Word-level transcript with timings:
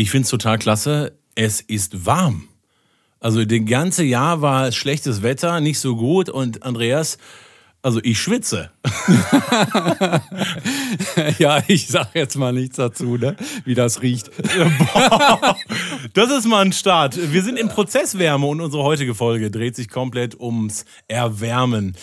Ich 0.00 0.10
finde 0.10 0.24
es 0.24 0.30
total 0.30 0.56
klasse. 0.56 1.12
Es 1.34 1.60
ist 1.60 2.06
warm. 2.06 2.48
Also 3.20 3.44
das 3.44 3.60
ganze 3.66 4.02
Jahr 4.02 4.40
war 4.40 4.72
schlechtes 4.72 5.22
Wetter, 5.22 5.60
nicht 5.60 5.78
so 5.78 5.94
gut. 5.94 6.30
Und 6.30 6.62
Andreas, 6.62 7.18
also 7.82 8.00
ich 8.02 8.18
schwitze. 8.18 8.70
ja, 11.38 11.62
ich 11.68 11.88
sag 11.88 12.14
jetzt 12.14 12.36
mal 12.36 12.54
nichts 12.54 12.76
dazu, 12.76 13.18
ne? 13.18 13.36
wie 13.66 13.74
das 13.74 14.00
riecht. 14.00 14.30
das 16.14 16.30
ist 16.30 16.46
mal 16.46 16.64
ein 16.64 16.72
Start. 16.72 17.18
Wir 17.30 17.42
sind 17.42 17.58
in 17.58 17.68
Prozesswärme 17.68 18.46
und 18.46 18.62
unsere 18.62 18.82
heutige 18.82 19.14
Folge 19.14 19.50
dreht 19.50 19.76
sich 19.76 19.90
komplett 19.90 20.40
ums 20.40 20.86
Erwärmen. 21.08 21.94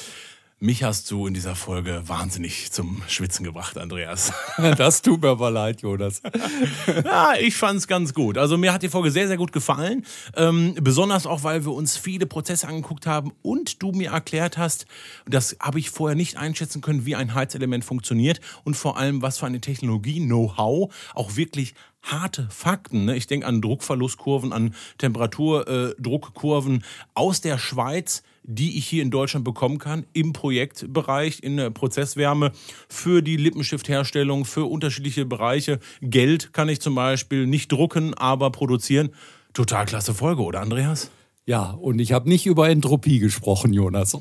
Mich 0.60 0.82
hast 0.82 1.12
du 1.12 1.28
in 1.28 1.36
dieser 1.36 1.54
Folge 1.54 2.02
wahnsinnig 2.08 2.72
zum 2.72 3.04
Schwitzen 3.08 3.44
gebracht, 3.46 3.78
Andreas. 3.78 4.34
Das 4.78 5.04
tut 5.04 5.22
mir 5.22 5.30
aber 5.30 5.52
leid, 5.52 5.84
Jonas. 5.84 6.24
Ja, 7.06 7.36
ich 7.40 7.56
fand 7.56 7.78
es 7.78 7.88
ganz 7.88 8.16
gut. 8.16 8.40
Also 8.40 8.58
mir 8.58 8.74
hat 8.74 8.82
die 8.82 8.90
Folge 8.90 9.12
sehr, 9.12 9.28
sehr 9.28 9.38
gut 9.38 9.52
gefallen. 9.52 10.04
Ähm, 10.36 10.74
besonders 10.82 11.28
auch, 11.28 11.44
weil 11.44 11.64
wir 11.64 11.74
uns 11.74 11.96
viele 11.96 12.26
Prozesse 12.26 12.68
angeguckt 12.68 13.06
haben 13.06 13.34
und 13.44 13.84
du 13.84 13.92
mir 13.92 14.14
erklärt 14.14 14.58
hast, 14.58 14.88
das 15.28 15.56
habe 15.62 15.78
ich 15.78 15.92
vorher 15.92 16.16
nicht 16.16 16.38
einschätzen 16.38 16.82
können, 16.82 17.06
wie 17.06 17.16
ein 17.16 17.36
Heizelement 17.36 17.86
funktioniert 17.86 18.42
und 18.64 18.74
vor 18.74 18.98
allem, 18.98 19.22
was 19.22 19.38
für 19.38 19.46
eine 19.46 19.62
Technologie, 19.62 20.20
Know-how 20.26 20.92
auch 21.14 21.36
wirklich 21.36 21.76
harte 22.02 22.48
Fakten. 22.50 23.06
Ne? 23.06 23.16
Ich 23.16 23.28
denke 23.28 23.46
an 23.46 23.62
Druckverlustkurven, 23.62 24.54
an 24.54 24.74
Temperaturdruckkurven 24.98 26.84
aus 27.14 27.42
der 27.42 27.60
Schweiz, 27.60 28.24
die 28.48 28.78
ich 28.78 28.88
hier 28.88 29.04
in 29.04 29.12
Deutschland 29.12 29.46
bekommen 29.46 29.78
kann, 29.78 30.06
im 30.14 30.34
Projektbereich, 30.34 31.40
in 31.44 31.58
der 31.58 31.70
Prozesswärme, 31.70 32.52
für 32.90 33.22
die 33.22 33.38
Lippenstiftherstellung, 33.38 34.46
für 34.46 34.66
unterschiedliche 34.66 35.26
Bereiche. 35.26 35.80
Geld 36.02 36.54
kann 36.54 36.70
ich 36.70 36.80
zum 36.80 36.96
Beispiel 36.96 37.46
nicht 37.46 37.72
drucken, 37.72 38.14
aber 38.14 38.50
produzieren. 38.52 39.10
Total 39.54 39.86
klasse 39.86 40.14
Folge, 40.14 40.42
oder 40.44 40.62
Andreas? 40.62 41.12
Ja, 41.46 41.72
und 41.72 42.00
ich 42.00 42.14
habe 42.14 42.30
nicht 42.30 42.46
über 42.46 42.70
Entropie 42.70 43.20
gesprochen, 43.20 43.74
Jonas. 43.74 44.18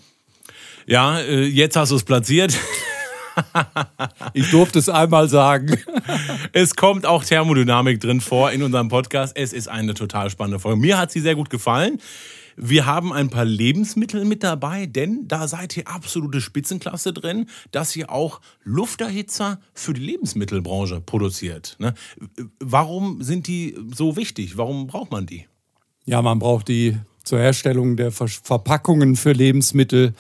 Ja, 0.87 1.19
äh, 1.21 1.45
jetzt 1.45 1.77
hast 1.77 1.91
du 1.91 1.97
es 1.97 2.05
platziert. 2.05 2.59
ich 4.35 4.51
durfte 4.51 4.79
es 4.79 4.89
einmal 4.89 5.29
sagen. 5.29 5.79
Es 6.53 6.75
kommt 6.75 7.05
auch 7.05 7.23
Thermodynamik 7.23 8.01
drin 8.01 8.23
vor 8.23 8.51
in 8.51 8.63
unserem 8.63 8.89
Podcast. 8.89 9.37
Es 9.37 9.53
ist 9.53 9.69
eine 9.69 9.93
total 9.93 10.31
spannende 10.31 10.59
Folge. 10.59 10.81
Mir 10.81 10.97
hat 10.97 11.11
sie 11.11 11.21
sehr 11.21 11.35
gut 11.35 11.51
gefallen. 11.51 12.01
Wir 12.57 12.87
haben 12.87 13.13
ein 13.13 13.29
paar 13.29 13.45
Lebensmittel 13.45 14.25
mit 14.25 14.43
dabei, 14.43 14.87
denn 14.87 15.29
da 15.29 15.47
seid 15.47 15.77
ihr 15.77 15.87
absolute 15.89 16.41
Spitzenklasse 16.41 17.13
drin, 17.13 17.47
dass 17.71 17.95
ihr 17.95 18.11
auch 18.11 18.41
Lufterhitzer 18.65 19.61
für 19.75 19.93
die 19.93 20.01
Lebensmittelbranche 20.01 21.03
produziert. 21.03 21.77
Ne? 21.79 21.95
Warum 22.59 23.23
sind 23.23 23.47
die 23.47 23.77
so 23.95 24.17
wichtig? 24.17 24.57
Warum 24.57 24.87
braucht 24.87 25.11
man 25.11 25.27
die? 25.27 25.47
Ja, 26.07 26.23
man 26.23 26.39
braucht 26.39 26.69
die 26.69 26.97
zur 27.25 27.41
Herstellung 27.41 27.97
der 27.97 28.11
Verpackungen 28.11 29.17
für 29.17 29.33
Lebensmittel, 29.33 30.15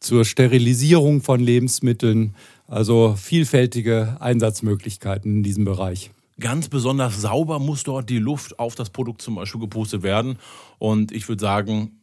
zur 0.00 0.24
Sterilisierung 0.24 1.22
von 1.22 1.40
Lebensmitteln, 1.40 2.34
also 2.66 3.14
vielfältige 3.16 4.16
Einsatzmöglichkeiten 4.20 5.36
in 5.36 5.42
diesem 5.42 5.64
Bereich. 5.64 6.10
Ganz 6.38 6.68
besonders 6.68 7.20
sauber 7.20 7.58
muss 7.58 7.82
dort 7.82 8.10
die 8.10 8.18
Luft 8.18 8.58
auf 8.58 8.74
das 8.74 8.90
Produkt 8.90 9.22
zum 9.22 9.36
Beispiel 9.36 9.60
gepustet 9.60 10.02
werden. 10.02 10.38
Und 10.78 11.12
ich 11.12 11.28
würde 11.28 11.40
sagen, 11.40 12.00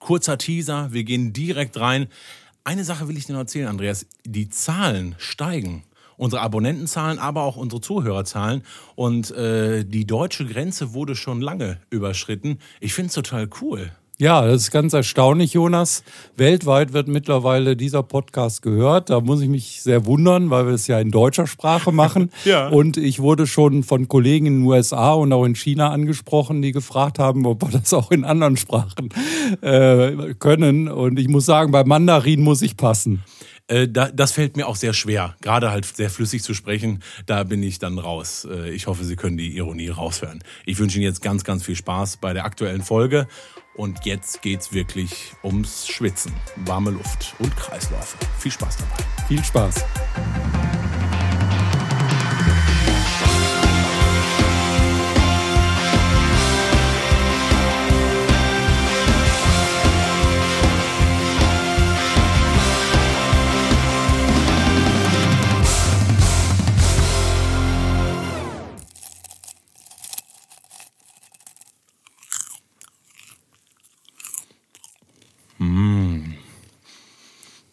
kurzer 0.00 0.38
Teaser, 0.38 0.92
wir 0.92 1.04
gehen 1.04 1.32
direkt 1.32 1.78
rein. 1.78 2.08
Eine 2.64 2.84
Sache 2.84 3.08
will 3.08 3.16
ich 3.16 3.26
dir 3.26 3.32
noch 3.32 3.40
erzählen, 3.40 3.68
Andreas. 3.68 4.06
Die 4.24 4.48
Zahlen 4.48 5.14
steigen. 5.18 5.84
Unsere 6.16 6.42
Abonnentenzahlen, 6.42 7.18
aber 7.18 7.42
auch 7.42 7.56
unsere 7.56 7.80
Zuhörerzahlen. 7.80 8.62
Und 8.96 9.30
äh, 9.32 9.84
die 9.84 10.06
deutsche 10.06 10.46
Grenze 10.46 10.92
wurde 10.92 11.14
schon 11.14 11.40
lange 11.40 11.80
überschritten. 11.90 12.58
Ich 12.80 12.94
finde 12.94 13.08
es 13.08 13.14
total 13.14 13.48
cool. 13.60 13.92
Ja, 14.24 14.40
das 14.46 14.62
ist 14.62 14.70
ganz 14.70 14.94
erstaunlich, 14.94 15.52
Jonas. 15.52 16.02
Weltweit 16.34 16.94
wird 16.94 17.08
mittlerweile 17.08 17.76
dieser 17.76 18.02
Podcast 18.02 18.62
gehört. 18.62 19.10
Da 19.10 19.20
muss 19.20 19.42
ich 19.42 19.50
mich 19.50 19.82
sehr 19.82 20.06
wundern, 20.06 20.48
weil 20.48 20.64
wir 20.64 20.72
es 20.72 20.86
ja 20.86 20.98
in 20.98 21.10
deutscher 21.10 21.46
Sprache 21.46 21.92
machen. 21.92 22.30
ja. 22.46 22.68
Und 22.68 22.96
ich 22.96 23.20
wurde 23.20 23.46
schon 23.46 23.82
von 23.82 24.08
Kollegen 24.08 24.46
in 24.46 24.60
den 24.60 24.66
USA 24.66 25.12
und 25.12 25.30
auch 25.34 25.44
in 25.44 25.54
China 25.54 25.90
angesprochen, 25.90 26.62
die 26.62 26.72
gefragt 26.72 27.18
haben, 27.18 27.44
ob 27.44 27.60
wir 27.64 27.78
das 27.78 27.92
auch 27.92 28.10
in 28.10 28.24
anderen 28.24 28.56
Sprachen 28.56 29.10
äh, 29.60 30.32
können. 30.38 30.88
Und 30.88 31.18
ich 31.18 31.28
muss 31.28 31.44
sagen, 31.44 31.70
bei 31.70 31.84
Mandarin 31.84 32.40
muss 32.40 32.62
ich 32.62 32.78
passen. 32.78 33.22
Äh, 33.68 33.88
das 33.88 34.32
fällt 34.32 34.56
mir 34.56 34.66
auch 34.66 34.76
sehr 34.76 34.92
schwer, 34.92 35.36
gerade 35.40 35.70
halt 35.70 35.86
sehr 35.86 36.10
flüssig 36.10 36.42
zu 36.42 36.54
sprechen. 36.54 37.02
Da 37.26 37.44
bin 37.44 37.62
ich 37.62 37.78
dann 37.78 37.98
raus. 37.98 38.46
Äh, 38.50 38.70
ich 38.70 38.86
hoffe, 38.86 39.04
Sie 39.04 39.16
können 39.16 39.36
die 39.36 39.56
Ironie 39.56 39.88
raushören. 39.88 40.42
Ich 40.66 40.78
wünsche 40.78 40.98
Ihnen 40.98 41.06
jetzt 41.06 41.22
ganz, 41.22 41.44
ganz 41.44 41.64
viel 41.64 41.76
Spaß 41.76 42.18
bei 42.18 42.32
der 42.32 42.44
aktuellen 42.44 42.82
Folge 42.82 43.26
und 43.74 44.04
jetzt 44.04 44.42
geht's 44.42 44.72
wirklich 44.72 45.32
ums 45.42 45.86
Schwitzen, 45.86 46.32
warme 46.56 46.90
Luft 46.90 47.34
und 47.38 47.54
Kreisläufe. 47.56 48.18
Viel 48.38 48.52
Spaß 48.52 48.78
dabei. 48.78 49.26
Viel 49.28 49.42
Spaß. 49.42 49.84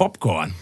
Popcorn. 0.01 0.55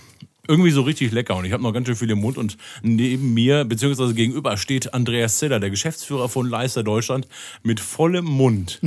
Irgendwie 0.50 0.72
so 0.72 0.82
richtig 0.82 1.14
lecker 1.14 1.38
und 1.38 1.46
ich 1.46 1.54
habe 1.54 1.64
noch 1.64 1.72
ganz 1.72 1.88
schön 1.88 1.96
viel 1.96 2.10
im 2.10 2.20
Mund 2.20 2.38
und 2.38 2.58
neben 2.82 3.34
mir, 3.34 3.64
beziehungsweise 3.64 4.14
gegenüber, 4.14 4.58
steht 4.58 4.94
Andreas 4.94 5.38
Ziller, 5.38 5.62
der 5.62 5.70
Geschäftsführer 5.70 6.28
von 6.28 6.50
Leister 6.50 6.84
Deutschland, 6.84 7.26
mit 7.64 7.80
vollem 7.80 8.26
Mund. 8.26 8.82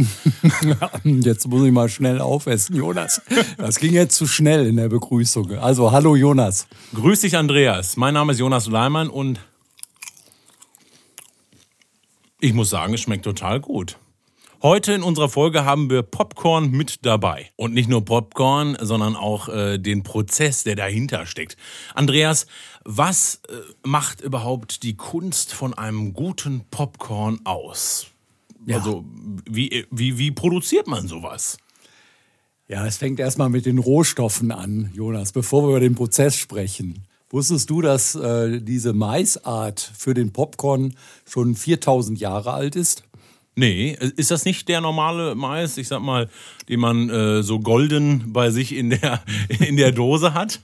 jetzt 1.04 1.48
muss 1.48 1.64
ich 1.64 1.72
mal 1.72 1.88
schnell 1.88 2.20
aufessen, 2.20 2.76
Jonas. 2.76 3.22
Das 3.56 3.78
ging 3.78 3.94
jetzt 3.94 4.14
zu 4.14 4.26
schnell 4.26 4.66
in 4.66 4.76
der 4.76 4.90
Begrüßung. 4.90 5.52
Also, 5.52 5.90
hallo 5.90 6.16
Jonas. 6.16 6.66
Grüß 6.92 7.22
dich, 7.22 7.34
Andreas. 7.34 7.96
Mein 7.96 8.12
Name 8.12 8.32
ist 8.32 8.38
Jonas 8.38 8.66
Leimann 8.66 9.08
und 9.08 9.40
ich 12.40 12.52
muss 12.52 12.69
sagen, 12.69 12.92
es 12.92 13.00
schmeckt 13.00 13.24
total 13.24 13.58
gut. 13.58 13.96
Heute 14.62 14.92
in 14.92 15.02
unserer 15.02 15.28
Folge 15.28 15.64
haben 15.64 15.90
wir 15.90 16.04
Popcorn 16.04 16.70
mit 16.70 17.04
dabei. 17.04 17.50
Und 17.56 17.74
nicht 17.74 17.88
nur 17.88 18.04
Popcorn, 18.04 18.76
sondern 18.80 19.16
auch 19.16 19.48
äh, 19.48 19.78
den 19.78 20.04
Prozess, 20.04 20.62
der 20.62 20.76
dahinter 20.76 21.26
steckt. 21.26 21.56
Andreas, 21.96 22.46
was 22.84 23.40
äh, 23.48 23.54
macht 23.82 24.20
überhaupt 24.20 24.84
die 24.84 24.96
Kunst 24.96 25.52
von 25.52 25.74
einem 25.74 26.12
guten 26.12 26.64
Popcorn 26.70 27.40
aus? 27.42 28.06
Ja. 28.64 28.76
Also, 28.76 29.04
wie, 29.50 29.84
wie, 29.90 30.18
wie 30.18 30.30
produziert 30.30 30.86
man 30.86 31.08
sowas? 31.08 31.56
Ja, 32.68 32.86
es 32.86 32.98
fängt 32.98 33.18
erstmal 33.18 33.48
mit 33.48 33.66
den 33.66 33.78
Rohstoffen 33.78 34.52
an, 34.52 34.92
Jonas, 34.94 35.32
bevor 35.32 35.64
wir 35.64 35.70
über 35.70 35.80
den 35.80 35.96
Prozess 35.96 36.36
sprechen. 36.36 37.08
Wusstest 37.30 37.68
du, 37.68 37.80
dass 37.80 38.14
äh, 38.14 38.60
diese 38.60 38.92
Maisart 38.92 39.80
für 39.80 40.14
den 40.14 40.32
Popcorn 40.32 40.94
schon 41.26 41.56
4000 41.56 42.20
Jahre 42.20 42.52
alt 42.52 42.76
ist? 42.76 43.02
Nee, 43.54 43.98
ist 44.16 44.30
das 44.30 44.46
nicht 44.46 44.66
der 44.68 44.80
normale 44.80 45.34
Mais, 45.34 45.76
ich 45.76 45.86
sag 45.86 46.00
mal, 46.00 46.30
den 46.70 46.80
man 46.80 47.10
äh, 47.10 47.42
so 47.42 47.60
golden 47.60 48.32
bei 48.32 48.50
sich 48.50 48.74
in 48.74 48.88
der, 48.88 49.22
in 49.60 49.76
der 49.76 49.92
Dose 49.92 50.32
hat? 50.32 50.60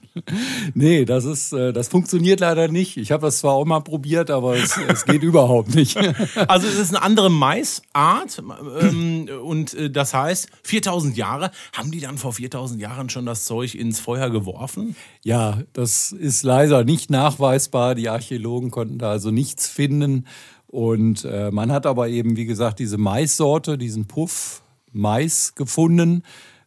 Nee, 0.73 1.05
das 1.05 1.27
ist, 1.27 1.53
äh, 1.53 1.75
das 1.75 1.89
funktioniert 1.89 2.41
leider 2.41 2.69
nicht. 2.69 2.97
Ich 2.97 3.13
habe 3.13 3.27
das 3.27 3.41
zwar 3.41 3.53
auch 3.53 3.67
mal 3.67 3.81
probiert, 3.81 4.31
aber 4.31 4.57
es, 4.57 4.79
es 4.89 5.05
geht 5.05 5.23
überhaupt 5.23 5.75
nicht. 5.75 5.99
Also 6.49 6.67
es 6.67 6.79
ist 6.79 6.95
eine 6.95 7.03
andere 7.03 7.31
Maisart 7.31 8.43
ähm, 8.81 9.29
und 9.43 9.75
äh, 9.75 9.91
das 9.91 10.15
heißt, 10.15 10.49
4000 10.63 11.17
Jahre, 11.17 11.51
haben 11.73 11.91
die 11.91 12.01
dann 12.01 12.17
vor 12.17 12.33
4000 12.33 12.81
Jahren 12.81 13.11
schon 13.11 13.27
das 13.27 13.45
Zeug 13.45 13.75
ins 13.75 14.01
Feuer 14.01 14.31
geworfen? 14.31 14.97
Ja, 15.23 15.59
das 15.73 16.13
ist 16.13 16.43
leider 16.43 16.85
nicht 16.85 17.11
nachweisbar. 17.11 17.95
Die 17.95 18.09
Archäologen 18.09 18.71
konnten 18.71 18.99
da 18.99 19.11
also 19.11 19.31
nichts 19.31 19.69
finden. 19.69 20.27
Und 20.69 21.25
äh, 21.25 21.51
man 21.51 21.73
hat 21.73 21.87
aber 21.87 22.09
eben, 22.09 22.37
wie 22.37 22.45
gesagt, 22.45 22.79
diese 22.79 22.99
Maissorte, 22.99 23.79
diesen 23.79 24.07
Puff 24.07 24.63
Mais 24.93 25.55
gefunden, 25.55 26.23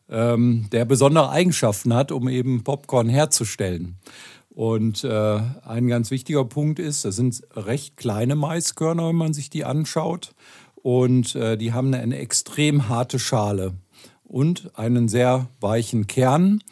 ähm, 0.09 0.67
der 0.71 0.85
besondere 0.85 1.29
Eigenschaften 1.29 1.93
hat, 1.93 2.11
um 2.11 2.27
eben 2.27 2.63
Popcorn 2.63 3.09
herzustellen. 3.09 3.97
Und 4.49 5.03
äh, 5.03 5.39
ein 5.63 5.87
ganz 5.87 6.11
wichtiger 6.11 6.43
Punkt 6.43 6.79
ist, 6.79 7.05
das 7.05 7.15
sind 7.15 7.41
recht 7.55 7.95
kleine 7.95 8.35
Maiskörner, 8.35 9.07
wenn 9.07 9.15
man 9.15 9.33
sich 9.33 9.49
die 9.49 9.63
anschaut. 9.63 10.33
Und 10.75 11.35
äh, 11.35 11.57
die 11.57 11.71
haben 11.71 11.93
eine 11.93 12.17
extrem 12.17 12.89
harte 12.89 13.19
Schale 13.19 13.73
und 14.23 14.77
einen 14.77 15.07
sehr 15.07 15.47
weichen 15.59 16.07
Kern. 16.07 16.63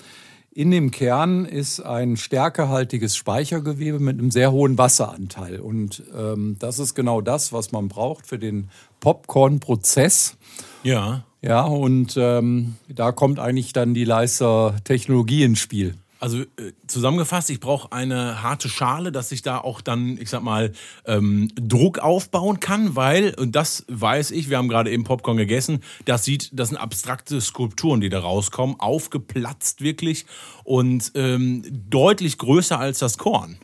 In 0.60 0.72
dem 0.72 0.92
Kern 0.92 1.46
ist 1.46 1.80
ein 1.80 2.18
stärkehaltiges 2.18 3.16
Speichergewebe 3.16 3.98
mit 3.98 4.20
einem 4.20 4.30
sehr 4.30 4.52
hohen 4.52 4.78
Wasseranteil. 4.78 5.62
Und 5.62 6.04
ähm, 6.14 6.58
das 6.60 6.80
ist 6.80 6.96
genau 6.96 7.22
das, 7.22 7.54
was 7.54 7.72
man 7.72 7.88
braucht 7.88 8.28
für 8.28 8.38
den 8.38 8.70
Popcorn-Prozess. 9.00 10.36
Ja. 10.84 11.24
Ja, 11.42 11.62
und 11.62 12.18
ähm, 12.18 12.76
da 12.90 13.14
kommt 13.14 13.40
eigentlich 13.40 13.72
dann 13.72 13.94
die 13.94 14.04
Leister-Technologie 14.04 15.46
ins 15.46 15.60
Spiel. 15.60 15.96
Also 16.20 16.42
äh, 16.42 16.74
zusammengefasst, 16.86 17.50
ich 17.50 17.62
brauche 17.62 17.94
eine 17.94 18.44
harte 18.44 18.68
Schale, 18.68 19.12
dass 19.12 19.32
ich 19.32 19.42
da 19.42 19.58
auch 19.58 19.80
dann, 19.80 20.18
ich 20.20 20.30
sag 20.30 20.44
mal, 20.44 20.74
ähm, 21.06 21.50
Druck 21.56 22.00
aufbauen 22.00 22.60
kann, 22.60 22.98
weil, 22.98 23.34
und 23.36 23.56
das 23.56 23.86
weiß 23.88 24.32
ich, 24.32 24.50
wir 24.50 24.58
haben 24.58 24.68
gerade 24.68 24.92
eben 24.92 25.06
Popcorn 25.06 25.38
gegessen, 25.38 25.82
das 26.04 26.26
sieht, 26.26 26.50
das 26.52 26.70
sind 26.70 26.78
abstrakte 26.78 27.40
Skulpturen, 27.40 28.02
die 28.02 28.10
da 28.10 28.20
rauskommen, 28.20 28.80
aufgeplatzt 28.80 29.82
wirklich 29.82 30.26
und 30.66 31.14
ähm, 31.16 31.64
deutlich 31.90 32.38
größer 32.38 32.78
als 32.78 33.00
das 33.00 33.18
Korn. 33.18 33.58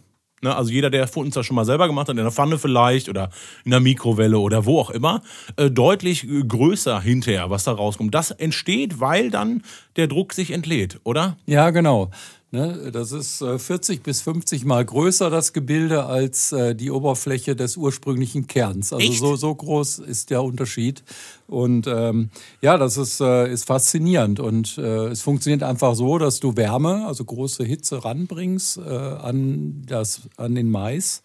Ne? 0.45 0.55
Also 0.55 0.71
jeder, 0.71 0.89
der 0.89 1.09
uns 1.17 1.33
das 1.33 1.45
schon 1.45 1.55
mal 1.55 1.65
selber 1.65 1.87
gemacht 1.87 2.07
hat, 2.07 2.17
in 2.17 2.23
der 2.23 2.31
Pfanne 2.31 2.57
vielleicht 2.57 3.09
oder 3.09 3.31
in 3.65 3.71
der 3.71 3.79
Mikrowelle 3.79 4.37
oder 4.37 4.65
wo 4.65 4.79
auch 4.79 4.91
immer, 4.91 5.21
äh, 5.57 5.69
deutlich 5.69 6.27
größer 6.47 7.01
hinterher, 7.01 7.49
was 7.49 7.63
da 7.63 7.71
rauskommt. 7.73 8.13
Das 8.13 8.31
entsteht, 8.31 8.99
weil 8.99 9.31
dann 9.31 9.63
der 9.95 10.07
Druck 10.07 10.33
sich 10.33 10.51
entlädt, 10.51 10.99
oder? 11.03 11.37
Ja, 11.45 11.71
genau. 11.71 12.11
Ne, 12.55 12.89
das 12.93 13.11
ist 13.11 13.39
40 13.39 13.97
äh, 13.97 14.01
bis 14.01 14.21
50 14.21 14.63
Mal 14.63 14.85
größer, 14.85 15.29
das 15.29 15.51
Gebilde, 15.51 16.05
als 16.05 16.53
äh, 16.53 16.73
die 16.73 16.89
Oberfläche 16.89 17.53
des 17.53 17.75
ursprünglichen 17.75 18.47
Kerns. 18.47 18.93
Also 18.93 19.11
so, 19.11 19.35
so 19.35 19.53
groß 19.53 19.99
ist 19.99 20.29
der 20.29 20.41
Unterschied. 20.41 21.03
Und 21.47 21.85
ähm, 21.85 22.29
ja, 22.61 22.77
das 22.77 22.95
ist, 22.95 23.19
äh, 23.19 23.51
ist 23.51 23.65
faszinierend. 23.65 24.39
Und 24.39 24.77
äh, 24.77 25.07
es 25.07 25.21
funktioniert 25.21 25.63
einfach 25.63 25.95
so, 25.95 26.17
dass 26.17 26.39
du 26.39 26.55
Wärme, 26.55 27.05
also 27.05 27.25
große 27.25 27.65
Hitze 27.65 28.05
ranbringst 28.05 28.77
äh, 28.77 28.89
an, 28.89 29.83
das, 29.85 30.21
an 30.37 30.55
den 30.55 30.71
Mais. 30.71 31.23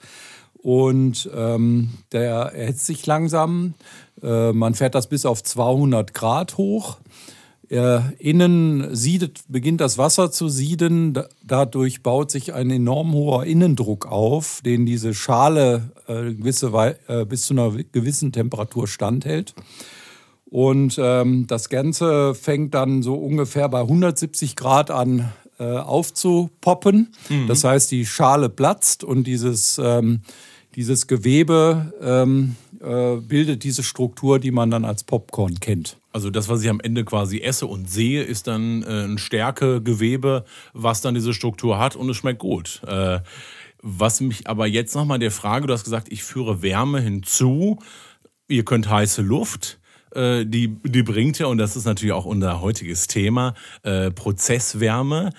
Und 0.60 1.30
ähm, 1.32 1.90
der 2.10 2.32
erhitzt 2.56 2.86
sich 2.86 3.06
langsam. 3.06 3.74
Äh, 4.20 4.52
man 4.52 4.74
fährt 4.74 4.96
das 4.96 5.06
bis 5.06 5.24
auf 5.24 5.44
200 5.44 6.12
Grad 6.12 6.56
hoch. 6.56 6.98
Äh, 7.70 8.00
innen 8.18 8.96
siedet, 8.96 9.42
beginnt 9.46 9.80
das 9.80 9.96
Wasser 9.96 10.32
zu 10.32 10.48
sieden. 10.48 11.16
Dadurch 11.44 12.02
baut 12.02 12.32
sich 12.32 12.52
ein 12.52 12.68
enorm 12.68 13.12
hoher 13.12 13.44
Innendruck 13.44 14.06
auf, 14.06 14.60
den 14.64 14.86
diese 14.86 15.14
Schale 15.14 15.92
äh, 16.08 16.34
gewisse, 16.34 16.72
äh, 17.06 17.24
bis 17.24 17.44
zu 17.44 17.54
einer 17.54 17.70
gewissen 17.92 18.32
Temperatur 18.32 18.88
standhält. 18.88 19.54
Und 20.46 20.98
ähm, 21.00 21.46
das 21.46 21.68
Ganze 21.68 22.34
fängt 22.34 22.74
dann 22.74 23.04
so 23.04 23.14
ungefähr 23.14 23.68
bei 23.68 23.82
170 23.82 24.56
Grad 24.56 24.90
an 24.90 25.32
äh, 25.60 25.76
aufzupoppen. 25.76 27.12
Mhm. 27.28 27.46
Das 27.46 27.62
heißt, 27.62 27.92
die 27.92 28.04
Schale 28.04 28.48
platzt 28.48 29.04
und 29.04 29.28
dieses, 29.28 29.80
ähm, 29.80 30.22
dieses 30.76 31.06
Gewebe 31.06 31.92
ähm, 32.00 32.56
äh, 32.80 33.16
bildet 33.16 33.64
diese 33.64 33.82
Struktur, 33.82 34.38
die 34.38 34.50
man 34.50 34.70
dann 34.70 34.84
als 34.84 35.04
Popcorn 35.04 35.60
kennt. 35.60 35.98
Also 36.12 36.30
das, 36.30 36.48
was 36.48 36.62
ich 36.62 36.68
am 36.68 36.80
Ende 36.80 37.04
quasi 37.04 37.40
esse 37.40 37.66
und 37.66 37.90
sehe, 37.90 38.22
ist 38.22 38.46
dann 38.46 38.82
äh, 38.82 39.04
ein 39.04 39.18
Stärkegewebe, 39.18 40.44
was 40.72 41.00
dann 41.00 41.14
diese 41.14 41.34
Struktur 41.34 41.78
hat 41.78 41.96
und 41.96 42.08
es 42.08 42.16
schmeckt 42.16 42.40
gut. 42.40 42.82
Äh, 42.86 43.20
was 43.82 44.20
mich 44.20 44.46
aber 44.46 44.66
jetzt 44.66 44.94
nochmal 44.94 45.18
der 45.18 45.30
Frage, 45.30 45.66
du 45.66 45.72
hast 45.72 45.84
gesagt, 45.84 46.08
ich 46.10 46.22
führe 46.22 46.62
Wärme 46.62 47.00
hinzu, 47.00 47.78
ihr 48.48 48.64
könnt 48.64 48.90
heiße 48.90 49.22
Luft. 49.22 49.78
Äh, 50.14 50.44
die, 50.44 50.68
die 50.82 51.02
bringt 51.02 51.38
ja, 51.38 51.46
und 51.46 51.58
das 51.58 51.76
ist 51.76 51.84
natürlich 51.84 52.12
auch 52.12 52.26
unser 52.26 52.60
heutiges 52.60 53.06
Thema, 53.06 53.54
äh, 53.82 54.10
Prozesswärme. 54.10 55.30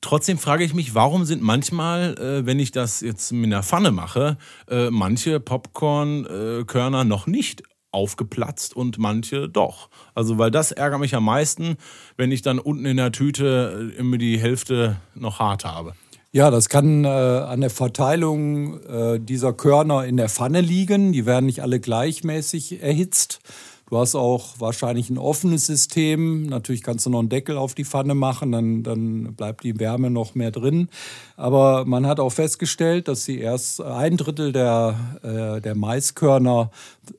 Trotzdem 0.00 0.38
frage 0.38 0.64
ich 0.64 0.72
mich, 0.72 0.94
warum 0.94 1.24
sind 1.24 1.42
manchmal, 1.42 2.16
äh, 2.18 2.46
wenn 2.46 2.58
ich 2.58 2.72
das 2.72 3.00
jetzt 3.00 3.32
mit 3.32 3.46
einer 3.46 3.62
Pfanne 3.62 3.90
mache, 3.90 4.38
äh, 4.68 4.90
manche 4.90 5.40
Popcornkörner 5.40 7.04
noch 7.04 7.26
nicht 7.26 7.62
aufgeplatzt 7.92 8.74
und 8.74 8.98
manche 8.98 9.48
doch. 9.48 9.90
Also, 10.14 10.38
weil 10.38 10.50
das 10.50 10.72
ärgert 10.72 11.00
mich 11.00 11.14
am 11.14 11.24
meisten, 11.24 11.76
wenn 12.16 12.32
ich 12.32 12.42
dann 12.42 12.58
unten 12.58 12.86
in 12.86 12.96
der 12.96 13.12
Tüte 13.12 13.92
äh, 13.94 13.98
immer 13.98 14.16
die 14.16 14.38
Hälfte 14.38 14.96
noch 15.14 15.38
hart 15.38 15.64
habe. 15.64 15.94
Ja, 16.32 16.52
das 16.52 16.68
kann 16.68 17.04
äh, 17.04 17.08
an 17.08 17.60
der 17.60 17.70
Verteilung 17.70 18.80
äh, 18.84 19.18
dieser 19.18 19.52
Körner 19.52 20.04
in 20.04 20.16
der 20.16 20.28
Pfanne 20.28 20.60
liegen. 20.60 21.12
Die 21.12 21.26
werden 21.26 21.46
nicht 21.46 21.60
alle 21.60 21.80
gleichmäßig 21.80 22.80
erhitzt. 22.82 23.40
Du 23.90 23.98
hast 23.98 24.14
auch 24.14 24.54
wahrscheinlich 24.60 25.10
ein 25.10 25.18
offenes 25.18 25.66
System. 25.66 26.44
Natürlich 26.44 26.84
kannst 26.84 27.06
du 27.06 27.10
noch 27.10 27.18
einen 27.18 27.28
Deckel 27.28 27.58
auf 27.58 27.74
die 27.74 27.84
Pfanne 27.84 28.14
machen, 28.14 28.52
dann, 28.52 28.84
dann 28.84 29.34
bleibt 29.34 29.64
die 29.64 29.80
Wärme 29.80 30.10
noch 30.10 30.36
mehr 30.36 30.52
drin. 30.52 30.88
Aber 31.36 31.84
man 31.84 32.06
hat 32.06 32.20
auch 32.20 32.30
festgestellt, 32.30 33.08
dass 33.08 33.24
sie 33.24 33.40
erst 33.40 33.80
ein 33.82 34.16
Drittel 34.16 34.52
der, 34.52 34.94
äh, 35.24 35.60
der 35.60 35.74
Maiskörner 35.74 36.70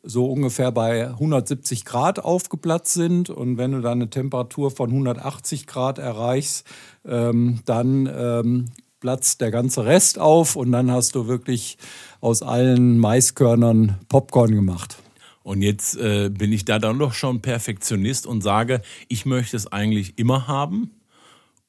so 0.01 0.31
ungefähr 0.31 0.71
bei 0.71 1.09
170 1.09 1.83
Grad 1.83 2.19
aufgeplatzt 2.19 2.93
sind. 2.93 3.29
Und 3.29 3.57
wenn 3.57 3.73
du 3.73 3.81
dann 3.81 3.99
eine 3.99 4.09
Temperatur 4.09 4.71
von 4.71 4.91
180 4.91 5.67
Grad 5.67 5.99
erreichst, 5.99 6.65
ähm, 7.05 7.59
dann 7.65 8.09
ähm, 8.17 8.67
platzt 9.01 9.41
der 9.41 9.51
ganze 9.51 9.83
Rest 9.83 10.19
auf 10.19 10.55
und 10.55 10.71
dann 10.71 10.89
hast 10.89 11.15
du 11.15 11.27
wirklich 11.27 11.77
aus 12.21 12.41
allen 12.41 12.97
Maiskörnern 12.97 13.97
Popcorn 14.07 14.55
gemacht. 14.55 14.99
Und 15.43 15.61
jetzt 15.61 15.97
äh, 15.97 16.29
bin 16.29 16.51
ich 16.51 16.65
da 16.65 16.79
dann 16.79 16.99
doch 16.99 17.13
schon 17.13 17.41
Perfektionist 17.41 18.27
und 18.27 18.41
sage, 18.41 18.81
ich 19.07 19.25
möchte 19.25 19.57
es 19.57 19.71
eigentlich 19.71 20.17
immer 20.17 20.47
haben. 20.47 20.91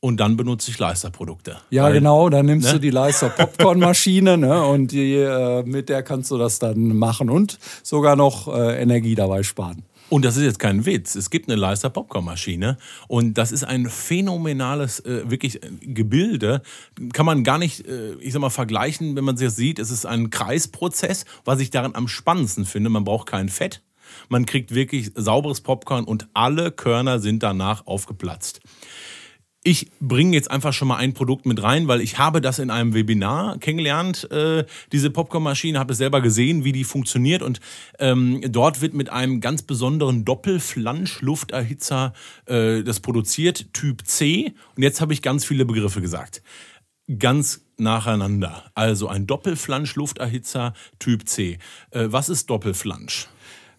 Und 0.00 0.18
dann 0.18 0.36
benutze 0.36 0.70
ich 0.72 0.80
Leisterprodukte. 0.80 1.58
Ja, 1.70 1.84
Weil, 1.84 1.92
genau. 1.92 2.28
Dann 2.28 2.46
nimmst 2.46 2.66
ne? 2.66 2.72
du 2.74 2.80
die 2.80 2.90
Leister 2.90 3.28
Popcornmaschine 3.28 4.36
ne? 4.36 4.64
und 4.64 4.90
die, 4.90 5.14
äh, 5.14 5.62
mit 5.62 5.88
der 5.88 6.02
kannst 6.02 6.32
du 6.32 6.38
das 6.38 6.58
dann 6.58 6.96
machen 6.96 7.30
und 7.30 7.60
sogar 7.84 8.16
noch 8.16 8.52
äh, 8.52 8.82
Energie 8.82 9.14
dabei 9.14 9.44
sparen. 9.44 9.84
Und 10.12 10.26
das 10.26 10.36
ist 10.36 10.42
jetzt 10.42 10.58
kein 10.58 10.84
Witz. 10.84 11.14
Es 11.14 11.30
gibt 11.30 11.48
eine 11.48 11.58
Leister 11.58 11.88
Popcornmaschine 11.88 12.76
und 13.08 13.38
das 13.38 13.50
ist 13.50 13.64
ein 13.64 13.88
phänomenales, 13.88 15.00
äh, 15.00 15.30
wirklich 15.30 15.62
äh, 15.62 15.70
Gebilde. 15.80 16.60
Kann 17.14 17.24
man 17.24 17.44
gar 17.44 17.56
nicht, 17.56 17.86
äh, 17.86 18.12
ich 18.16 18.34
sag 18.34 18.40
mal, 18.40 18.50
vergleichen, 18.50 19.16
wenn 19.16 19.24
man 19.24 19.36
es 19.36 19.40
jetzt 19.40 19.56
sieht. 19.56 19.78
Es 19.78 19.90
ist 19.90 20.04
ein 20.04 20.28
Kreisprozess, 20.28 21.24
was 21.46 21.60
ich 21.60 21.70
daran 21.70 21.94
am 21.94 22.08
spannendsten 22.08 22.66
finde. 22.66 22.90
Man 22.90 23.04
braucht 23.04 23.26
kein 23.26 23.48
Fett. 23.48 23.80
Man 24.28 24.44
kriegt 24.44 24.74
wirklich 24.74 25.12
sauberes 25.14 25.62
Popcorn 25.62 26.04
und 26.04 26.28
alle 26.34 26.72
Körner 26.72 27.18
sind 27.18 27.42
danach 27.42 27.86
aufgeplatzt. 27.86 28.60
Ich 29.64 29.92
bringe 30.00 30.34
jetzt 30.34 30.50
einfach 30.50 30.72
schon 30.72 30.88
mal 30.88 30.96
ein 30.96 31.14
Produkt 31.14 31.46
mit 31.46 31.62
rein, 31.62 31.86
weil 31.86 32.00
ich 32.00 32.18
habe 32.18 32.40
das 32.40 32.58
in 32.58 32.68
einem 32.68 32.94
Webinar 32.94 33.58
kennengelernt, 33.58 34.28
äh, 34.32 34.64
diese 34.90 35.10
Popcornmaschine, 35.10 35.78
habe 35.78 35.92
es 35.92 35.98
selber 35.98 36.20
gesehen, 36.20 36.64
wie 36.64 36.72
die 36.72 36.82
funktioniert 36.82 37.42
und 37.42 37.60
ähm, 38.00 38.40
dort 38.48 38.80
wird 38.80 38.92
mit 38.92 39.10
einem 39.10 39.40
ganz 39.40 39.62
besonderen 39.62 40.24
Doppelflansch-Lufterhitzer 40.24 42.12
äh, 42.46 42.82
das 42.82 42.98
produziert, 42.98 43.72
Typ 43.72 44.04
C. 44.04 44.52
Und 44.76 44.82
jetzt 44.82 45.00
habe 45.00 45.12
ich 45.12 45.22
ganz 45.22 45.44
viele 45.44 45.64
Begriffe 45.64 46.00
gesagt. 46.00 46.42
Ganz 47.18 47.64
nacheinander. 47.78 48.64
Also 48.74 49.06
ein 49.06 49.28
Doppelflansch-Lufterhitzer 49.28 50.72
Typ 50.98 51.28
C. 51.28 51.58
Äh, 51.92 52.06
was 52.08 52.28
ist 52.28 52.50
Doppelflansch? 52.50 53.28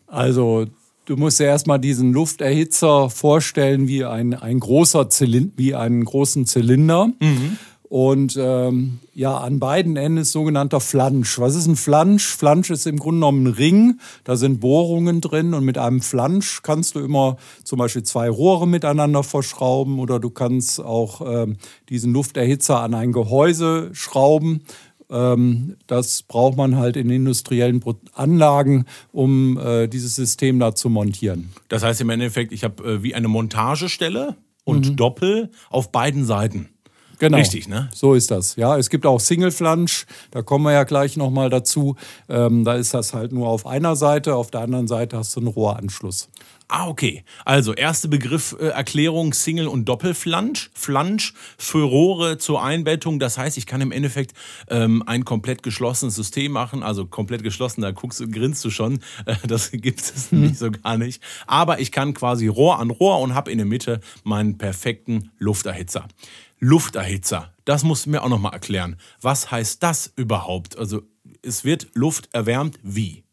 Also 0.07 0.67
Du 1.05 1.17
musst 1.17 1.39
dir 1.39 1.45
erstmal 1.45 1.79
diesen 1.79 2.13
Lufterhitzer 2.13 3.09
vorstellen 3.09 3.87
wie 3.87 4.05
ein, 4.05 4.33
ein 4.33 4.59
großer 4.59 5.09
Zylinder, 5.09 5.51
wie 5.57 5.75
einen 5.75 6.05
großen 6.05 6.45
Zylinder. 6.45 7.07
Mhm. 7.19 7.57
Und 7.93 8.39
ähm, 8.41 9.01
ja, 9.13 9.37
an 9.37 9.59
beiden 9.59 9.97
Enden 9.97 10.17
ist 10.17 10.31
sogenannter 10.31 10.79
Flansch. 10.79 11.37
Was 11.37 11.53
ist 11.53 11.67
ein 11.67 11.75
Flansch? 11.75 12.25
Flansch 12.25 12.71
ist 12.71 12.87
im 12.87 12.97
Grunde 12.97 13.17
genommen 13.17 13.45
ein 13.45 13.53
Ring. 13.53 13.99
Da 14.23 14.35
sind 14.35 14.61
Bohrungen 14.61 15.21
drin 15.21 15.53
und 15.53 15.63
mit 15.63 15.77
einem 15.77 16.01
Flansch 16.01 16.63
kannst 16.63 16.95
du 16.95 17.01
immer 17.01 17.37
zum 17.63 17.77
Beispiel 17.77 18.01
zwei 18.01 18.31
Rohre 18.31 18.67
miteinander 18.67 19.21
verschrauben 19.21 19.99
oder 19.99 20.19
du 20.19 20.31
kannst 20.31 20.79
auch 20.79 21.21
ähm, 21.21 21.57
diesen 21.89 22.13
Lufterhitzer 22.13 22.79
an 22.79 22.95
ein 22.95 23.11
Gehäuse 23.11 23.91
schrauben 23.93 24.63
das 25.87 26.23
braucht 26.23 26.57
man 26.57 26.75
halt 26.75 26.97
in 26.97 27.09
industriellen 27.09 27.83
Anlagen, 28.13 28.85
um 29.11 29.57
äh, 29.57 29.87
dieses 29.87 30.15
System 30.15 30.59
da 30.59 30.73
zu 30.73 30.89
montieren. 30.89 31.51
Das 31.69 31.83
heißt 31.83 32.01
im 32.01 32.09
Endeffekt, 32.09 32.51
ich 32.51 32.63
habe 32.63 32.83
äh, 32.83 33.03
wie 33.03 33.13
eine 33.13 33.27
Montagestelle 33.27 34.35
und 34.63 34.89
mhm. 34.89 34.95
Doppel 34.95 35.51
auf 35.69 35.91
beiden 35.91 36.25
Seiten. 36.25 36.69
Genau. 37.19 37.37
Richtig, 37.37 37.67
ne? 37.69 37.89
So 37.93 38.15
ist 38.15 38.31
das. 38.31 38.55
Ja, 38.55 38.77
es 38.77 38.89
gibt 38.89 39.05
auch 39.05 39.19
Single 39.19 39.51
Flansch, 39.51 40.05
da 40.31 40.41
kommen 40.41 40.65
wir 40.65 40.73
ja 40.73 40.83
gleich 40.83 41.15
nochmal 41.15 41.49
dazu. 41.49 41.95
Ähm, 42.27 42.65
da 42.65 42.73
ist 42.73 42.93
das 42.93 43.13
halt 43.13 43.31
nur 43.31 43.47
auf 43.47 43.65
einer 43.65 43.95
Seite, 43.95 44.35
auf 44.35 44.51
der 44.51 44.61
anderen 44.61 44.87
Seite 44.87 45.17
hast 45.17 45.35
du 45.35 45.39
einen 45.39 45.47
Rohranschluss. 45.47 46.29
Ah, 46.67 46.87
okay. 46.87 47.23
Also, 47.45 47.73
erste 47.73 48.07
Begriff, 48.07 48.55
äh, 48.59 48.67
Erklärung, 48.67 49.33
Single- 49.33 49.67
und 49.67 49.85
Doppelflansch. 49.85 50.71
Flansch 50.73 51.33
für 51.57 51.83
Rohre 51.83 52.37
zur 52.37 52.63
Einbettung. 52.63 53.19
Das 53.19 53.37
heißt, 53.37 53.57
ich 53.57 53.65
kann 53.65 53.81
im 53.81 53.91
Endeffekt 53.91 54.33
ähm, 54.69 55.03
ein 55.05 55.25
komplett 55.25 55.63
geschlossenes 55.63 56.15
System 56.15 56.51
machen. 56.53 56.83
Also 56.83 57.05
komplett 57.05 57.43
geschlossen, 57.43 57.81
da 57.81 57.91
guckst 57.91 58.19
du, 58.19 58.29
grinst 58.29 58.63
du 58.65 58.69
schon. 58.69 58.99
Äh, 59.25 59.35
das 59.47 59.71
gibt 59.71 60.01
es 60.01 60.31
hm. 60.31 60.41
nicht 60.41 60.57
so 60.57 60.69
gar 60.69 60.97
nicht. 60.97 61.21
Aber 61.47 61.79
ich 61.79 61.91
kann 61.91 62.13
quasi 62.13 62.47
Rohr 62.47 62.79
an 62.79 62.89
Rohr 62.89 63.19
und 63.19 63.33
habe 63.35 63.51
in 63.51 63.57
der 63.57 63.65
Mitte 63.65 64.01
meinen 64.23 64.57
perfekten 64.57 65.31
Lufterhitzer. 65.37 66.07
Lufterhitzer. 66.59 67.53
Das 67.65 67.83
musst 67.83 68.05
du 68.05 68.09
mir 68.09 68.23
auch 68.23 68.29
nochmal 68.29 68.53
erklären. 68.53 68.97
Was 69.21 69.51
heißt 69.51 69.81
das 69.83 70.11
überhaupt? 70.15 70.77
Also 70.77 71.03
es 71.41 71.63
wird 71.63 71.87
Luft 71.93 72.29
erwärmt 72.33 72.79
wie? 72.83 73.23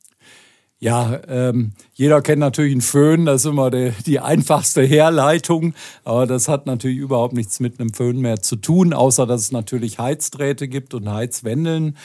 Ja, 0.83 1.21
ähm, 1.29 1.73
jeder 1.93 2.23
kennt 2.23 2.41
natürlich 2.41 2.73
einen 2.73 2.81
Föhn, 2.81 3.27
das 3.27 3.45
ist 3.45 3.51
immer 3.51 3.71
die, 3.71 3.93
die 4.07 4.19
einfachste 4.19 4.83
Herleitung, 4.83 5.75
aber 6.05 6.27
das 6.27 6.49
hat 6.49 6.65
natürlich 6.65 6.97
überhaupt 6.97 7.35
nichts 7.35 7.61
mit 7.61 7.79
einem 7.79 7.93
Föhn 7.93 8.19
mehr 8.19 8.41
zu 8.41 8.57
tun, 8.57 8.95
außer 8.95 9.27
dass 9.27 9.43
es 9.43 9.53
natürlich 9.53 9.99
Heizdrähte 9.99 10.69
gibt 10.69 10.95
und 10.95 11.11
Heizwändeln. 11.11 11.97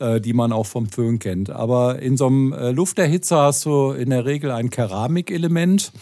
Äh, 0.00 0.20
die 0.20 0.32
man 0.32 0.50
auch 0.52 0.66
vom 0.66 0.88
Föhn 0.88 1.20
kennt. 1.20 1.50
Aber 1.50 2.00
in 2.00 2.16
so 2.16 2.26
einem 2.26 2.52
äh, 2.52 2.72
Lufterhitzer 2.72 3.42
hast 3.42 3.64
du 3.64 3.92
in 3.92 4.10
der 4.10 4.24
Regel 4.24 4.50
ein 4.50 4.68
Keramikelement 4.68 5.92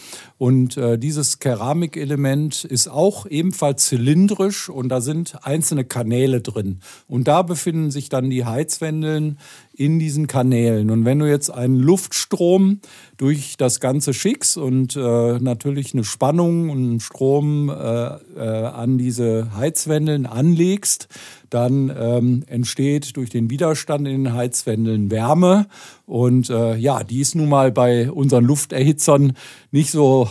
und 0.42 0.76
äh, 0.76 0.98
dieses 0.98 1.38
Keramikelement 1.38 2.64
ist 2.64 2.88
auch 2.88 3.26
ebenfalls 3.26 3.86
zylindrisch 3.86 4.68
und 4.68 4.88
da 4.88 5.00
sind 5.00 5.36
einzelne 5.42 5.84
Kanäle 5.84 6.40
drin. 6.40 6.80
Und 7.06 7.28
da 7.28 7.42
befinden 7.42 7.92
sich 7.92 8.08
dann 8.08 8.28
die 8.28 8.44
Heizwändeln 8.44 9.38
in 9.72 10.00
diesen 10.00 10.26
Kanälen. 10.26 10.90
Und 10.90 11.04
wenn 11.04 11.20
du 11.20 11.28
jetzt 11.28 11.50
einen 11.50 11.76
Luftstrom 11.76 12.80
durch 13.18 13.56
das 13.56 13.78
Ganze 13.78 14.12
schickst 14.12 14.56
und 14.58 14.96
äh, 14.96 15.38
natürlich 15.38 15.94
eine 15.94 16.02
Spannung 16.02 16.70
und 16.70 16.78
einen 16.78 17.00
Strom 17.00 17.68
äh, 17.68 17.74
äh, 17.74 18.66
an 18.66 18.98
diese 18.98 19.54
Heizwändeln 19.54 20.26
anlegst, 20.26 21.08
dann 21.50 21.92
ähm, 21.96 22.44
entsteht 22.46 23.16
durch 23.16 23.30
den 23.30 23.50
Widerstand 23.50 24.08
in 24.08 24.24
den 24.24 24.32
Heizwändeln 24.32 25.10
Wärme. 25.10 25.66
Und 26.06 26.50
äh, 26.50 26.76
ja, 26.76 27.04
die 27.04 27.20
ist 27.20 27.34
nun 27.34 27.48
mal 27.48 27.70
bei 27.70 28.10
unseren 28.10 28.44
Lufterhitzern 28.44 29.34
nicht 29.70 29.90
so 29.90 30.28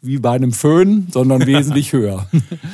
wie 0.00 0.18
bei 0.18 0.32
einem 0.32 0.52
Föhn, 0.52 1.08
sondern 1.12 1.46
wesentlich 1.46 1.92
höher. 1.92 2.28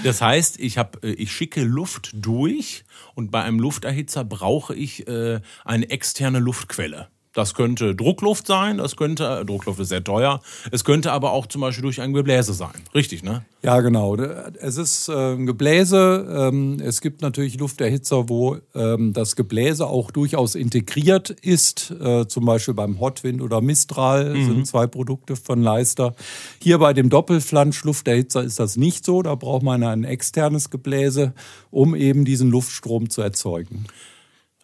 Das 0.05 0.21
heißt, 0.21 0.59
ich, 0.61 0.79
hab, 0.79 1.05
äh, 1.05 1.13
ich 1.13 1.33
schicke 1.33 1.63
Luft 1.63 2.11
durch 2.15 2.85
und 3.15 3.31
bei 3.31 3.43
einem 3.43 3.59
Lufterhitzer 3.59 4.25
brauche 4.25 4.75
ich 4.75 5.07
äh, 5.09 5.41
eine 5.65 5.91
externe 5.91 6.39
Luftquelle. 6.39 7.09
Das 7.35 7.55
könnte 7.55 7.95
Druckluft 7.95 8.47
sein, 8.47 8.77
das 8.79 8.97
könnte, 8.97 9.41
äh, 9.41 9.45
Druckluft 9.45 9.81
ist 9.81 9.89
sehr 9.89 10.05
teuer, 10.05 10.41
es 10.71 10.85
könnte 10.85 11.13
aber 11.13 11.33
auch 11.33 11.47
zum 11.47 11.63
Beispiel 11.63 11.83
durch 11.83 12.01
ein 12.01 12.13
Gebläse 12.13 12.53
sein. 12.53 12.73
Richtig, 12.95 13.23
ne? 13.23 13.45
Ja, 13.63 13.81
genau. 13.81 14.17
Es 14.17 14.77
ist 14.77 15.09
äh, 15.09 15.35
ein 15.35 15.47
Gebläse. 15.47 16.27
Ähm, 16.29 16.81
es 16.81 17.01
gibt 17.01 17.23
natürlich 17.23 17.59
Lufterhitzer, 17.59 18.29
wo 18.29 18.59
ähm, 18.75 19.13
das 19.13 19.37
Gebläse 19.37 19.87
auch 19.87 20.11
durchaus 20.11 20.57
integriert 20.57 21.31
ist. 21.31 21.93
Äh, 21.93 22.27
zum 22.27 22.45
Beispiel 22.45 22.75
beim 22.75 22.99
Hotwind 22.99 23.41
oder 23.41 23.61
Mistral 23.61 24.35
mhm. 24.35 24.45
sind 24.47 24.67
zwei 24.67 24.87
Produkte 24.89 25.37
von 25.37 25.63
Leister. 25.63 26.15
Hier 26.61 26.79
bei 26.79 26.93
dem 26.93 27.09
Doppelflansch-Lufterhitzer 27.09 28.43
ist 28.43 28.59
das 28.59 28.77
nicht 28.77 29.05
so. 29.05 29.23
Da 29.23 29.37
braucht 29.37 29.63
man 29.63 29.85
ein 29.85 30.03
externes 30.03 30.71
Gebläse, 30.71 31.33
um 31.71 31.95
eben 31.95 32.25
diesen 32.25 32.51
Luftstrom 32.51 33.11
zu 33.11 33.23
erzeugen. 33.23 33.87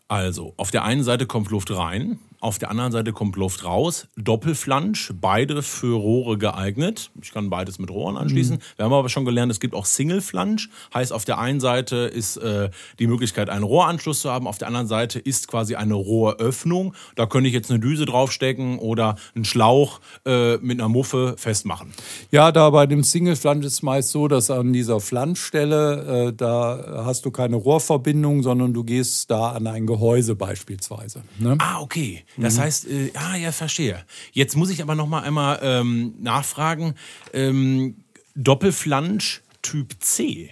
Also, 0.08 0.54
auf 0.56 0.70
der 0.70 0.84
einen 0.84 1.04
Seite 1.04 1.26
kommt 1.26 1.50
Luft 1.50 1.70
rein, 1.70 2.18
auf 2.40 2.58
der 2.58 2.70
anderen 2.70 2.92
Seite 2.92 3.12
kommt 3.12 3.36
Luft 3.36 3.64
raus. 3.64 4.06
Doppelflansch, 4.16 5.12
beide 5.20 5.62
für 5.62 5.96
Rohre 5.96 6.38
geeignet. 6.38 7.10
Ich 7.20 7.32
kann 7.32 7.50
beides 7.50 7.78
mit 7.78 7.90
Rohren 7.90 8.16
anschließen. 8.16 8.56
Mhm. 8.56 8.60
Wir 8.76 8.84
haben 8.84 8.92
aber 8.92 9.08
schon 9.08 9.24
gelernt, 9.24 9.50
es 9.50 9.58
gibt 9.58 9.74
auch 9.74 9.86
Singleflansch. 9.86 10.70
Heißt, 10.94 11.12
auf 11.12 11.24
der 11.24 11.38
einen 11.38 11.58
Seite 11.58 11.96
ist 11.96 12.36
äh, 12.36 12.70
die 12.98 13.08
Möglichkeit, 13.08 13.50
einen 13.50 13.64
Rohranschluss 13.64 14.20
zu 14.20 14.30
haben. 14.30 14.46
Auf 14.46 14.58
der 14.58 14.68
anderen 14.68 14.86
Seite 14.86 15.18
ist 15.18 15.48
quasi 15.48 15.74
eine 15.74 15.94
Rohröffnung. 15.94 16.94
Da 17.16 17.26
könnte 17.26 17.48
ich 17.48 17.54
jetzt 17.54 17.70
eine 17.70 17.80
Düse 17.80 18.06
draufstecken 18.06 18.78
oder 18.78 19.16
einen 19.34 19.44
Schlauch 19.44 20.00
äh, 20.24 20.58
mit 20.58 20.78
einer 20.78 20.88
Muffe 20.88 21.34
festmachen. 21.36 21.92
Ja, 22.30 22.52
da 22.52 22.70
bei 22.70 22.86
dem 22.86 23.02
Singleflansch 23.02 23.66
ist 23.66 23.72
es 23.74 23.82
meist 23.82 24.10
so, 24.10 24.28
dass 24.28 24.50
an 24.50 24.72
dieser 24.72 25.00
Flanschstelle, 25.00 26.28
äh, 26.28 26.32
da 26.32 27.02
hast 27.04 27.24
du 27.24 27.30
keine 27.32 27.56
Rohrverbindung, 27.56 28.42
sondern 28.42 28.74
du 28.74 28.84
gehst 28.84 29.30
da 29.30 29.50
an 29.50 29.66
ein 29.66 29.86
Gehäuse 29.86 30.36
beispielsweise. 30.36 31.22
Ne? 31.38 31.56
Ah, 31.58 31.80
okay. 31.80 32.24
Das 32.36 32.56
mhm. 32.56 32.60
heißt, 32.60 32.88
äh, 32.88 33.10
ah 33.14 33.36
ja, 33.36 33.52
verstehe. 33.52 34.04
Jetzt 34.32 34.56
muss 34.56 34.70
ich 34.70 34.82
aber 34.82 34.94
noch 34.94 35.08
mal 35.08 35.22
einmal 35.22 35.58
ähm, 35.62 36.14
nachfragen. 36.20 36.94
Ähm, 37.32 37.96
Doppelflansch 38.34 39.42
Typ 39.62 39.96
C, 39.98 40.50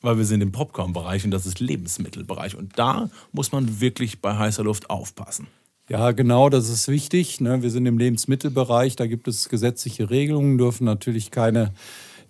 weil 0.00 0.16
wir 0.18 0.24
sind 0.24 0.40
im 0.40 0.52
Popcorn-Bereich 0.52 1.24
und 1.24 1.32
das 1.32 1.46
ist 1.46 1.58
Lebensmittelbereich. 1.60 2.56
Und 2.56 2.78
da 2.78 3.10
muss 3.32 3.52
man 3.52 3.80
wirklich 3.80 4.20
bei 4.20 4.36
heißer 4.36 4.62
Luft 4.62 4.90
aufpassen. 4.90 5.48
Ja, 5.88 6.12
genau, 6.12 6.48
das 6.48 6.68
ist 6.70 6.88
wichtig. 6.88 7.40
Ne? 7.40 7.62
Wir 7.62 7.70
sind 7.70 7.84
im 7.84 7.98
Lebensmittelbereich, 7.98 8.96
da 8.96 9.06
gibt 9.06 9.28
es 9.28 9.48
gesetzliche 9.48 10.08
Regelungen, 10.08 10.56
dürfen 10.56 10.84
natürlich 10.84 11.30
keine 11.30 11.74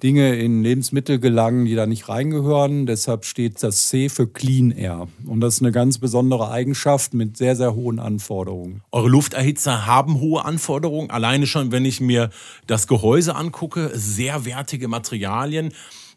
Dinge 0.04 0.36
in 0.36 0.62
Lebensmittel 0.62 1.18
gelangen, 1.18 1.64
die 1.64 1.74
da 1.74 1.86
nicht 1.86 2.10
reingehören. 2.10 2.84
Deshalb 2.84 3.24
steht 3.24 3.62
das 3.62 3.88
C 3.88 4.10
für 4.10 4.26
Clean 4.26 4.70
Air. 4.70 5.08
Und 5.26 5.40
das 5.40 5.54
ist 5.54 5.62
eine 5.62 5.72
ganz 5.72 5.96
besondere 5.96 6.50
Eigenschaft 6.50 7.14
mit 7.14 7.38
sehr, 7.38 7.56
sehr 7.56 7.74
hohen 7.74 7.98
Anforderungen. 7.98 8.82
Eure 8.92 9.08
Lufterhitzer 9.08 9.86
haben 9.86 10.20
hohe 10.20 10.44
Anforderungen. 10.44 11.10
Alleine 11.10 11.46
schon, 11.46 11.72
wenn 11.72 11.86
ich 11.86 12.02
mir 12.02 12.28
das 12.66 12.86
Gehäuse 12.86 13.34
angucke, 13.34 13.92
sehr 13.94 14.44
wertige 14.44 14.88
Materialien 14.88 15.72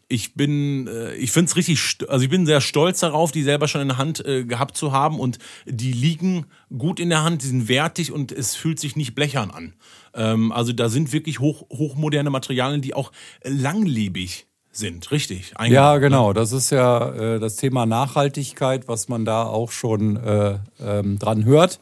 ich 0.08 0.34
bin, 0.34 0.86
äh, 0.86 1.14
ich 1.14 1.30
finde 1.30 1.50
es 1.50 1.56
richtig, 1.56 1.98
also 2.08 2.24
ich 2.24 2.30
bin 2.30 2.46
sehr 2.46 2.60
stolz 2.60 3.00
darauf, 3.00 3.30
die 3.30 3.42
selber 3.42 3.68
schon 3.68 3.82
in 3.82 3.88
der 3.88 3.98
Hand 3.98 4.24
äh, 4.24 4.44
gehabt 4.44 4.76
zu 4.76 4.92
haben 4.92 5.20
und 5.20 5.38
die 5.66 5.92
liegen 5.92 6.46
gut 6.76 6.98
in 6.98 7.10
der 7.10 7.22
Hand, 7.22 7.42
die 7.42 7.46
sind 7.46 7.68
wertig 7.68 8.10
und 8.10 8.32
es 8.32 8.56
fühlt 8.56 8.80
sich 8.80 8.96
nicht 8.96 9.14
blechern 9.14 9.50
an. 9.50 9.74
Ähm, 10.14 10.50
also 10.50 10.72
da 10.72 10.88
sind 10.88 11.12
wirklich 11.12 11.40
hoch, 11.40 11.66
hochmoderne 11.70 12.30
Materialien, 12.30 12.80
die 12.80 12.94
auch 12.94 13.12
langlebig 13.44 14.47
sind, 14.78 15.10
richtig? 15.10 15.52
Ja, 15.66 15.94
ne? 15.94 16.00
genau. 16.00 16.32
Das 16.32 16.52
ist 16.52 16.70
ja 16.70 17.10
äh, 17.10 17.38
das 17.38 17.56
Thema 17.56 17.84
Nachhaltigkeit, 17.84 18.88
was 18.88 19.08
man 19.08 19.24
da 19.24 19.44
auch 19.44 19.70
schon 19.70 20.16
äh, 20.16 20.58
ähm, 20.80 21.18
dran 21.18 21.44
hört 21.44 21.80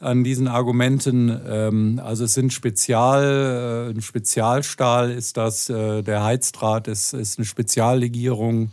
an 0.00 0.24
diesen 0.24 0.48
Argumenten. 0.48 1.38
Ähm, 1.48 2.00
also 2.02 2.24
es 2.24 2.34
sind 2.34 2.52
Spezial, 2.52 3.88
äh, 3.88 3.90
ein 3.90 4.00
Spezialstahl 4.00 5.10
ist 5.10 5.36
das, 5.36 5.68
äh, 5.68 6.02
der 6.02 6.22
Heizdraht 6.22 6.88
ist, 6.88 7.12
ist 7.12 7.38
eine 7.38 7.44
Speziallegierung 7.44 8.70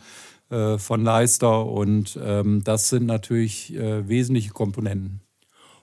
äh, 0.50 0.78
von 0.78 1.04
Leister 1.04 1.66
und 1.66 2.20
ähm, 2.24 2.64
das 2.64 2.90
sind 2.90 3.06
natürlich 3.06 3.76
äh, 3.76 4.08
wesentliche 4.08 4.52
Komponenten 4.52 5.23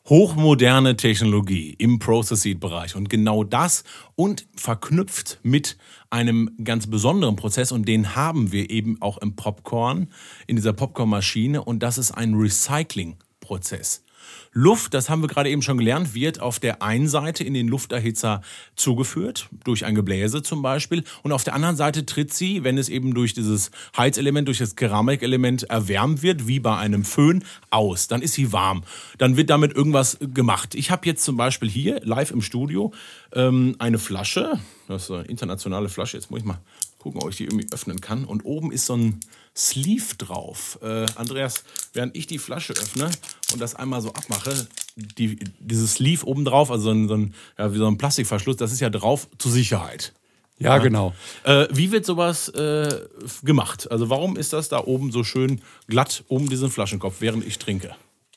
hochmoderne 0.08 0.96
Technologie 0.96 1.74
im 1.78 1.98
Process 1.98 2.42
Seed 2.42 2.60
Bereich 2.60 2.96
und 2.96 3.08
genau 3.08 3.44
das 3.44 3.84
und 4.16 4.46
verknüpft 4.56 5.38
mit 5.42 5.76
einem 6.10 6.50
ganz 6.64 6.88
besonderen 6.88 7.36
Prozess. 7.36 7.70
Und 7.72 7.86
den 7.86 8.16
haben 8.16 8.52
wir 8.52 8.70
eben 8.70 9.00
auch 9.00 9.18
im 9.18 9.36
Popcorn, 9.36 10.08
in 10.46 10.56
dieser 10.56 10.72
Popcornmaschine. 10.72 11.62
Und 11.62 11.82
das 11.82 11.98
ist 11.98 12.12
ein 12.12 12.34
Recycling 12.34 13.16
Prozess. 13.40 14.04
Luft, 14.52 14.94
das 14.94 15.08
haben 15.08 15.22
wir 15.22 15.28
gerade 15.28 15.48
eben 15.48 15.62
schon 15.62 15.78
gelernt, 15.78 16.12
wird 16.12 16.40
auf 16.40 16.58
der 16.58 16.82
einen 16.82 17.06
Seite 17.06 17.44
in 17.44 17.54
den 17.54 17.68
Lufterhitzer 17.68 18.42
zugeführt, 18.74 19.48
durch 19.62 19.84
ein 19.84 19.94
Gebläse 19.94 20.42
zum 20.42 20.60
Beispiel, 20.60 21.04
und 21.22 21.30
auf 21.30 21.44
der 21.44 21.54
anderen 21.54 21.76
Seite 21.76 22.04
tritt 22.04 22.32
sie, 22.32 22.64
wenn 22.64 22.76
es 22.76 22.88
eben 22.88 23.14
durch 23.14 23.32
dieses 23.32 23.70
Heizelement, 23.96 24.48
durch 24.48 24.58
das 24.58 24.74
Keramikelement 24.74 25.64
erwärmt 25.64 26.22
wird, 26.22 26.48
wie 26.48 26.58
bei 26.58 26.76
einem 26.76 27.04
Föhn, 27.04 27.44
aus. 27.70 28.08
Dann 28.08 28.22
ist 28.22 28.34
sie 28.34 28.52
warm. 28.52 28.82
Dann 29.18 29.36
wird 29.36 29.50
damit 29.50 29.72
irgendwas 29.72 30.18
gemacht. 30.20 30.74
Ich 30.74 30.90
habe 30.90 31.06
jetzt 31.06 31.24
zum 31.24 31.36
Beispiel 31.36 31.70
hier 31.70 32.00
live 32.02 32.32
im 32.32 32.42
Studio 32.42 32.92
ähm, 33.32 33.76
eine 33.78 33.98
Flasche, 33.98 34.58
das 34.88 35.04
ist 35.04 35.10
eine 35.12 35.24
internationale 35.24 35.88
Flasche, 35.88 36.16
jetzt 36.16 36.32
muss 36.32 36.40
ich 36.40 36.46
mal 36.46 36.58
gucken, 36.98 37.22
ob 37.22 37.30
ich 37.30 37.36
die 37.36 37.44
irgendwie 37.44 37.68
öffnen 37.72 38.00
kann. 38.00 38.24
Und 38.24 38.44
oben 38.44 38.72
ist 38.72 38.86
so 38.86 38.96
ein 38.96 39.20
Sleeve 39.56 40.16
drauf. 40.16 40.78
Äh, 40.82 41.06
Andreas, 41.16 41.64
während 41.92 42.16
ich 42.16 42.26
die 42.26 42.38
Flasche 42.38 42.72
öffne 42.72 43.10
und 43.52 43.60
das 43.60 43.74
einmal 43.74 44.00
so 44.00 44.10
abmache, 44.10 44.68
die, 44.96 45.38
dieses 45.58 45.94
Sleeve 45.94 46.26
oben 46.26 46.44
drauf, 46.44 46.70
also 46.70 46.84
so 46.84 46.90
ein, 46.90 47.08
so 47.08 47.14
ein, 47.14 47.34
ja, 47.58 47.72
wie 47.72 47.78
so 47.78 47.86
ein 47.86 47.98
Plastikverschluss, 47.98 48.56
das 48.56 48.72
ist 48.72 48.80
ja 48.80 48.90
drauf 48.90 49.28
zur 49.38 49.52
Sicherheit. 49.52 50.12
Ja, 50.58 50.76
ja. 50.76 50.78
genau. 50.78 51.14
Äh, 51.44 51.68
wie 51.72 51.90
wird 51.90 52.04
sowas 52.04 52.48
äh, 52.50 53.00
gemacht? 53.42 53.90
Also 53.90 54.10
warum 54.10 54.36
ist 54.36 54.52
das 54.52 54.68
da 54.68 54.84
oben 54.84 55.10
so 55.10 55.24
schön 55.24 55.62
glatt 55.88 56.22
um 56.28 56.48
diesen 56.48 56.70
Flaschenkopf, 56.70 57.16
während 57.20 57.46
ich 57.46 57.58
trinke? 57.58 57.94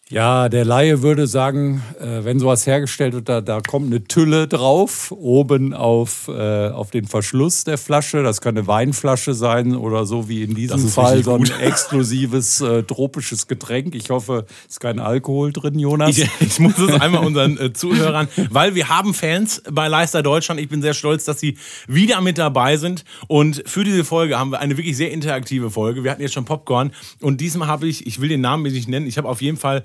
Ja, 0.09 0.49
der 0.49 0.65
Laie 0.65 1.01
würde 1.01 1.27
sagen, 1.27 1.81
äh, 1.99 2.25
wenn 2.25 2.37
sowas 2.37 2.67
hergestellt 2.67 3.13
wird, 3.13 3.29
da, 3.29 3.39
da 3.39 3.61
kommt 3.61 3.87
eine 3.87 4.03
Tülle 4.03 4.49
drauf, 4.49 5.11
oben 5.11 5.73
auf, 5.73 6.27
äh, 6.27 6.67
auf 6.67 6.91
den 6.91 7.07
Verschluss 7.07 7.63
der 7.63 7.77
Flasche. 7.77 8.21
Das 8.21 8.41
kann 8.41 8.57
eine 8.57 8.67
Weinflasche 8.67 9.33
sein 9.33 9.75
oder 9.75 10.05
so 10.05 10.27
wie 10.27 10.43
in 10.43 10.55
diesem 10.55 10.89
Fall 10.89 11.23
so 11.23 11.35
ein 11.35 11.49
exklusives 11.61 12.59
äh, 12.59 12.83
tropisches 12.83 13.47
Getränk. 13.47 13.95
Ich 13.95 14.09
hoffe, 14.09 14.45
es 14.67 14.73
ist 14.73 14.79
kein 14.81 14.99
Alkohol 14.99 15.53
drin, 15.53 15.79
Jonas. 15.79 16.17
Ich, 16.17 16.29
ich 16.41 16.59
muss 16.59 16.77
es 16.77 16.99
einmal 17.01 17.25
unseren 17.25 17.57
äh, 17.57 17.71
Zuhörern, 17.71 18.27
weil 18.49 18.75
wir 18.75 18.89
haben 18.89 19.13
Fans 19.13 19.63
bei 19.71 19.87
Leister 19.87 20.21
Deutschland. 20.21 20.59
Ich 20.59 20.67
bin 20.67 20.81
sehr 20.81 20.93
stolz, 20.93 21.23
dass 21.23 21.39
sie 21.39 21.57
wieder 21.87 22.19
mit 22.19 22.37
dabei 22.37 22.75
sind. 22.75 23.05
Und 23.27 23.63
für 23.65 23.85
diese 23.85 24.03
Folge 24.03 24.37
haben 24.37 24.51
wir 24.51 24.59
eine 24.59 24.77
wirklich 24.77 24.97
sehr 24.97 25.11
interaktive 25.11 25.71
Folge. 25.71 26.03
Wir 26.03 26.11
hatten 26.11 26.21
jetzt 26.21 26.33
schon 26.33 26.45
Popcorn 26.45 26.91
und 27.21 27.39
diesmal 27.39 27.69
habe 27.69 27.87
ich, 27.87 28.05
ich 28.05 28.19
will 28.19 28.27
den 28.27 28.41
Namen 28.41 28.63
nicht 28.63 28.89
nennen, 28.89 29.07
ich 29.07 29.17
habe 29.17 29.29
auf 29.29 29.41
jeden 29.41 29.57
Fall 29.57 29.83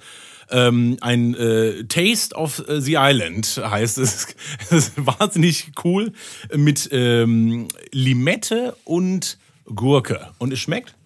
ähm, 0.50 0.96
ein 1.00 1.34
äh, 1.34 1.84
Taste 1.84 2.34
of 2.34 2.62
the 2.66 2.96
Island 2.98 3.60
heißt 3.62 3.98
es. 3.98 4.26
Es 4.60 4.72
ist 4.72 4.92
wahnsinnig 4.96 5.72
cool 5.84 6.12
mit 6.54 6.88
ähm, 6.92 7.68
Limette 7.92 8.76
und 8.84 9.38
Gurke. 9.64 10.28
Und 10.38 10.52
es 10.52 10.60
schmeckt? 10.60 10.97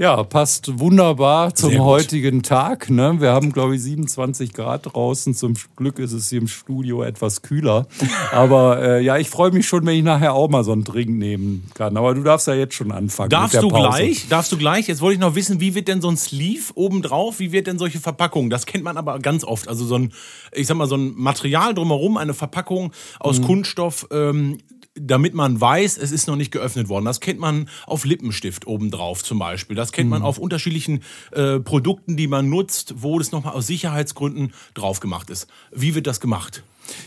Ja, 0.00 0.22
passt 0.22 0.78
wunderbar 0.78 1.54
zum 1.54 1.78
heutigen 1.80 2.42
Tag. 2.42 2.88
Ne? 2.88 3.16
Wir 3.18 3.32
haben, 3.32 3.52
glaube 3.52 3.76
ich, 3.76 3.82
27 3.82 4.54
Grad 4.54 4.94
draußen. 4.94 5.34
Zum 5.34 5.56
Glück 5.76 5.98
ist 5.98 6.12
es 6.12 6.30
hier 6.30 6.40
im 6.40 6.48
Studio 6.48 7.02
etwas 7.02 7.42
kühler. 7.42 7.86
Aber 8.32 8.82
äh, 8.82 9.04
ja, 9.04 9.18
ich 9.18 9.28
freue 9.28 9.50
mich 9.50 9.68
schon, 9.68 9.84
wenn 9.84 9.94
ich 9.94 10.02
nachher 10.02 10.32
auch 10.32 10.48
mal 10.48 10.64
so 10.64 10.72
einen 10.72 10.84
Drink 10.84 11.10
nehmen 11.10 11.68
kann. 11.74 11.98
Aber 11.98 12.14
du 12.14 12.22
darfst 12.22 12.46
ja 12.46 12.54
jetzt 12.54 12.72
schon 12.72 12.92
anfangen. 12.92 13.28
Darfst 13.28 13.62
du 13.62 13.68
gleich? 13.68 14.26
Darfst 14.30 14.50
du 14.52 14.56
gleich? 14.56 14.88
Jetzt 14.88 15.02
wollte 15.02 15.16
ich 15.16 15.20
noch 15.20 15.34
wissen, 15.34 15.60
wie 15.60 15.74
wird 15.74 15.86
denn 15.86 16.00
so 16.00 16.08
ein 16.08 16.16
Sleeve 16.16 16.72
obendrauf? 16.76 17.38
Wie 17.38 17.52
wird 17.52 17.66
denn 17.66 17.78
solche 17.78 18.00
Verpackungen? 18.00 18.48
Das 18.48 18.64
kennt 18.64 18.84
man 18.84 18.96
aber 18.96 19.18
ganz 19.18 19.44
oft. 19.44 19.68
Also 19.68 19.84
so 19.84 19.96
ein, 19.96 20.14
ich 20.52 20.66
sag 20.66 20.78
mal, 20.78 20.88
so 20.88 20.96
ein 20.96 21.12
Material 21.14 21.74
drumherum, 21.74 22.16
eine 22.16 22.32
Verpackung 22.32 22.92
aus 23.18 23.40
mhm. 23.40 23.44
Kunststoff. 23.44 24.06
Ähm, 24.10 24.60
damit 25.06 25.34
man 25.34 25.60
weiß, 25.60 25.98
es 25.98 26.12
ist 26.12 26.26
noch 26.26 26.36
nicht 26.36 26.50
geöffnet 26.50 26.88
worden. 26.88 27.04
Das 27.04 27.20
kennt 27.20 27.40
man 27.40 27.68
auf 27.86 28.04
Lippenstift 28.04 28.66
obendrauf 28.66 29.24
zum 29.24 29.38
Beispiel. 29.38 29.76
Das 29.76 29.92
kennt 29.92 30.10
man 30.10 30.20
mhm. 30.20 30.26
auf 30.26 30.38
unterschiedlichen 30.38 31.02
äh, 31.32 31.58
Produkten, 31.60 32.16
die 32.16 32.28
man 32.28 32.48
nutzt, 32.48 32.94
wo 32.98 33.18
das 33.18 33.32
nochmal 33.32 33.54
aus 33.54 33.66
Sicherheitsgründen 33.66 34.52
drauf 34.74 35.00
gemacht 35.00 35.30
ist. 35.30 35.48
Wie 35.72 35.94
wird 35.94 36.06
das 36.06 36.20
gemacht? 36.20 36.62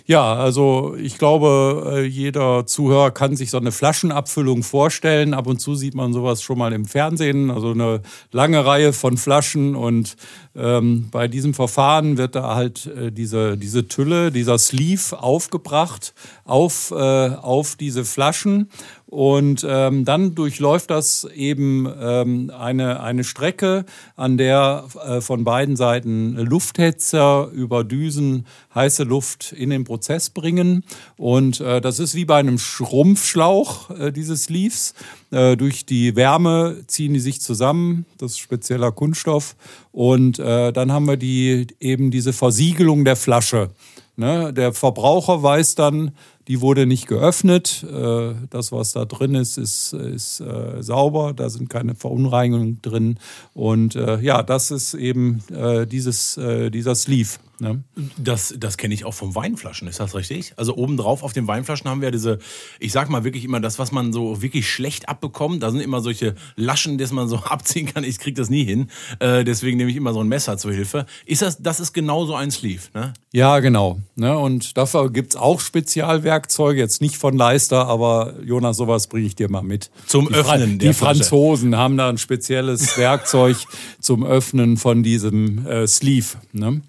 Ja, 0.06 0.36
also 0.36 0.96
ich 0.98 1.18
glaube, 1.18 1.94
äh, 1.96 2.06
jeder 2.06 2.66
Zuhörer 2.66 3.12
kann 3.12 3.36
sich 3.36 3.52
so 3.52 3.58
eine 3.58 3.72
Flaschenabfüllung 3.72 4.64
vorstellen. 4.64 5.34
Ab 5.34 5.48
und 5.48 5.60
zu 5.60 5.76
sieht 5.76 5.96
man 5.96 6.14
sowas 6.14 6.42
schon 6.42 6.58
mal 6.58 6.74
im 6.74 6.86
Fernsehen, 6.86 7.52
also 7.52 7.72
eine 7.72 8.02
lange 8.32 8.66
Reihe 8.66 8.94
von 8.94 9.18
Flaschen. 9.18 9.76
Und 9.76 10.16
ähm, 10.55 11.07
bei 11.12 11.27
diesem 11.27 11.53
Verfahren 11.53 12.17
wird 12.17 12.36
da 12.36 12.55
halt 12.55 12.86
äh, 12.86 13.12
diese, 13.12 13.57
diese 13.57 13.88
Tülle, 13.88 14.31
dieser 14.31 14.57
Sleeve 14.57 15.22
aufgebracht 15.22 16.13
auf, 16.45 16.91
äh, 16.91 16.95
auf 16.95 17.75
diese 17.75 18.05
Flaschen. 18.05 18.69
Und 19.07 19.63
ähm, 19.67 20.05
dann 20.05 20.33
durchläuft 20.33 20.89
das 20.89 21.27
eben 21.36 21.88
ähm, 22.01 22.51
eine, 22.57 23.00
eine 23.00 23.24
Strecke, 23.24 23.86
an 24.15 24.38
der 24.38 24.86
äh, 25.05 25.22
von 25.22 25.43
beiden 25.43 25.75
Seiten 25.75 26.36
Lufthetzer 26.36 27.50
über 27.51 27.83
Düsen 27.83 28.48
heiße 28.74 29.03
Luft 29.03 29.51
in 29.51 29.69
den 29.69 29.83
Prozess 29.83 30.31
bringen. 30.31 30.83
Und 31.15 31.62
äh, 31.62 31.79
das 31.79 32.00
ist 32.00 32.15
wie 32.15 32.25
bei 32.25 32.38
einem 32.38 32.57
Schrumpfschlauch 32.57 33.91
äh, 33.91 34.12
dieses 34.12 34.50
Leaves. 34.50 34.95
Äh, 35.34 35.58
durch 35.58 35.86
die 35.88 36.16
Wärme 36.16 36.84
ziehen 36.86 37.16
die 37.16 37.20
sich 37.20 37.42
zusammen, 37.42 38.06
das 38.20 38.34
ist 38.34 38.40
spezieller 38.40 38.92
Kunststoff. 38.92 39.56
Und 39.92 40.38
äh, 40.38 40.72
dann 40.72 40.92
haben 40.92 41.08
wir 41.08 41.18
die, 41.18 41.66
eben 41.80 42.12
diese 42.12 42.34
Versiegelung 42.34 43.04
der 43.04 43.16
Flasche. 43.16 43.72
Ne? 44.16 44.54
Der 44.54 44.74
Verbraucher 44.74 45.42
weiß 45.42 45.74
dann, 45.74 46.12
die 46.48 46.62
wurde 46.62 46.86
nicht 46.86 47.08
geöffnet. 47.08 47.84
Äh, 47.84 48.36
das, 48.52 48.72
was 48.72 48.92
da 48.92 49.06
drin 49.06 49.34
ist, 49.34 49.58
ist, 49.58 49.94
ist 49.94 50.40
äh, 50.42 50.84
sauber. 50.84 51.34
Da 51.34 51.50
sind 51.50 51.68
keine 51.68 51.96
Verunreinigungen 51.96 52.80
drin. 52.84 53.18
Und 53.56 53.96
äh, 53.96 54.20
ja, 54.20 54.44
das 54.44 54.70
ist 54.70 54.94
eben 54.94 55.42
dieses, 55.90 56.40
dieser 56.72 56.96
Sleeve. 56.96 57.40
Ne? 57.63 57.84
Das, 58.17 58.53
das 58.58 58.77
kenne 58.77 58.93
ich 58.93 59.05
auch 59.05 59.13
von 59.13 59.36
Weinflaschen, 59.36 59.88
ist 59.88 60.00
das 60.00 60.15
richtig? 60.15 60.53
Also 60.58 60.75
obendrauf 60.75 61.24
auf 61.24 61.34
den 61.34 61.48
Weinflaschen 61.48 61.89
haben 61.89 62.01
wir 62.01 62.12
diese, 62.12 62.39
ich 62.79 62.91
sag 62.91 63.10
mal 63.10 63.24
wirklich 63.24 63.46
immer 63.46 63.60
das, 63.60 63.79
was 63.79 63.91
man 63.91 64.12
so 64.12 64.41
wirklich 64.41 64.70
schlecht 64.70 65.08
abbekommt. 65.08 65.63
Da 65.63 65.72
sind 65.72 65.79
immer 65.79 66.01
solche 66.01 66.36
Laschen, 66.55 66.98
dass 66.98 67.12
man 67.12 67.27
so 67.27 67.38
abziehen 67.46 67.86
kann. 67.86 68.03
Ich 68.03 68.20
kriege 68.20 68.39
das 68.39 68.50
nie 68.50 68.65
hin. 68.65 68.89
Äh, 69.20 69.43
deswegen 69.43 69.77
nehme 69.77 69.89
ich 69.89 69.96
immer 69.96 70.13
so 70.13 70.20
ein 70.20 70.27
Messer 70.27 70.58
zur 70.58 70.74
Hilfe. 70.74 71.05
Ist 71.25 71.41
das, 71.41 71.62
das 71.62 71.79
ist 71.79 71.93
genau 71.93 72.25
so 72.25 72.36
ein 72.36 72.51
Sleeve, 72.51 72.82
ne? 72.93 73.13
Ja, 73.32 73.60
genau. 73.62 74.00
Ne? 74.15 74.38
Und 74.38 74.77
dafür 74.77 75.12
gibt 75.12 75.34
es 75.34 75.36
auch 75.39 75.60
Spezialwerkzeuge, 75.60 76.79
jetzt 76.79 77.01
nicht 77.01 77.17
von 77.17 77.36
Leister, 77.36 77.88
aber 77.88 78.36
Jonas, 78.46 78.77
sowas 78.77 79.08
bringe 79.08 79.25
ich 79.25 79.36
dir 79.36 79.50
mal 79.50 79.63
mit. 79.63 79.89
Zum 80.05 80.27
die 80.27 80.36
Öffnen. 80.36 80.79
Fra 80.79 80.88
die 80.88 80.93
Franzosen 80.93 81.75
haben 81.75 81.98
da 81.98 82.10
ein 82.10 82.20
spezielles 82.20 82.96
Werkzeug 82.98 83.58
zum 84.00 84.24
Öffnen 84.24 84.77
von 84.77 85.01
diesem 85.01 85.65
äh, 85.65 85.88
Sleeve. 85.88 86.27
Ne? 86.51 86.82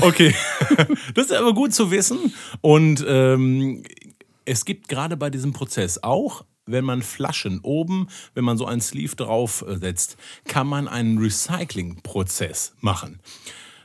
Okay, 0.00 0.34
das 1.14 1.26
ist 1.26 1.32
aber 1.32 1.54
gut 1.54 1.74
zu 1.74 1.90
wissen. 1.90 2.34
Und 2.60 3.04
ähm, 3.06 3.82
es 4.44 4.64
gibt 4.64 4.88
gerade 4.88 5.16
bei 5.16 5.30
diesem 5.30 5.52
Prozess 5.52 6.02
auch 6.02 6.44
wenn 6.66 6.84
man 6.84 7.02
Flaschen 7.02 7.60
oben, 7.60 8.08
wenn 8.34 8.44
man 8.44 8.56
so 8.56 8.66
ein 8.66 8.80
Sleeve 8.80 9.16
draufsetzt, 9.16 10.16
kann 10.44 10.66
man 10.66 10.88
einen 10.88 11.18
Recycling-Prozess 11.18 12.74
machen. 12.80 13.20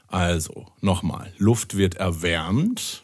Also, 0.07 0.67
nochmal, 0.81 1.33
Luft 1.37 1.77
wird 1.77 1.95
erwärmt, 1.95 3.03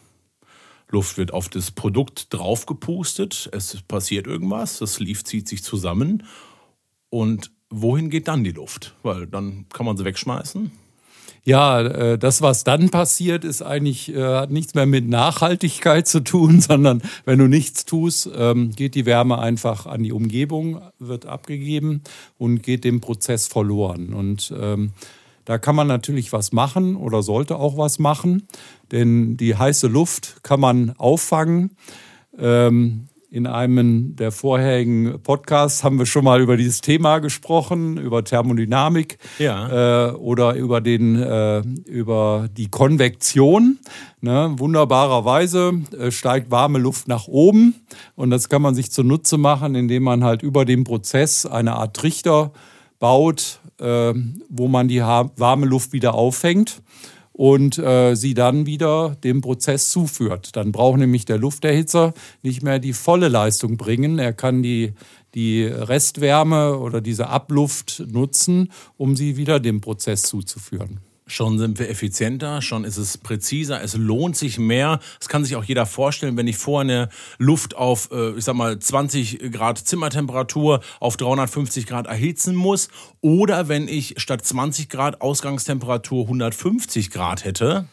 Luft 0.90 1.18
wird 1.18 1.34
auf 1.34 1.50
das 1.50 1.72
Produkt 1.72 2.34
draufgepustet, 2.34 3.50
es 3.54 3.82
passiert 3.82 4.28
irgendwas, 4.28 4.78
das 4.78 4.96
Sleeve 4.96 5.24
zieht 5.24 5.48
sich 5.48 5.64
zusammen 5.64 6.24
und 7.10 7.52
wohin 7.70 8.10
geht 8.10 8.28
dann 8.28 8.44
die 8.44 8.52
Luft? 8.52 8.96
Weil 9.02 9.26
dann 9.26 9.66
kann 9.70 9.86
man 9.86 9.98
sie 9.98 10.06
wegschmeißen 10.06 10.72
ja, 11.44 11.82
äh, 11.82 12.18
das, 12.20 12.42
was 12.42 12.64
dann 12.64 12.90
passiert, 12.90 13.44
ist 13.44 13.62
eigentlich, 13.62 14.14
äh, 14.14 14.24
hat 14.24 14.52
nichts 14.52 14.76
mehr 14.76 14.86
mit 14.86 15.08
Nachhaltigkeit 15.08 16.08
zu 16.08 16.24
tun, 16.24 16.62
sondern 16.68 17.02
wenn 17.26 17.40
du 17.40 17.48
nichts 17.48 17.86
tust, 17.86 18.30
ähm, 18.36 18.72
geht 18.72 18.96
die 18.96 19.06
Wärme 19.06 19.40
einfach 19.40 19.86
an 19.88 20.04
die 20.04 20.12
Umgebung, 20.12 20.82
wird 21.00 21.26
abgegeben 21.26 22.02
und 22.38 22.62
geht 22.62 22.84
dem 22.84 23.02
Prozess 23.02 23.48
verloren. 23.48 24.14
Und 24.14 24.54
ähm, 24.60 24.92
da 25.46 25.58
kann 25.58 25.76
man 25.76 25.88
natürlich 25.88 26.32
was 26.32 26.52
machen 26.52 26.96
oder 26.96 27.24
sollte 27.24 27.58
auch 27.58 27.76
was 27.76 27.98
machen, 27.98 28.48
denn 28.92 29.36
die 29.38 29.56
heiße 29.56 29.88
Luft 29.88 30.44
kann 30.44 30.60
man 30.60 30.92
auffangen. 30.98 31.72
Ähm, 32.38 33.08
in 33.32 33.48
einem 33.48 34.18
der 34.18 34.34
vorherigen 34.34 35.22
Podcasts 35.24 35.86
haben 35.86 35.98
wir 35.98 36.06
schon 36.06 36.26
mal 36.26 36.42
über 36.42 36.58
dieses 36.58 36.82
Thema 36.82 37.20
gesprochen, 37.20 37.96
über 37.96 38.26
Thermodynamik 38.26 39.18
ja. 39.40 40.10
äh, 40.10 40.12
oder 40.12 40.54
über, 40.56 40.82
den, 40.82 41.16
äh, 41.16 41.62
über 41.86 42.50
die 42.52 42.68
Konvektion. 42.68 43.80
Ne? 44.20 44.54
Wunderbarerweise 44.58 45.82
äh, 45.98 46.12
steigt 46.12 46.52
warme 46.52 46.78
Luft 46.78 47.08
nach 47.08 47.30
oben 47.30 47.76
und 48.16 48.32
das 48.32 48.50
kann 48.50 48.62
man 48.62 48.76
sich 48.76 48.92
zunutze 48.92 49.38
machen, 49.38 49.76
indem 49.76 50.04
man 50.04 50.26
halt 50.26 50.44
über 50.44 50.66
dem 50.66 50.84
Prozess 50.84 51.46
eine 51.46 51.76
Art 51.76 51.96
Trichter 51.96 52.52
baut, 53.00 53.62
äh, 53.80 54.14
wo 54.50 54.68
man 54.68 54.90
die 54.90 55.00
warme 55.00 55.66
Luft 55.66 55.94
wieder 55.94 56.16
auffängt 56.16 56.82
und 57.34 57.78
äh, 57.78 58.16
sie 58.16 58.34
dann 58.34 58.66
wieder 58.66 59.16
dem 59.24 59.42
Prozess 59.42 59.90
zuführt. 59.90 60.56
Dann 60.56 60.72
braucht 60.72 61.00
nämlich 61.00 61.26
der 61.26 61.38
Lufterhitzer 61.38 62.14
nicht 62.42 62.64
mehr 62.64 62.80
die 62.80 62.94
volle 62.94 63.28
Leistung 63.30 63.78
bringen. 63.78 64.20
Er 64.20 64.34
kann 64.34 64.64
die, 64.64 64.94
die 65.34 65.64
Restwärme 65.64 66.78
oder 66.78 67.02
diese 67.02 67.28
Abluft 67.28 68.04
nutzen, 68.08 68.72
um 68.98 69.16
sie 69.16 69.38
wieder 69.38 69.60
dem 69.60 69.82
Prozess 69.82 70.24
zuzuführen. 70.24 71.00
Schon 71.32 71.58
sind 71.58 71.80
wir 71.80 71.90
effizienter, 71.90 72.62
schon 72.62 72.84
ist 72.84 72.98
es 72.98 73.18
präziser, 73.18 73.82
es 73.82 73.96
lohnt 73.96 74.36
sich 74.36 74.60
mehr. 74.60 75.00
Das 75.18 75.30
kann 75.30 75.46
sich 75.46 75.56
auch 75.56 75.64
jeder 75.64 75.86
vorstellen, 75.86 76.36
wenn 76.36 76.46
ich 76.46 76.58
vorher 76.58 76.82
eine 76.82 77.10
Luft 77.38 77.74
auf, 77.74 78.10
äh, 78.12 78.32
ich 78.32 78.44
sag 78.44 78.56
mal, 78.56 78.78
20 78.78 79.50
Grad 79.50 79.78
Zimmertemperatur 79.78 80.82
auf 81.00 81.16
350 81.16 81.88
Grad 81.88 82.08
erhitzen 82.08 82.54
muss 82.54 82.90
oder 83.22 83.70
wenn 83.70 83.88
ich 83.88 84.16
statt 84.18 84.46
20 84.46 84.90
Grad 84.90 85.22
Ausgangstemperatur 85.22 86.26
150 86.26 87.12
Grad 87.12 87.46
hätte, 87.46 87.86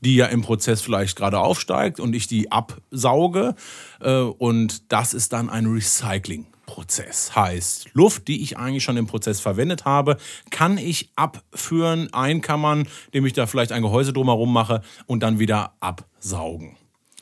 die 0.00 0.16
ja 0.16 0.26
im 0.26 0.42
Prozess 0.42 0.82
vielleicht 0.82 1.14
gerade 1.16 1.38
aufsteigt 1.38 2.00
und 2.00 2.12
ich 2.12 2.26
die 2.26 2.50
absauge. 2.50 3.54
Äh, 4.00 4.14
und 4.16 4.90
das 4.90 5.14
ist 5.14 5.32
dann 5.32 5.48
ein 5.48 5.66
Recycling. 5.66 6.44
Prozess 6.66 7.34
heißt, 7.34 7.90
Luft, 7.92 8.28
die 8.28 8.42
ich 8.42 8.56
eigentlich 8.56 8.84
schon 8.84 8.96
im 8.96 9.06
Prozess 9.06 9.40
verwendet 9.40 9.84
habe, 9.84 10.16
kann 10.50 10.78
ich 10.78 11.10
abführen, 11.16 12.12
einkammern, 12.12 12.88
indem 13.06 13.26
ich 13.26 13.32
da 13.32 13.46
vielleicht 13.46 13.72
ein 13.72 13.82
Gehäuse 13.82 14.12
drumherum 14.12 14.52
mache 14.52 14.82
und 15.06 15.22
dann 15.22 15.38
wieder 15.38 15.74
absaugen. 15.80 16.76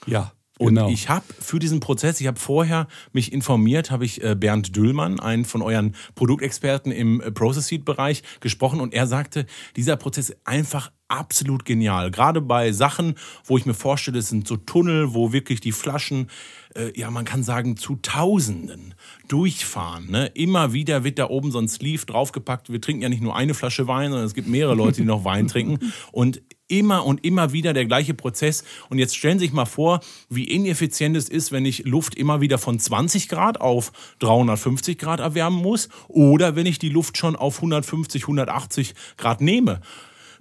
Ja. 0.06 0.32
Und 0.62 0.76
genau. 0.76 0.88
ich 0.88 1.08
habe 1.08 1.24
für 1.40 1.58
diesen 1.58 1.80
Prozess, 1.80 2.20
ich 2.20 2.26
habe 2.28 2.38
vorher 2.38 2.86
mich 3.12 3.32
informiert, 3.32 3.90
habe 3.90 4.04
ich 4.04 4.22
äh, 4.22 4.36
Bernd 4.36 4.76
Düllmann, 4.76 5.18
einen 5.18 5.44
von 5.44 5.60
euren 5.60 5.96
Produktexperten 6.14 6.92
im 6.92 7.20
äh, 7.20 7.32
Process 7.32 7.66
Seed 7.66 7.84
Bereich, 7.84 8.22
gesprochen 8.40 8.80
und 8.80 8.94
er 8.94 9.08
sagte, 9.08 9.46
dieser 9.74 9.96
Prozess 9.96 10.30
ist 10.30 10.38
einfach 10.44 10.92
absolut 11.08 11.64
genial. 11.64 12.10
Gerade 12.10 12.40
bei 12.40 12.72
Sachen, 12.72 13.16
wo 13.44 13.58
ich 13.58 13.66
mir 13.66 13.74
vorstelle, 13.74 14.18
es 14.18 14.28
sind 14.28 14.46
so 14.46 14.56
Tunnel, 14.56 15.12
wo 15.14 15.32
wirklich 15.32 15.60
die 15.60 15.72
Flaschen, 15.72 16.30
äh, 16.74 16.98
ja, 16.98 17.10
man 17.10 17.24
kann 17.24 17.42
sagen, 17.42 17.76
zu 17.76 17.96
Tausenden 17.96 18.94
durchfahren. 19.28 20.10
Ne? 20.10 20.26
Immer 20.34 20.72
wieder 20.72 21.04
wird 21.04 21.18
da 21.18 21.28
oben 21.28 21.50
so 21.50 21.58
ein 21.58 21.68
Sleeve 21.68 22.06
draufgepackt. 22.06 22.72
Wir 22.72 22.80
trinken 22.80 23.02
ja 23.02 23.08
nicht 23.08 23.22
nur 23.22 23.36
eine 23.36 23.52
Flasche 23.52 23.88
Wein, 23.88 24.10
sondern 24.10 24.26
es 24.26 24.34
gibt 24.34 24.48
mehrere 24.48 24.74
Leute, 24.74 25.02
die 25.02 25.06
noch 25.06 25.24
Wein 25.24 25.48
trinken. 25.48 25.92
Und 26.12 26.40
immer 26.72 27.04
und 27.04 27.24
immer 27.24 27.52
wieder 27.52 27.72
der 27.72 27.84
gleiche 27.84 28.14
Prozess. 28.14 28.64
Und 28.88 28.98
jetzt 28.98 29.16
stellen 29.16 29.38
Sie 29.38 29.46
sich 29.46 29.52
mal 29.52 29.66
vor, 29.66 30.00
wie 30.28 30.44
ineffizient 30.44 31.16
es 31.16 31.28
ist, 31.28 31.52
wenn 31.52 31.66
ich 31.66 31.84
Luft 31.84 32.14
immer 32.14 32.40
wieder 32.40 32.58
von 32.58 32.78
20 32.78 33.28
Grad 33.28 33.60
auf 33.60 33.92
350 34.20 34.98
Grad 34.98 35.20
erwärmen 35.20 35.60
muss 35.60 35.88
oder 36.08 36.56
wenn 36.56 36.66
ich 36.66 36.78
die 36.78 36.88
Luft 36.88 37.18
schon 37.18 37.36
auf 37.36 37.56
150, 37.56 38.22
180 38.22 38.94
Grad 39.18 39.40
nehme. 39.40 39.80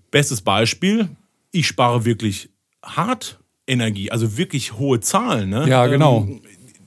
Bestes 0.10 0.42
Beispiel, 0.42 1.10
ich 1.52 1.68
spare 1.68 2.06
wirklich 2.06 2.50
hart 2.82 3.40
Energie, 3.68 4.12
also 4.12 4.38
wirklich 4.38 4.74
hohe 4.74 5.00
Zahlen. 5.00 5.50
Ne? 5.50 5.68
Ja, 5.68 5.88
genau. 5.88 6.28
Ähm, 6.28 6.42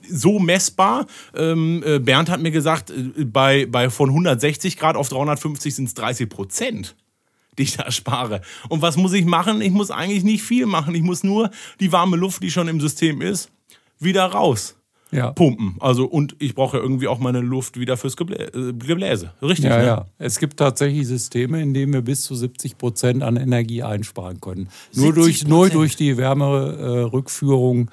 so 0.09 0.39
messbar. 0.39 1.07
Ähm, 1.35 1.83
äh, 1.85 1.99
Bernd 1.99 2.29
hat 2.29 2.41
mir 2.41 2.51
gesagt, 2.51 2.91
äh, 2.91 3.25
bei, 3.25 3.65
bei 3.65 3.89
von 3.89 4.09
160 4.09 4.77
Grad 4.77 4.95
auf 4.95 5.09
350 5.09 5.73
sind 5.75 5.85
es 5.85 5.93
30 5.93 6.29
Prozent 6.29 6.95
die 7.57 7.63
ich 7.63 7.77
da 7.77 7.91
spare. 7.91 8.41
Und 8.69 8.81
was 8.81 8.97
muss 8.97 9.13
ich 9.13 9.25
machen? 9.25 9.61
Ich 9.61 9.71
muss 9.71 9.91
eigentlich 9.91 10.23
nicht 10.23 10.43
viel 10.43 10.65
machen. 10.65 10.95
Ich 10.95 11.03
muss 11.03 11.23
nur 11.23 11.49
die 11.79 11.91
warme 11.91 12.17
Luft, 12.17 12.43
die 12.43 12.51
schon 12.51 12.67
im 12.67 12.81
System 12.81 13.21
ist, 13.21 13.51
wieder 13.99 14.25
raus 14.25 14.75
ja. 15.11 15.31
pumpen. 15.31 15.75
Also 15.79 16.05
und 16.05 16.35
ich 16.39 16.55
brauche 16.55 16.77
ja 16.77 16.83
irgendwie 16.83 17.07
auch 17.07 17.19
meine 17.19 17.39
Luft 17.39 17.79
wieder 17.79 17.97
fürs 17.97 18.17
Geblä 18.17 18.35
äh, 18.35 18.73
Gebläse. 18.73 19.33
Richtig? 19.41 19.65
Ja, 19.65 19.77
ne? 19.77 19.85
ja. 19.85 20.05
Es 20.17 20.39
gibt 20.39 20.57
tatsächlich 20.57 21.07
Systeme, 21.07 21.61
in 21.61 21.73
denen 21.73 21.93
wir 21.93 22.01
bis 22.01 22.23
zu 22.23 22.35
70 22.35 22.77
Prozent 22.77 23.23
an 23.23 23.37
Energie 23.37 23.83
einsparen 23.83 24.41
können. 24.41 24.69
Nur 24.93 25.13
durch, 25.13 25.47
nur 25.47 25.69
durch 25.69 25.95
die 25.95 26.17
Wärmerückführung. 26.17 27.87
Äh, 27.87 27.91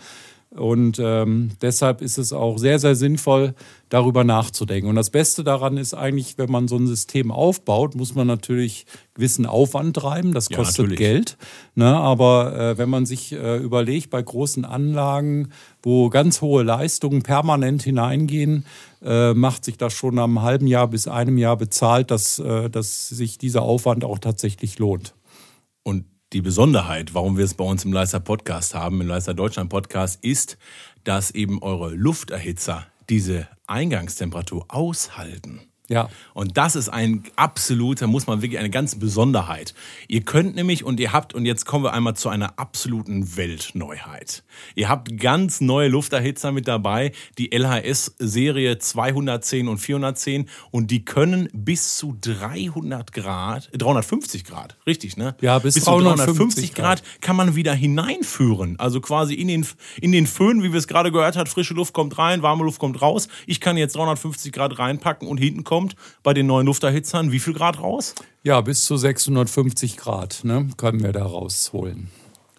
und 0.54 0.98
ähm, 1.02 1.52
deshalb 1.62 2.02
ist 2.02 2.18
es 2.18 2.34
auch 2.34 2.58
sehr, 2.58 2.78
sehr 2.78 2.94
sinnvoll, 2.94 3.54
darüber 3.88 4.22
nachzudenken. 4.22 4.88
Und 4.88 4.96
das 4.96 5.08
Beste 5.08 5.44
daran 5.44 5.78
ist 5.78 5.94
eigentlich, 5.94 6.36
wenn 6.36 6.50
man 6.50 6.68
so 6.68 6.76
ein 6.76 6.86
System 6.86 7.30
aufbaut, 7.30 7.94
muss 7.94 8.14
man 8.14 8.26
natürlich 8.26 8.84
gewissen 9.14 9.46
Aufwand 9.46 9.96
treiben. 9.96 10.32
Das 10.32 10.50
kostet 10.50 10.90
ja, 10.90 10.96
Geld. 10.96 11.38
Ne? 11.74 11.96
Aber 11.96 12.54
äh, 12.58 12.78
wenn 12.78 12.90
man 12.90 13.06
sich 13.06 13.32
äh, 13.32 13.56
überlegt, 13.58 14.10
bei 14.10 14.20
großen 14.20 14.66
Anlagen, 14.66 15.48
wo 15.82 16.10
ganz 16.10 16.42
hohe 16.42 16.62
Leistungen 16.62 17.22
permanent 17.22 17.82
hineingehen, 17.82 18.66
äh, 19.02 19.32
macht 19.32 19.64
sich 19.64 19.78
das 19.78 19.94
schon 19.94 20.18
am 20.18 20.42
halben 20.42 20.66
Jahr 20.66 20.88
bis 20.88 21.08
einem 21.08 21.38
Jahr 21.38 21.56
bezahlt, 21.56 22.10
dass, 22.10 22.38
äh, 22.38 22.68
dass 22.68 23.08
sich 23.08 23.38
dieser 23.38 23.62
Aufwand 23.62 24.04
auch 24.04 24.18
tatsächlich 24.18 24.78
lohnt. 24.78 25.14
Und 25.82 26.04
die 26.32 26.40
Besonderheit, 26.40 27.14
warum 27.14 27.36
wir 27.36 27.44
es 27.44 27.54
bei 27.54 27.64
uns 27.64 27.84
im 27.84 27.92
Leister 27.92 28.20
Podcast 28.20 28.74
haben, 28.74 29.00
im 29.00 29.08
Leister 29.08 29.34
Deutschland 29.34 29.70
Podcast, 29.70 30.24
ist, 30.24 30.58
dass 31.04 31.30
eben 31.30 31.62
eure 31.62 31.90
Lufterhitzer 31.90 32.86
diese 33.08 33.48
Eingangstemperatur 33.66 34.66
aushalten. 34.68 35.60
Ja. 35.92 36.08
Und 36.34 36.56
das 36.56 36.74
ist 36.74 36.88
ein 36.88 37.24
absoluter, 37.36 38.06
muss 38.06 38.26
man 38.26 38.42
wirklich 38.42 38.58
eine 38.58 38.70
ganz 38.70 38.94
Besonderheit. 38.94 39.74
Ihr 40.08 40.22
könnt 40.22 40.54
nämlich 40.54 40.84
und 40.84 40.98
ihr 40.98 41.12
habt, 41.12 41.34
und 41.34 41.44
jetzt 41.44 41.66
kommen 41.66 41.84
wir 41.84 41.92
einmal 41.92 42.14
zu 42.14 42.28
einer 42.28 42.58
absoluten 42.58 43.36
Weltneuheit. 43.36 44.42
Ihr 44.74 44.88
habt 44.88 45.18
ganz 45.18 45.60
neue 45.60 45.88
Lufterhitzer 45.88 46.50
mit 46.52 46.66
dabei, 46.66 47.12
die 47.38 47.54
LHS-Serie 47.54 48.78
210 48.78 49.68
und 49.68 49.78
410 49.78 50.48
und 50.70 50.90
die 50.90 51.04
können 51.04 51.48
bis 51.52 51.98
zu 51.98 52.16
300 52.20 53.12
Grad, 53.12 53.70
350 53.76 54.44
Grad, 54.44 54.78
richtig, 54.86 55.16
ne? 55.16 55.34
Ja, 55.40 55.58
bis, 55.58 55.74
bis 55.74 55.84
350 55.84 56.74
Grad, 56.74 57.02
Grad 57.02 57.20
kann 57.20 57.36
man 57.36 57.54
wieder 57.54 57.74
hineinführen. 57.74 58.78
Also 58.78 59.00
quasi 59.00 59.34
in 59.34 59.48
den, 59.48 59.66
in 60.00 60.12
den 60.12 60.26
Föhn, 60.26 60.62
wie 60.62 60.72
wir 60.72 60.78
es 60.78 60.88
gerade 60.88 61.12
gehört 61.12 61.36
haben, 61.36 61.48
frische 61.48 61.74
Luft 61.74 61.92
kommt 61.92 62.16
rein, 62.18 62.42
warme 62.42 62.64
Luft 62.64 62.78
kommt 62.78 63.02
raus. 63.02 63.28
Ich 63.46 63.60
kann 63.60 63.76
jetzt 63.76 63.96
350 63.96 64.52
Grad 64.52 64.78
reinpacken 64.78 65.28
und 65.28 65.38
hinten 65.38 65.64
kommt 65.64 65.81
kommt 65.82 65.96
bei 66.22 66.32
den 66.32 66.46
neuen 66.46 66.66
Lufterhitzern 66.66 67.32
wie 67.32 67.40
viel 67.40 67.54
Grad 67.54 67.80
raus? 67.80 68.14
Ja, 68.44 68.60
bis 68.60 68.84
zu 68.84 68.96
650 68.96 69.96
Grad 69.96 70.44
ne, 70.44 70.68
können 70.76 71.02
wir 71.02 71.12
da 71.12 71.24
rausholen. 71.24 72.08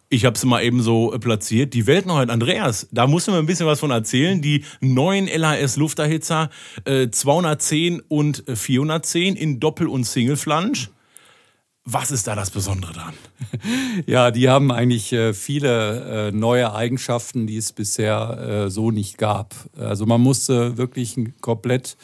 Ich 0.09 0.25
habe 0.25 0.35
es 0.35 0.43
mal 0.43 0.61
eben 0.61 0.83
so 0.83 1.13
äh, 1.13 1.19
platziert. 1.19 1.73
Die 1.73 1.87
Weltneuheit, 1.87 2.29
Andreas, 2.29 2.87
da 2.91 3.07
mussten 3.07 3.31
wir 3.31 3.39
ein 3.39 3.45
bisschen 3.45 3.65
was 3.65 3.79
von 3.79 3.91
erzählen. 3.91 4.41
Die 4.41 4.63
neuen 4.79 5.27
LHS 5.27 5.77
Lufterhitzer 5.77 6.49
äh, 6.85 7.09
210 7.09 8.01
und 8.01 8.43
410 8.53 9.35
in 9.35 9.59
Doppel- 9.59 9.87
und 9.87 10.03
Single-Flange. 10.03 10.89
Was 11.85 12.11
ist 12.11 12.27
da 12.27 12.35
das 12.35 12.51
Besondere 12.51 12.93
dran? 12.93 13.13
Ja, 14.05 14.31
die 14.31 14.49
haben 14.49 14.71
eigentlich 14.71 15.11
äh, 15.13 15.33
viele 15.33 16.29
äh, 16.29 16.31
neue 16.31 16.73
Eigenschaften, 16.73 17.45
die 17.45 17.57
es 17.57 17.71
bisher 17.71 18.65
äh, 18.65 18.69
so 18.69 18.91
nicht 18.91 19.17
gab. 19.17 19.53
Also 19.77 20.05
man 20.05 20.21
musste 20.21 20.77
wirklich 20.77 21.17
ein 21.17 21.33
komplett 21.41 21.97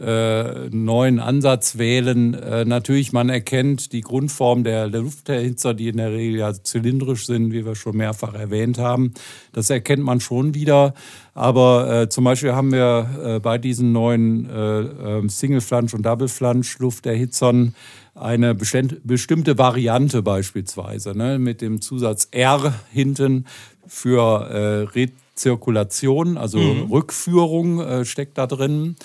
äh, 0.00 0.68
neuen 0.70 1.20
Ansatz 1.20 1.78
wählen. 1.78 2.34
Äh, 2.34 2.64
natürlich, 2.64 3.12
man 3.12 3.28
erkennt 3.28 3.92
die 3.92 4.00
Grundform 4.00 4.64
der, 4.64 4.88
Lufterhitzer, 4.88 5.74
die 5.74 5.88
in 5.88 5.98
der 5.98 6.12
Regel 6.12 6.38
ja 6.38 6.52
zylindrisch 6.52 7.26
sind, 7.26 7.52
wie 7.52 7.64
wir 7.64 7.74
schon 7.74 7.96
mehrfach 7.96 8.34
erwähnt 8.34 8.78
haben. 8.78 9.14
Das 9.52 9.70
erkennt 9.70 10.02
man 10.02 10.20
schon 10.20 10.54
wieder. 10.54 10.94
Aber 11.34 12.02
äh, 12.02 12.08
zum 12.08 12.24
Beispiel 12.24 12.52
haben 12.52 12.72
wir 12.72 13.08
äh, 13.22 13.40
bei 13.40 13.58
diesen 13.58 13.92
neuen 13.92 14.48
äh, 14.48 14.80
ähm, 14.80 15.28
Single-Flange- 15.28 15.94
und 15.94 16.04
Double-Flange-Lufterhitzern 16.04 17.74
eine 18.14 18.54
bestimmte 18.54 19.58
Variante 19.58 20.22
beispielsweise 20.22 21.16
ne, 21.18 21.38
mit 21.38 21.60
dem 21.60 21.80
Zusatz 21.80 22.28
R 22.30 22.72
hinten 22.92 23.46
für 23.88 24.48
äh, 24.48 25.08
Rezirkulation, 25.36 26.36
also 26.36 26.58
mhm. 26.58 26.92
Rückführung 26.92 27.80
äh, 27.80 28.04
steckt 28.04 28.38
da 28.38 28.46
drin 28.46 28.96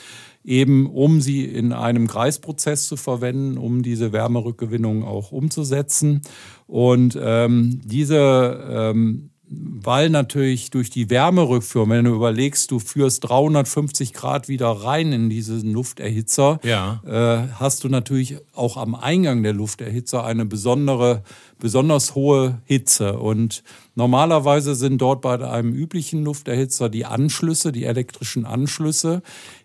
eben 0.49 0.87
um 0.87 1.21
sie 1.21 1.45
in 1.45 1.71
einem 1.71 2.07
Kreisprozess 2.07 2.87
zu 2.87 2.97
verwenden, 2.97 3.57
um 3.57 3.83
diese 3.83 4.11
Wärmerückgewinnung 4.11 5.03
auch 5.03 5.31
umzusetzen. 5.31 6.21
Und 6.65 7.17
ähm, 7.21 7.81
diese 7.85 8.65
ähm, 8.69 9.29
weil 9.51 10.09
natürlich 10.09 10.69
durch 10.69 10.91
die 10.91 11.09
Wärmerückführung, 11.09 11.89
wenn 11.89 12.05
du 12.05 12.13
überlegst, 12.13 12.69
du 12.69 12.79
führst 12.79 13.27
350 13.27 14.13
Grad 14.13 14.47
wieder 14.47 14.69
rein 14.69 15.11
in 15.11 15.29
diesen 15.29 15.73
Lufterhitzer, 15.73 16.59
ja. 16.63 17.01
äh, 17.05 17.47
hast 17.55 17.83
du 17.83 17.89
natürlich 17.89 18.37
auch 18.53 18.77
am 18.77 18.93
Eingang 18.93 19.41
der 19.41 19.53
Lufterhitzer 19.53 20.23
eine 20.23 20.45
besondere, 20.45 21.23
besonders 21.57 22.13
hohe 22.13 22.61
Hitze. 22.65 23.17
Und 23.17 23.63
normalerweise 23.95 24.75
sind 24.75 24.99
dort 24.99 25.21
bei 25.21 25.39
einem 25.39 25.73
üblichen 25.73 26.23
Lufterhitzer 26.23 26.89
die 26.89 27.05
Anschlüsse, 27.05 27.71
die 27.71 27.85
elektrischen 27.85 28.45
Anschlüsse, 28.45 29.23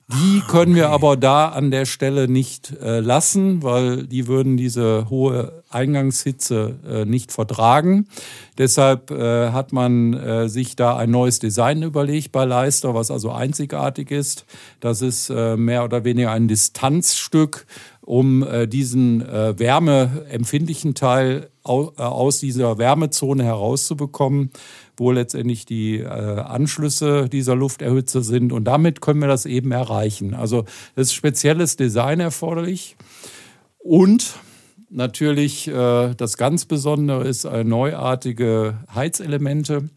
die 0.08 0.42
können 0.48 0.72
okay. 0.72 0.82
wir 0.82 0.90
aber 0.90 1.16
da 1.16 1.48
an 1.48 1.70
der 1.70 1.86
Stelle 1.86 2.28
nicht 2.28 2.74
äh, 2.82 3.00
lassen, 3.00 3.62
weil 3.62 4.06
die 4.06 4.26
würden 4.26 4.58
diese 4.58 5.08
hohe 5.08 5.62
Eingangshitze 5.70 6.76
äh, 6.86 7.04
nicht 7.06 7.32
vertragen. 7.32 8.06
Deshalb 8.58 9.10
äh, 9.10 9.50
hat 9.50 9.72
man 9.72 10.12
äh, 10.12 10.48
sich 10.50 10.76
da 10.76 10.96
ein 10.96 11.10
neues 11.10 11.38
Design 11.38 11.82
überlegt 11.82 12.32
bei 12.32 12.44
Leister, 12.44 12.94
was 12.94 13.10
also 13.10 13.30
einzigartig 13.30 14.10
ist. 14.10 14.44
Das 14.80 15.00
ist 15.00 15.30
äh, 15.30 15.56
mehr 15.56 15.84
oder 15.84 16.04
weniger 16.04 16.32
ein 16.32 16.48
Distanzstück, 16.48 17.66
um 18.02 18.42
äh, 18.42 18.68
diesen 18.68 19.22
wärmeempfindlichen 19.22 20.94
Teil 20.94 21.48
aus 21.62 22.40
dieser 22.40 22.76
Wärmezone 22.76 23.42
herauszubekommen 23.42 24.50
wo 24.96 25.10
letztendlich 25.10 25.66
die 25.66 25.98
äh, 25.98 26.06
Anschlüsse 26.06 27.28
dieser 27.28 27.56
Lufterhitzer 27.56 28.22
sind. 28.22 28.52
Und 28.52 28.64
damit 28.64 29.00
können 29.00 29.20
wir 29.20 29.28
das 29.28 29.46
eben 29.46 29.72
erreichen. 29.72 30.34
Also 30.34 30.64
es 30.94 31.08
ist 31.08 31.14
spezielles 31.14 31.76
Design 31.76 32.20
erforderlich. 32.20 32.96
Und 33.78 34.34
natürlich 34.90 35.68
äh, 35.68 36.14
das 36.14 36.36
ganz 36.36 36.64
Besondere 36.64 37.26
ist 37.26 37.44
äh, 37.44 37.64
neuartige 37.64 38.78
Heizelemente. 38.94 39.88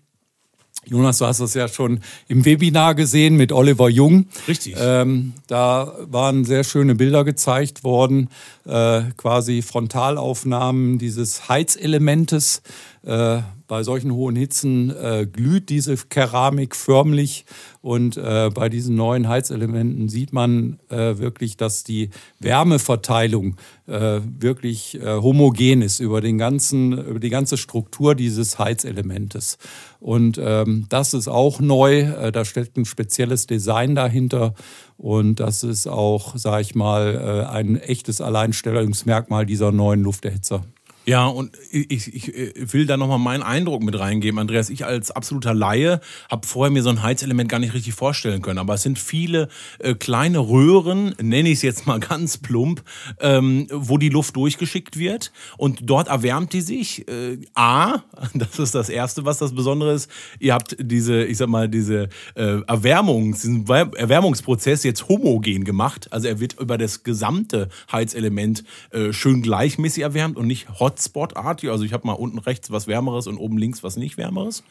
Jonas, 0.90 1.18
du 1.18 1.26
hast 1.26 1.42
das 1.42 1.54
ja 1.54 1.68
schon 1.68 2.00
im 2.28 2.46
Webinar 2.46 2.96
gesehen 2.96 3.36
mit 3.36 3.52
Oliver 3.52 3.90
Jung. 3.90 4.28
Richtig. 4.48 4.76
Ähm, 4.80 5.34
da 5.48 5.94
waren 6.06 6.46
sehr 6.46 6.64
schöne 6.64 6.96
Bilder 6.96 7.26
gezeigt 7.26 7.84
worden, 7.84 8.30
äh, 8.66 9.02
quasi 9.18 9.62
Frontalaufnahmen 9.62 10.98
dieses 10.98 11.50
Heizelementes. 11.50 12.62
Äh, 13.08 13.42
bei 13.68 13.84
solchen 13.84 14.12
hohen 14.14 14.36
Hitzen 14.36 14.90
äh, 14.90 15.26
glüht 15.26 15.70
diese 15.70 15.96
Keramik 15.96 16.76
förmlich 16.76 17.46
und 17.82 18.18
äh, 18.18 18.50
bei 18.54 18.68
diesen 18.68 18.98
neuen 18.98 19.30
Heizelementen 19.30 20.10
sieht 20.10 20.34
man 20.34 20.80
äh, 20.90 21.18
wirklich, 21.18 21.56
dass 21.56 21.86
die 21.86 22.10
Wärmeverteilung 22.40 23.56
äh, 23.88 24.20
wirklich 24.40 25.00
äh, 25.00 25.06
homogen 25.22 25.84
ist 25.84 26.02
über, 26.02 26.20
den 26.20 26.38
ganzen, 26.38 26.98
über 26.98 27.20
die 27.20 27.30
ganze 27.30 27.56
Struktur 27.56 28.14
dieses 28.14 28.60
Heizelementes. 28.60 29.58
Und 30.02 30.38
ähm, 30.42 30.86
das 30.90 31.14
ist 31.14 31.30
auch 31.30 31.62
neu, 31.62 32.32
da 32.32 32.44
steckt 32.44 32.76
ein 32.78 32.86
spezielles 32.86 33.48
Design 33.48 33.96
dahinter 33.96 34.54
und 34.98 35.40
das 35.40 35.64
ist 35.64 35.88
auch, 35.88 36.36
sage 36.36 36.62
ich 36.62 36.76
mal, 36.76 37.48
ein 37.48 37.78
echtes 37.78 38.20
Alleinstellungsmerkmal 38.20 39.46
dieser 39.46 39.72
neuen 39.72 40.04
Lufterhitzer. 40.04 40.64
Ja, 41.08 41.26
und 41.28 41.54
ich, 41.72 42.14
ich, 42.14 42.36
ich 42.36 42.74
will 42.74 42.86
da 42.86 42.98
nochmal 42.98 43.18
meinen 43.18 43.42
Eindruck 43.42 43.82
mit 43.82 43.98
reingeben, 43.98 44.40
Andreas. 44.40 44.70
Ich 44.70 44.86
als 44.86 45.10
absoluter 45.10 45.54
Laie 45.54 46.02
habe 46.30 46.46
vorher 46.46 46.70
mir 46.70 46.84
so 46.84 46.90
ein 46.90 47.02
Heizelement 47.02 47.50
gar 47.50 47.60
nicht 47.60 47.74
richtig 47.74 47.94
vorstellen 47.94 48.42
können. 48.42 48.60
Aber 48.60 48.74
es 48.74 48.82
sind 48.82 49.00
viele 49.00 49.48
äh, 49.80 49.94
kleine 49.94 50.40
Röhren, 50.40 51.16
nenne 51.22 51.48
ich 51.48 51.60
es 51.60 51.62
jetzt 51.62 51.88
mal 51.88 52.00
ganz 52.02 52.38
plump, 52.38 52.84
ähm, 53.22 53.68
wo 53.72 53.98
die 53.98 54.10
Luft 54.10 54.36
durchgeschickt 54.36 55.00
wird. 55.00 55.32
Und 55.56 55.80
dort 55.84 56.10
erwärmt 56.10 56.52
die 56.52 56.60
sich. 56.60 57.08
Äh, 57.08 57.38
A, 57.56 58.04
das 58.34 58.60
ist 58.60 58.76
das 58.76 58.90
Erste, 58.90 59.24
was 59.24 59.38
das 59.38 59.56
Besondere 59.56 59.94
ist. 59.94 60.12
Ihr 60.40 60.54
habt 60.54 60.76
diese, 60.78 61.24
ich 61.24 61.38
sag 61.38 61.48
mal, 61.48 61.70
diese 61.70 62.10
äh, 62.36 62.60
Erwärmungs, 62.68 63.44
diesen 63.44 63.66
Erwärmungsprozess 63.66 64.84
jetzt 64.84 65.08
homogen 65.08 65.64
gemacht. 65.64 66.12
Also 66.12 66.28
er 66.28 66.42
wird 66.42 66.60
über 66.60 66.78
das 66.78 67.04
gesamte 67.04 67.70
Heizelement 67.90 68.66
äh, 68.92 69.14
schön 69.14 69.42
gleichmäßig 69.42 70.04
erwärmt 70.04 70.36
und 70.36 70.48
nicht 70.48 70.68
hot 70.82 70.97
Hotspot-artig. 70.98 71.70
Also 71.70 71.84
ich 71.84 71.94
habe 71.94 72.08
mal 72.08 72.14
unten 72.14 72.40
rechts 72.40 72.72
was 72.72 72.88
Wärmeres 72.88 73.28
und 73.28 73.38
oben 73.38 73.58
links 73.58 73.84
was 73.84 73.98
nicht 73.98 74.18
Wärmeres. 74.18 74.64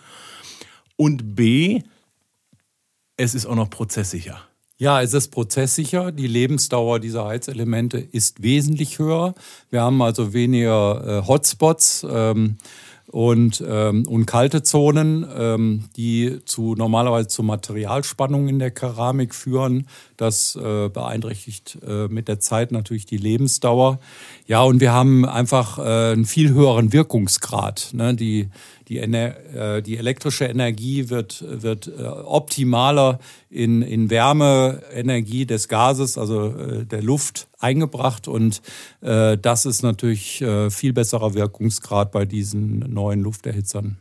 Und 0.96 1.36
B, 1.36 1.82
es 3.16 3.34
ist 3.34 3.46
auch 3.46 3.54
noch 3.54 3.70
prozesssicher. 3.70 4.40
Ja, 4.78 5.00
es 5.00 5.14
ist 5.14 5.28
prozesssicher. 5.28 6.12
Die 6.12 6.26
Lebensdauer 6.26 7.00
dieser 7.00 7.24
Heizelemente 7.26 7.98
ist 7.98 8.42
wesentlich 8.42 8.98
höher. 8.98 9.34
Wir 9.70 9.80
haben 9.80 10.02
also 10.02 10.34
weniger 10.34 11.22
äh, 11.22 11.26
Hotspots. 11.26 12.06
Ähm, 12.08 12.58
und, 13.16 13.64
ähm, 13.66 14.07
und 14.07 14.26
kalte 14.26 14.62
Zonen, 14.62 15.26
ähm, 15.35 15.85
die 15.96 16.40
zu 16.44 16.74
normalerweise 16.74 17.29
zu 17.29 17.42
Materialspannungen 17.42 18.50
in 18.50 18.59
der 18.59 18.70
Keramik 18.70 19.35
führen. 19.35 19.88
Das 20.18 20.55
äh, 20.55 20.90
beeinträchtigt 20.90 21.79
äh, 21.88 22.09
mit 22.09 22.29
der 22.29 22.40
Zeit 22.40 22.72
natürlich 22.72 23.07
die 23.07 23.16
Lebensdauer. 23.16 24.00
Ja, 24.46 24.64
und 24.64 24.83
wir 24.83 24.92
haben 24.92 25.24
einfach 25.24 25.79
äh, 25.79 26.12
einen 26.12 26.26
viel 26.26 26.52
höheren 26.52 26.92
Wirkungsgrad. 26.92 27.88
Ne? 27.94 28.14
Die, 28.14 28.50
die, 28.88 28.99
Ener 28.99 29.77
äh, 29.77 29.83
die 29.83 29.96
elektrische 29.96 30.44
Energie 30.44 31.11
wird, 31.11 31.44
wird 31.46 31.88
äh, 31.88 32.03
optimaler 32.03 33.18
in, 33.51 33.83
in 33.83 34.11
Wärmeenergie 34.11 35.46
des 35.46 35.68
Gases, 35.68 36.18
also 36.18 36.55
äh, 36.57 36.85
der 36.85 37.03
Luft, 37.03 37.49
eingebracht. 37.59 38.29
Und 38.29 38.61
das 39.01 39.64
ist 39.64 39.83
natürlich 39.83 40.44
viel 40.68 40.92
besserer 40.92 41.33
Wirkungsgrad 41.33 42.12
bei 42.12 42.27
diesen 42.27 42.81
neuen 42.81 43.22
Lufterhitzern 43.22 43.96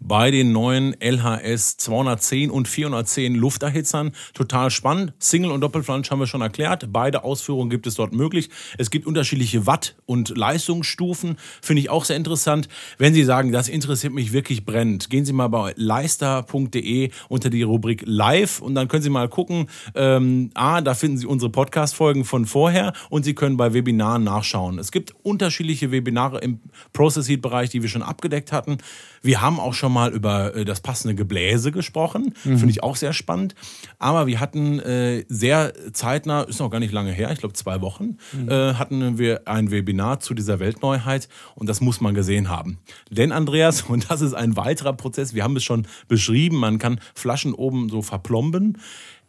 bei 0.00 0.30
den 0.30 0.52
neuen 0.52 0.94
LHS 1.00 1.78
210 1.78 2.50
und 2.50 2.68
410 2.68 3.34
Lufterhitzern. 3.34 4.12
Total 4.34 4.70
spannend. 4.70 5.14
Single- 5.18 5.50
und 5.50 5.60
Doppelflansch 5.60 6.10
haben 6.10 6.20
wir 6.20 6.26
schon 6.26 6.42
erklärt. 6.42 6.88
Beide 6.92 7.24
Ausführungen 7.24 7.70
gibt 7.70 7.86
es 7.86 7.94
dort 7.94 8.12
möglich. 8.12 8.50
Es 8.78 8.90
gibt 8.90 9.06
unterschiedliche 9.06 9.66
Watt- 9.66 9.96
und 10.06 10.36
Leistungsstufen. 10.36 11.36
Finde 11.60 11.80
ich 11.80 11.90
auch 11.90 12.04
sehr 12.04 12.16
interessant. 12.16 12.68
Wenn 12.98 13.14
Sie 13.14 13.24
sagen, 13.24 13.52
das 13.52 13.68
interessiert 13.68 14.12
mich 14.12 14.32
wirklich 14.32 14.64
brennend, 14.64 15.10
gehen 15.10 15.24
Sie 15.24 15.32
mal 15.32 15.48
bei 15.48 15.72
leister.de 15.76 17.10
unter 17.28 17.50
die 17.50 17.62
Rubrik 17.62 18.02
Live 18.06 18.60
und 18.60 18.74
dann 18.74 18.88
können 18.88 19.02
Sie 19.02 19.10
mal 19.10 19.28
gucken. 19.28 19.66
Ähm, 19.94 20.50
A, 20.54 20.80
da 20.80 20.94
finden 20.94 21.18
Sie 21.18 21.26
unsere 21.26 21.50
Podcast-Folgen 21.50 22.24
von 22.24 22.46
vorher 22.46 22.92
und 23.10 23.24
Sie 23.24 23.34
können 23.34 23.56
bei 23.56 23.72
Webinaren 23.72 24.24
nachschauen. 24.24 24.78
Es 24.78 24.92
gibt 24.92 25.14
unterschiedliche 25.22 25.90
Webinare 25.90 26.38
im 26.38 26.60
Process 26.92 27.28
Heat-Bereich, 27.28 27.70
die 27.70 27.82
wir 27.82 27.88
schon 27.88 28.02
abgedeckt 28.02 28.52
hatten. 28.52 28.78
Wir 29.22 29.40
haben 29.40 29.58
auch 29.58 29.74
schon 29.74 29.85
mal 29.88 30.12
über 30.12 30.54
äh, 30.54 30.64
das 30.64 30.80
passende 30.80 31.14
Gebläse 31.14 31.72
gesprochen. 31.72 32.34
Mhm. 32.44 32.58
Finde 32.58 32.70
ich 32.70 32.82
auch 32.82 32.96
sehr 32.96 33.12
spannend. 33.12 33.54
Aber 33.98 34.26
wir 34.26 34.40
hatten 34.40 34.78
äh, 34.80 35.24
sehr 35.28 35.72
zeitnah, 35.92 36.42
ist 36.42 36.60
noch 36.60 36.70
gar 36.70 36.80
nicht 36.80 36.92
lange 36.92 37.12
her, 37.12 37.30
ich 37.32 37.38
glaube 37.38 37.54
zwei 37.54 37.80
Wochen, 37.80 38.18
mhm. 38.32 38.48
äh, 38.48 38.74
hatten 38.74 39.18
wir 39.18 39.46
ein 39.46 39.70
Webinar 39.70 40.20
zu 40.20 40.34
dieser 40.34 40.60
Weltneuheit 40.60 41.28
und 41.54 41.68
das 41.68 41.80
muss 41.80 42.00
man 42.00 42.14
gesehen 42.14 42.48
haben. 42.48 42.78
Denn 43.10 43.32
Andreas, 43.32 43.82
und 43.88 44.10
das 44.10 44.20
ist 44.20 44.34
ein 44.34 44.56
weiterer 44.56 44.92
Prozess, 44.92 45.34
wir 45.34 45.44
haben 45.44 45.56
es 45.56 45.64
schon 45.64 45.86
beschrieben, 46.08 46.56
man 46.56 46.78
kann 46.78 47.00
Flaschen 47.14 47.54
oben 47.54 47.88
so 47.88 48.02
verplomben. 48.02 48.78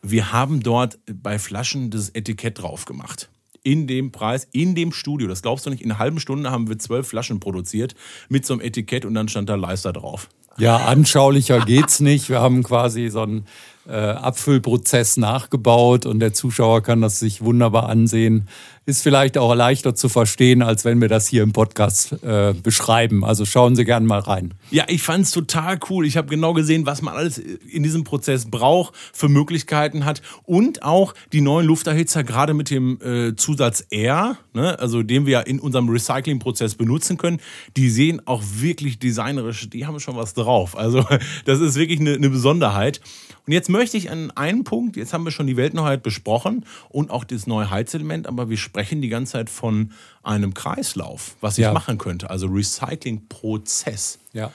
Wir 0.01 0.31
haben 0.31 0.61
dort 0.61 0.99
bei 1.11 1.39
Flaschen 1.39 1.89
das 1.89 2.09
Etikett 2.09 2.61
drauf 2.61 2.85
gemacht 2.85 3.29
in 3.67 3.85
dem 3.85 4.13
Preis, 4.13 4.47
in 4.53 4.75
dem 4.75 4.93
Studio. 4.93 5.27
Das 5.27 5.41
glaubst 5.41 5.65
du 5.65 5.69
nicht. 5.69 5.81
In 5.81 5.91
einer 5.91 5.99
halben 5.99 6.21
Stunde 6.21 6.51
haben 6.51 6.69
wir 6.69 6.79
zwölf 6.79 7.09
Flaschen 7.09 7.41
produziert 7.41 7.95
mit 8.29 8.45
so 8.45 8.53
einem 8.53 8.61
Etikett 8.61 9.03
und 9.03 9.13
dann 9.13 9.27
stand 9.27 9.49
da 9.49 9.55
Leister 9.55 9.91
drauf. 9.91 10.29
Ja, 10.59 10.77
anschaulicher 10.77 11.59
geht's 11.59 11.99
nicht. 11.99 12.29
Wir 12.29 12.41
haben 12.41 12.63
quasi 12.63 13.09
so 13.09 13.21
einen 13.21 13.45
äh, 13.87 13.93
Abfüllprozess 13.93 15.17
nachgebaut 15.17 16.05
und 16.05 16.19
der 16.19 16.33
Zuschauer 16.33 16.83
kann 16.83 17.01
das 17.01 17.19
sich 17.19 17.41
wunderbar 17.41 17.89
ansehen 17.89 18.47
ist 18.87 19.03
vielleicht 19.03 19.37
auch 19.37 19.53
leichter 19.53 19.95
zu 19.95 20.07
verstehen, 20.07 20.61
als 20.61 20.85
wenn 20.85 21.01
wir 21.01 21.09
das 21.09 21.27
hier 21.27 21.43
im 21.43 21.51
Podcast 21.51 22.23
äh, 22.23 22.53
beschreiben. 22.53 23.25
Also 23.25 23.43
schauen 23.43 23.75
Sie 23.75 23.83
gerne 23.83 24.07
mal 24.07 24.19
rein. 24.19 24.53
Ja, 24.71 24.85
ich 24.87 25.03
fand 25.03 25.25
es 25.25 25.31
total 25.31 25.77
cool. 25.89 26.05
Ich 26.05 26.15
habe 26.15 26.29
genau 26.29 26.53
gesehen, 26.53 26.85
was 26.85 27.01
man 27.01 27.13
alles 27.13 27.37
in 27.37 27.83
diesem 27.83 28.05
Prozess 28.05 28.49
braucht, 28.49 28.95
für 29.11 29.27
Möglichkeiten 29.27 30.05
hat 30.05 30.21
und 30.43 30.83
auch 30.83 31.13
die 31.33 31.41
neuen 31.41 31.67
Lufterhitzer 31.67 32.23
gerade 32.23 32.53
mit 32.53 32.69
dem 32.69 32.97
äh, 33.01 33.35
Zusatz 33.35 33.85
R, 33.91 34.37
ne, 34.53 34.79
also 34.79 35.03
den 35.03 35.25
wir 35.25 35.47
in 35.47 35.59
unserem 35.59 35.89
Recyclingprozess 35.89 36.75
benutzen 36.75 37.17
können, 37.17 37.41
die 37.75 37.89
sehen 37.89 38.21
auch 38.25 38.41
wirklich 38.55 38.99
designerisch, 38.99 39.69
die 39.69 39.85
haben 39.85 39.99
schon 39.99 40.15
was 40.15 40.33
drauf. 40.33 40.77
Also 40.77 41.05
das 41.45 41.59
ist 41.59 41.75
wirklich 41.75 41.99
eine, 41.99 42.13
eine 42.13 42.29
Besonderheit. 42.29 43.01
Und 43.47 43.53
jetzt 43.53 43.69
möchte 43.69 43.95
ich 43.95 44.11
an 44.11 44.29
einen 44.31 44.65
Punkt, 44.65 44.97
jetzt 44.97 45.13
haben 45.13 45.23
wir 45.23 45.31
schon 45.31 45.47
die 45.47 45.55
Weltneuheit 45.55 46.03
besprochen 46.03 46.65
und 46.89 47.09
auch 47.09 47.23
das 47.23 47.47
neue 47.47 47.69
Heizelement, 47.69 48.27
aber 48.27 48.49
wir 48.49 48.57
sprechen 48.57 49.01
die 49.01 49.07
ganze 49.07 49.33
Zeit 49.33 49.49
von 49.49 49.93
einem 50.21 50.53
Kreislauf, 50.53 51.37
was 51.39 51.57
ich 51.57 51.63
ja. 51.63 51.71
machen 51.71 51.97
könnte, 51.97 52.29
also 52.29 52.47
Recyclingprozess. 52.47 54.19
Ja. 54.33 54.51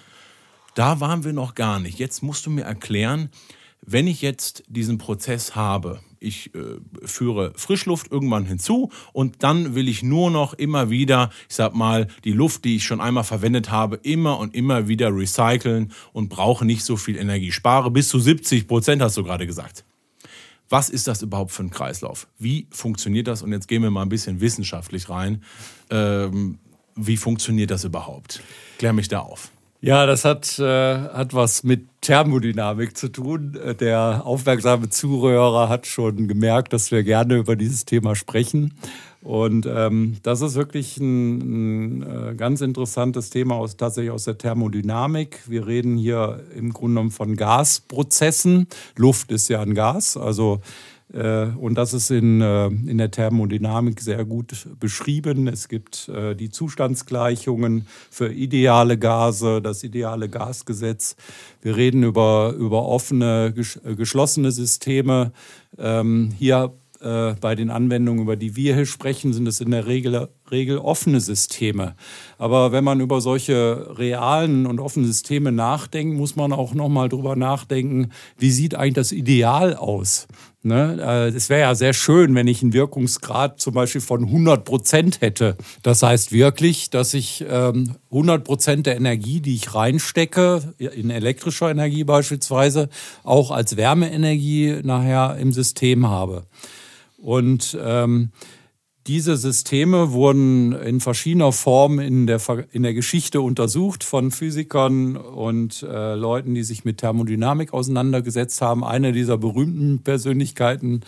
Da 0.74 1.00
waren 1.00 1.24
wir 1.24 1.32
noch 1.32 1.54
gar 1.54 1.80
nicht. 1.80 1.98
Jetzt 1.98 2.22
musst 2.22 2.44
du 2.44 2.50
mir 2.50 2.64
erklären, 2.64 3.30
wenn 3.80 4.06
ich 4.06 4.20
jetzt 4.20 4.62
diesen 4.68 4.98
Prozess 4.98 5.56
habe, 5.56 6.00
ich 6.22 6.54
äh, 6.54 6.78
führe 7.04 7.52
Frischluft 7.56 8.10
irgendwann 8.10 8.44
hinzu 8.44 8.90
und 9.12 9.42
dann 9.42 9.74
will 9.74 9.88
ich 9.88 10.02
nur 10.02 10.30
noch 10.30 10.54
immer 10.54 10.90
wieder, 10.90 11.30
ich 11.48 11.56
sag 11.56 11.74
mal, 11.74 12.08
die 12.24 12.32
Luft, 12.32 12.64
die 12.64 12.76
ich 12.76 12.84
schon 12.84 13.00
einmal 13.00 13.24
verwendet 13.24 13.70
habe, 13.70 13.96
immer 14.02 14.38
und 14.38 14.54
immer 14.54 14.88
wieder 14.88 15.14
recyceln 15.14 15.92
und 16.12 16.28
brauche 16.28 16.64
nicht 16.64 16.84
so 16.84 16.96
viel 16.96 17.16
Energie. 17.16 17.52
Spare 17.52 17.90
bis 17.90 18.08
zu 18.08 18.18
70 18.18 18.66
Prozent, 18.66 19.02
hast 19.02 19.16
du 19.16 19.24
gerade 19.24 19.46
gesagt. 19.46 19.84
Was 20.72 20.88
ist 20.88 21.06
das 21.06 21.20
überhaupt 21.20 21.52
für 21.52 21.62
ein 21.62 21.70
Kreislauf? 21.70 22.28
Wie 22.38 22.66
funktioniert 22.70 23.28
das? 23.28 23.42
Und 23.42 23.52
jetzt 23.52 23.68
gehen 23.68 23.82
wir 23.82 23.90
mal 23.90 24.02
ein 24.02 24.08
bisschen 24.08 24.40
wissenschaftlich 24.40 25.10
rein. 25.10 25.42
Ähm, 25.90 26.58
wie 26.96 27.18
funktioniert 27.18 27.70
das 27.70 27.84
überhaupt? 27.84 28.42
Klär 28.78 28.94
mich 28.94 29.08
da 29.08 29.20
auf. 29.20 29.51
Ja, 29.84 30.06
das 30.06 30.24
hat, 30.24 30.60
äh, 30.60 30.64
hat 30.64 31.34
was 31.34 31.64
mit 31.64 31.88
Thermodynamik 32.02 32.96
zu 32.96 33.08
tun. 33.08 33.58
Der 33.80 34.22
aufmerksame 34.24 34.90
Zuhörer 34.90 35.68
hat 35.68 35.88
schon 35.88 36.28
gemerkt, 36.28 36.72
dass 36.72 36.92
wir 36.92 37.02
gerne 37.02 37.34
über 37.34 37.56
dieses 37.56 37.84
Thema 37.84 38.14
sprechen. 38.14 38.74
Und 39.22 39.66
ähm, 39.66 40.18
das 40.22 40.40
ist 40.40 40.54
wirklich 40.54 40.98
ein, 40.98 41.98
ein 41.98 42.02
äh, 42.02 42.34
ganz 42.36 42.60
interessantes 42.60 43.30
Thema 43.30 43.56
aus, 43.56 43.76
tatsächlich 43.76 44.12
aus 44.12 44.22
der 44.22 44.38
Thermodynamik. 44.38 45.40
Wir 45.48 45.66
reden 45.66 45.96
hier 45.96 46.44
im 46.56 46.72
Grunde 46.72 46.94
genommen 46.94 47.10
von 47.10 47.34
Gasprozessen. 47.34 48.68
Luft 48.94 49.32
ist 49.32 49.48
ja 49.48 49.62
ein 49.62 49.74
Gas, 49.74 50.16
also 50.16 50.60
und 51.18 51.74
das 51.74 51.92
ist 51.92 52.10
in, 52.10 52.40
äh, 52.40 52.66
in 52.66 52.98
der 52.98 53.10
Thermodynamik 53.10 54.00
sehr 54.00 54.24
gut 54.24 54.66
beschrieben. 54.80 55.46
Es 55.46 55.68
gibt 55.68 56.08
äh, 56.08 56.34
die 56.34 56.50
Zustandsgleichungen 56.50 57.86
für 58.10 58.32
ideale 58.32 58.98
Gase, 58.98 59.60
das 59.60 59.84
ideale 59.84 60.28
Gasgesetz. 60.28 61.16
Wir 61.60 61.76
reden 61.76 62.02
über, 62.02 62.54
über 62.58 62.86
offene, 62.86 63.54
geschlossene 63.96 64.52
Systeme. 64.52 65.32
Ähm, 65.78 66.32
hier 66.38 66.72
bei 67.00 67.56
den 67.56 67.70
Anwendungen, 67.70 68.22
über 68.22 68.36
die 68.36 68.54
wir 68.54 68.76
hier 68.76 68.86
sprechen, 68.86 69.32
sind 69.32 69.48
es 69.48 69.60
in 69.60 69.72
der 69.72 69.88
Regel, 69.88 70.28
Regel 70.52 70.78
offene 70.78 71.20
Systeme. 71.20 71.96
Aber 72.38 72.70
wenn 72.70 72.84
man 72.84 73.00
über 73.00 73.20
solche 73.20 73.98
realen 73.98 74.66
und 74.66 74.78
offenen 74.78 75.06
Systeme 75.06 75.50
nachdenkt, 75.50 76.16
muss 76.16 76.36
man 76.36 76.52
auch 76.52 76.74
nochmal 76.74 77.08
drüber 77.08 77.34
nachdenken, 77.34 78.10
wie 78.38 78.50
sieht 78.50 78.74
eigentlich 78.74 78.94
das 78.94 79.12
Ideal 79.12 79.74
aus? 79.74 80.28
Ne? 80.64 80.98
Äh, 81.00 81.36
es 81.36 81.48
wäre 81.48 81.62
ja 81.62 81.74
sehr 81.74 81.92
schön, 81.92 82.34
wenn 82.36 82.46
ich 82.46 82.62
einen 82.62 82.72
Wirkungsgrad 82.72 83.58
zum 83.58 83.74
Beispiel 83.74 84.00
von 84.00 84.24
100 84.24 84.64
Prozent 84.64 85.20
hätte. 85.20 85.56
Das 85.82 86.04
heißt 86.04 86.30
wirklich, 86.30 86.88
dass 86.90 87.14
ich 87.14 87.44
100 87.44 87.90
ähm, 88.12 88.44
Prozent 88.44 88.86
der 88.86 88.96
Energie, 88.96 89.40
die 89.40 89.56
ich 89.56 89.74
reinstecke, 89.74 90.74
in 90.78 91.10
elektrischer 91.10 91.70
Energie 91.70 92.04
beispielsweise, 92.04 92.88
auch 93.24 93.50
als 93.50 93.76
Wärmeenergie 93.76 94.80
nachher 94.84 95.36
im 95.38 95.52
System 95.52 96.08
habe. 96.08 96.44
Und 97.18 97.76
ähm, 97.82 98.30
diese 99.06 99.36
Systeme 99.36 100.12
wurden 100.12 100.72
in 100.72 101.00
verschiedener 101.00 101.50
Form 101.50 101.98
in 101.98 102.28
der, 102.28 102.40
in 102.70 102.84
der 102.84 102.94
Geschichte 102.94 103.40
untersucht 103.40 104.04
von 104.04 104.30
Physikern 104.30 105.16
und 105.16 105.82
äh, 105.82 106.14
Leuten, 106.14 106.54
die 106.54 106.62
sich 106.62 106.84
mit 106.84 106.98
Thermodynamik 106.98 107.72
auseinandergesetzt 107.72 108.62
haben. 108.62 108.84
Eine 108.84 109.12
dieser 109.12 109.38
berühmten 109.38 110.02
Persönlichkeiten 110.04 111.00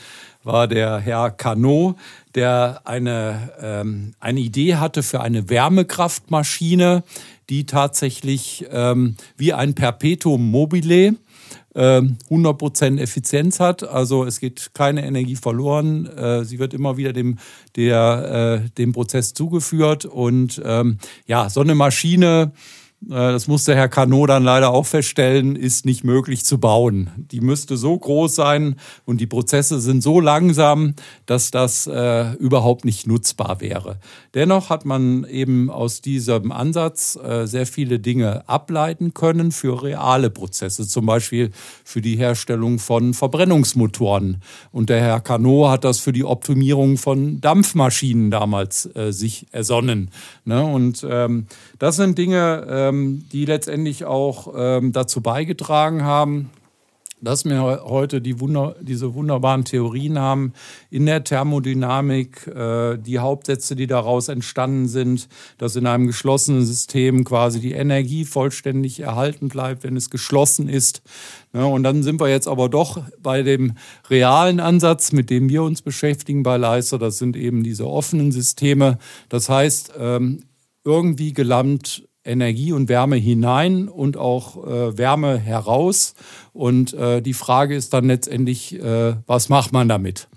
war 0.42 0.66
der 0.66 0.98
Herr 0.98 1.30
Carnot, 1.30 1.96
der 2.34 2.82
eine, 2.84 3.52
ähm, 3.60 4.14
eine 4.18 4.40
Idee 4.40 4.74
hatte 4.76 5.04
für 5.04 5.20
eine 5.20 5.48
Wärmekraftmaschine, 5.48 7.04
die 7.48 7.64
tatsächlich 7.66 8.66
ähm, 8.70 9.16
wie 9.36 9.52
ein 9.52 9.74
Perpetuum 9.74 10.50
mobile 10.50 11.14
100% 11.74 12.86
ähm, 12.86 12.98
Effizienz 12.98 13.60
hat. 13.60 13.82
Also 13.82 14.24
es 14.24 14.40
geht 14.40 14.70
keine 14.74 15.04
Energie 15.04 15.36
verloren. 15.36 16.06
Äh, 16.06 16.44
sie 16.44 16.58
wird 16.58 16.74
immer 16.74 16.96
wieder 16.96 17.12
dem, 17.12 17.38
der, 17.76 18.62
äh, 18.64 18.70
dem 18.78 18.92
Prozess 18.92 19.34
zugeführt. 19.34 20.04
Und 20.04 20.62
ähm, 20.64 20.98
ja, 21.26 21.50
so 21.50 21.60
eine 21.60 21.74
Maschine 21.74 22.52
das 23.08 23.48
musste 23.48 23.74
Herr 23.74 23.88
Cano 23.88 24.26
dann 24.26 24.44
leider 24.44 24.70
auch 24.70 24.86
feststellen, 24.86 25.56
ist 25.56 25.84
nicht 25.84 26.04
möglich 26.04 26.44
zu 26.44 26.58
bauen. 26.58 27.10
Die 27.16 27.40
müsste 27.40 27.76
so 27.76 27.98
groß 27.98 28.34
sein 28.34 28.76
und 29.04 29.20
die 29.20 29.26
Prozesse 29.26 29.80
sind 29.80 30.02
so 30.02 30.20
langsam, 30.20 30.94
dass 31.26 31.50
das 31.50 31.86
äh, 31.86 32.32
überhaupt 32.34 32.84
nicht 32.84 33.06
nutzbar 33.06 33.60
wäre. 33.60 33.98
Dennoch 34.32 34.70
hat 34.70 34.84
man 34.84 35.24
eben 35.24 35.70
aus 35.70 36.00
diesem 36.00 36.50
Ansatz 36.50 37.16
äh, 37.16 37.46
sehr 37.46 37.66
viele 37.66 37.98
Dinge 37.98 38.48
ableiten 38.48 39.12
können 39.12 39.52
für 39.52 39.82
reale 39.82 40.30
Prozesse, 40.30 40.86
zum 40.86 41.06
Beispiel 41.06 41.50
für 41.84 42.00
die 42.00 42.16
Herstellung 42.16 42.78
von 42.78 43.12
Verbrennungsmotoren. 43.12 44.42
Und 44.72 44.88
der 44.88 45.00
Herr 45.00 45.20
Cano 45.20 45.68
hat 45.68 45.84
das 45.84 46.00
für 46.00 46.12
die 46.12 46.24
Optimierung 46.24 46.96
von 46.96 47.40
Dampfmaschinen 47.40 48.30
damals 48.30 48.88
äh, 48.94 49.12
sich 49.12 49.46
ersonnen. 49.52 50.10
Ne? 50.44 50.64
Und 50.64 51.06
ähm, 51.08 51.46
das 51.78 51.96
sind 51.96 52.16
Dinge, 52.18 52.64
ähm, 52.94 53.24
die 53.32 53.44
letztendlich 53.44 54.04
auch 54.04 54.54
ähm, 54.56 54.92
dazu 54.92 55.20
beigetragen 55.20 56.04
haben, 56.04 56.50
dass 57.24 57.44
wir 57.46 57.84
heute 57.84 58.20
die 58.20 58.38
Wunder, 58.38 58.76
diese 58.82 59.14
wunderbaren 59.14 59.64
Theorien 59.64 60.18
haben 60.18 60.52
in 60.90 61.06
der 61.06 61.24
Thermodynamik, 61.24 62.46
äh, 62.48 62.98
die 62.98 63.18
Hauptsätze, 63.18 63.76
die 63.76 63.86
daraus 63.86 64.28
entstanden 64.28 64.88
sind, 64.88 65.28
dass 65.56 65.76
in 65.76 65.86
einem 65.86 66.06
geschlossenen 66.06 66.66
System 66.66 67.24
quasi 67.24 67.60
die 67.60 67.72
Energie 67.72 68.26
vollständig 68.26 69.00
erhalten 69.00 69.48
bleibt, 69.48 69.84
wenn 69.84 69.96
es 69.96 70.10
geschlossen 70.10 70.68
ist. 70.68 71.02
Ja, 71.54 71.64
und 71.64 71.82
dann 71.82 72.02
sind 72.02 72.20
wir 72.20 72.28
jetzt 72.28 72.48
aber 72.48 72.68
doch 72.68 73.02
bei 73.22 73.42
dem 73.42 73.72
realen 74.10 74.60
Ansatz, 74.60 75.12
mit 75.12 75.30
dem 75.30 75.48
wir 75.48 75.62
uns 75.62 75.80
beschäftigen 75.80 76.42
bei 76.42 76.58
Leister. 76.58 76.98
Das 76.98 77.16
sind 77.16 77.36
eben 77.36 77.62
diese 77.62 77.86
offenen 77.86 78.32
Systeme. 78.32 78.98
Das 79.30 79.48
heißt, 79.48 79.94
ähm, 79.98 80.42
irgendwie 80.84 81.32
gelangt 81.32 82.06
Energie 82.24 82.72
und 82.72 82.88
Wärme 82.88 83.16
hinein 83.16 83.88
und 83.88 84.16
auch 84.16 84.66
äh, 84.66 84.98
Wärme 84.98 85.38
heraus. 85.38 86.14
Und 86.52 86.94
äh, 86.94 87.20
die 87.20 87.34
Frage 87.34 87.74
ist 87.74 87.92
dann 87.92 88.06
letztendlich, 88.06 88.80
äh, 88.80 89.14
was 89.26 89.48
macht 89.48 89.72
man 89.72 89.88
damit? 89.88 90.28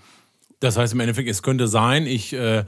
Das 0.60 0.76
heißt 0.76 0.94
im 0.94 1.00
Endeffekt, 1.02 1.30
es 1.30 1.44
könnte 1.44 1.68
sein, 1.68 2.08
ich 2.08 2.34
äh, 2.34 2.60
äh, 2.60 2.66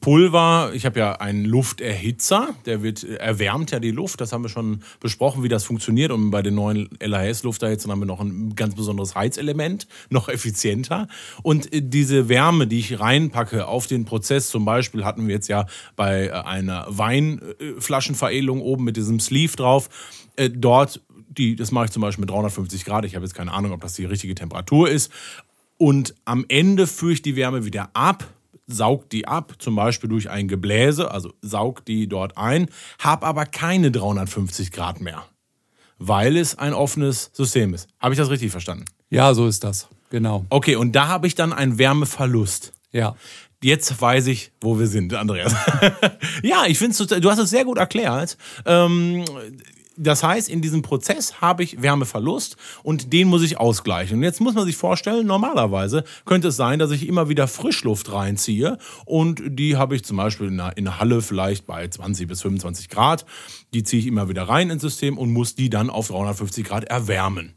Pulver, 0.00 0.72
ich 0.74 0.84
habe 0.84 0.98
ja 0.98 1.12
einen 1.12 1.46
Lufterhitzer, 1.46 2.54
der 2.66 2.82
wird 2.82 3.04
äh, 3.04 3.14
erwärmt 3.14 3.70
ja 3.70 3.80
die 3.80 3.90
Luft, 3.90 4.20
das 4.20 4.32
haben 4.32 4.44
wir 4.44 4.50
schon 4.50 4.82
besprochen, 5.00 5.42
wie 5.42 5.48
das 5.48 5.64
funktioniert. 5.64 6.12
Und 6.12 6.30
bei 6.30 6.42
den 6.42 6.54
neuen 6.54 6.90
LHS-Lufterhitzern 7.00 7.90
haben 7.90 8.00
wir 8.00 8.06
noch 8.06 8.20
ein 8.20 8.54
ganz 8.54 8.74
besonderes 8.74 9.14
Heizelement, 9.14 9.88
noch 10.10 10.28
effizienter. 10.28 11.08
Und 11.42 11.72
äh, 11.72 11.80
diese 11.80 12.28
Wärme, 12.28 12.66
die 12.66 12.80
ich 12.80 13.00
reinpacke 13.00 13.66
auf 13.66 13.86
den 13.86 14.04
Prozess, 14.04 14.50
zum 14.50 14.66
Beispiel 14.66 15.06
hatten 15.06 15.26
wir 15.26 15.34
jetzt 15.36 15.48
ja 15.48 15.64
bei 15.96 16.34
einer 16.44 16.84
Weinflaschenveredelung 16.88 18.60
oben 18.60 18.84
mit 18.84 18.98
diesem 18.98 19.20
Sleeve 19.20 19.56
drauf, 19.56 19.88
dort 20.50 21.00
die, 21.28 21.56
das 21.56 21.70
mache 21.70 21.86
ich 21.86 21.90
zum 21.90 22.02
Beispiel 22.02 22.22
mit 22.22 22.30
350 22.30 22.84
Grad. 22.84 23.04
Ich 23.04 23.14
habe 23.14 23.24
jetzt 23.24 23.34
keine 23.34 23.52
Ahnung, 23.52 23.72
ob 23.72 23.80
das 23.80 23.94
die 23.94 24.04
richtige 24.04 24.34
Temperatur 24.34 24.88
ist. 24.88 25.10
Und 25.78 26.14
am 26.24 26.44
Ende 26.48 26.86
führe 26.86 27.12
ich 27.12 27.22
die 27.22 27.36
Wärme 27.36 27.64
wieder 27.64 27.90
ab, 27.92 28.26
saugt 28.66 29.12
die 29.12 29.28
ab, 29.28 29.54
zum 29.58 29.76
Beispiel 29.76 30.08
durch 30.08 30.30
ein 30.30 30.48
Gebläse, 30.48 31.10
also 31.10 31.32
saugt 31.42 31.88
die 31.88 32.08
dort 32.08 32.36
ein, 32.36 32.68
habe 32.98 33.26
aber 33.26 33.46
keine 33.46 33.90
350 33.90 34.72
Grad 34.72 35.00
mehr, 35.00 35.24
weil 35.98 36.36
es 36.36 36.58
ein 36.58 36.72
offenes 36.72 37.30
System 37.32 37.74
ist. 37.74 37.88
Habe 38.00 38.14
ich 38.14 38.18
das 38.18 38.30
richtig 38.30 38.50
verstanden? 38.50 38.86
Ja, 39.10 39.34
so 39.34 39.46
ist 39.46 39.62
das. 39.62 39.88
Genau. 40.10 40.44
Okay, 40.50 40.76
und 40.76 40.92
da 40.92 41.08
habe 41.08 41.26
ich 41.26 41.34
dann 41.34 41.52
einen 41.52 41.78
Wärmeverlust. 41.78 42.72
Ja. 42.92 43.16
Jetzt 43.62 44.00
weiß 44.00 44.26
ich, 44.28 44.52
wo 44.60 44.78
wir 44.78 44.86
sind, 44.86 45.12
Andreas. 45.14 45.54
ja, 46.42 46.66
ich 46.66 46.78
finde 46.78 47.20
du 47.20 47.30
hast 47.30 47.38
es 47.38 47.50
sehr 47.50 47.64
gut 47.64 47.78
erklärt. 47.78 48.36
Ähm, 48.64 49.24
das 49.96 50.22
heißt, 50.22 50.48
in 50.48 50.62
diesem 50.62 50.82
Prozess 50.82 51.40
habe 51.40 51.62
ich 51.62 51.82
Wärmeverlust 51.82 52.56
und 52.82 53.12
den 53.12 53.28
muss 53.28 53.42
ich 53.42 53.58
ausgleichen. 53.58 54.18
Und 54.18 54.22
jetzt 54.22 54.40
muss 54.40 54.54
man 54.54 54.66
sich 54.66 54.76
vorstellen, 54.76 55.26
normalerweise 55.26 56.04
könnte 56.24 56.48
es 56.48 56.56
sein, 56.56 56.78
dass 56.78 56.90
ich 56.90 57.08
immer 57.08 57.28
wieder 57.28 57.48
Frischluft 57.48 58.12
reinziehe 58.12 58.78
und 59.04 59.42
die 59.46 59.76
habe 59.76 59.96
ich 59.96 60.04
zum 60.04 60.16
Beispiel 60.16 60.48
in 60.48 60.60
einer 60.60 60.98
Halle 61.00 61.22
vielleicht 61.22 61.66
bei 61.66 61.86
20 61.88 62.28
bis 62.28 62.42
25 62.42 62.88
Grad. 62.88 63.26
Die 63.74 63.82
ziehe 63.82 64.00
ich 64.00 64.06
immer 64.06 64.28
wieder 64.28 64.44
rein 64.44 64.70
ins 64.70 64.82
System 64.82 65.18
und 65.18 65.32
muss 65.32 65.54
die 65.54 65.70
dann 65.70 65.90
auf 65.90 66.08
350 66.08 66.64
Grad 66.64 66.84
erwärmen. 66.84 67.54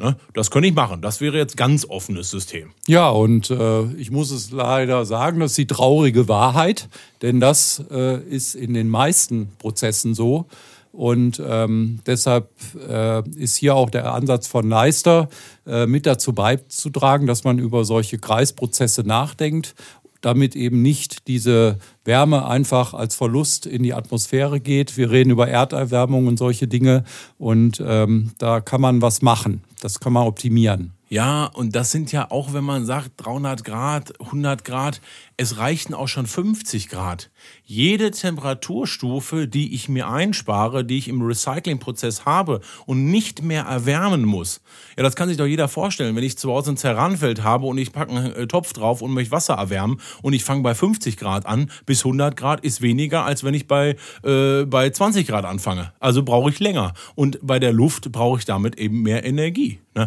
Ne? 0.00 0.16
Das 0.32 0.50
könnte 0.50 0.68
ich 0.68 0.74
machen. 0.74 1.02
Das 1.02 1.20
wäre 1.20 1.36
jetzt 1.36 1.56
ganz 1.56 1.84
offenes 1.84 2.30
System. 2.30 2.72
Ja, 2.86 3.10
und 3.10 3.50
äh, 3.50 3.84
ich 3.94 4.10
muss 4.10 4.30
es 4.30 4.50
leider 4.50 5.04
sagen, 5.04 5.40
das 5.40 5.52
ist 5.52 5.58
die 5.58 5.66
traurige 5.66 6.26
Wahrheit, 6.26 6.88
denn 7.22 7.38
das 7.38 7.84
äh, 7.90 8.22
ist 8.22 8.54
in 8.54 8.72
den 8.72 8.88
meisten 8.88 9.52
Prozessen 9.58 10.14
so. 10.14 10.46
Und 10.92 11.40
ähm, 11.46 12.00
deshalb 12.06 12.50
äh, 12.88 13.28
ist 13.30 13.56
hier 13.56 13.76
auch 13.76 13.90
der 13.90 14.12
Ansatz 14.12 14.48
von 14.48 14.68
Leister 14.68 15.28
äh, 15.66 15.86
mit 15.86 16.04
dazu 16.04 16.32
beizutragen, 16.32 17.26
dass 17.26 17.44
man 17.44 17.58
über 17.58 17.84
solche 17.84 18.18
Kreisprozesse 18.18 19.02
nachdenkt, 19.02 19.74
damit 20.20 20.56
eben 20.56 20.82
nicht 20.82 21.28
diese 21.28 21.78
Wärme 22.04 22.46
einfach 22.46 22.92
als 22.92 23.14
Verlust 23.14 23.66
in 23.66 23.82
die 23.82 23.94
Atmosphäre 23.94 24.60
geht. 24.60 24.96
Wir 24.96 25.10
reden 25.10 25.30
über 25.30 25.48
Erderwärmung 25.48 26.26
und 26.26 26.38
solche 26.38 26.66
Dinge 26.66 27.04
und 27.38 27.82
ähm, 27.84 28.32
da 28.38 28.60
kann 28.60 28.80
man 28.80 29.00
was 29.00 29.22
machen. 29.22 29.62
Das 29.80 30.00
kann 30.00 30.12
man 30.12 30.26
optimieren. 30.26 30.92
Ja, 31.12 31.46
und 31.46 31.74
das 31.74 31.90
sind 31.90 32.12
ja 32.12 32.30
auch, 32.30 32.52
wenn 32.52 32.62
man 32.62 32.86
sagt 32.86 33.14
300 33.16 33.64
Grad, 33.64 34.12
100 34.20 34.64
Grad, 34.64 35.00
es 35.36 35.58
reichten 35.58 35.92
auch 35.92 36.06
schon 36.06 36.24
50 36.24 36.88
Grad. 36.88 37.32
Jede 37.64 38.12
Temperaturstufe, 38.12 39.48
die 39.48 39.74
ich 39.74 39.88
mir 39.88 40.08
einspare, 40.08 40.84
die 40.84 40.98
ich 40.98 41.08
im 41.08 41.20
Recyclingprozess 41.20 42.26
habe 42.26 42.60
und 42.86 43.10
nicht 43.10 43.42
mehr 43.42 43.64
erwärmen 43.64 44.24
muss. 44.24 44.60
Ja, 44.96 45.02
das 45.02 45.16
kann 45.16 45.28
sich 45.28 45.36
doch 45.36 45.46
jeder 45.46 45.66
vorstellen. 45.66 46.14
Wenn 46.14 46.22
ich 46.22 46.38
zu 46.38 46.52
Hause 46.52 46.70
ein 46.70 46.76
Terranfeld 46.76 47.42
habe 47.42 47.66
und 47.66 47.78
ich 47.78 47.90
packe 47.90 48.12
einen 48.12 48.32
äh, 48.32 48.46
Topf 48.46 48.72
drauf 48.72 49.02
und 49.02 49.10
möchte 49.10 49.32
Wasser 49.32 49.54
erwärmen 49.54 50.00
und 50.22 50.32
ich 50.32 50.44
fange 50.44 50.62
bei 50.62 50.76
50 50.76 51.16
Grad 51.16 51.44
an, 51.44 51.72
bis 51.86 52.04
100 52.04 52.36
Grad 52.36 52.60
ist 52.60 52.82
weniger, 52.82 53.24
als 53.24 53.42
wenn 53.42 53.54
ich 53.54 53.66
bei, 53.66 53.96
äh, 54.22 54.64
bei 54.64 54.88
20 54.88 55.26
Grad 55.26 55.44
anfange. 55.44 55.92
Also 55.98 56.22
brauche 56.22 56.50
ich 56.50 56.60
länger. 56.60 56.94
Und 57.16 57.40
bei 57.42 57.58
der 57.58 57.72
Luft 57.72 58.12
brauche 58.12 58.38
ich 58.38 58.44
damit 58.44 58.78
eben 58.78 59.02
mehr 59.02 59.24
Energie. 59.24 59.80
Ne? 59.96 60.04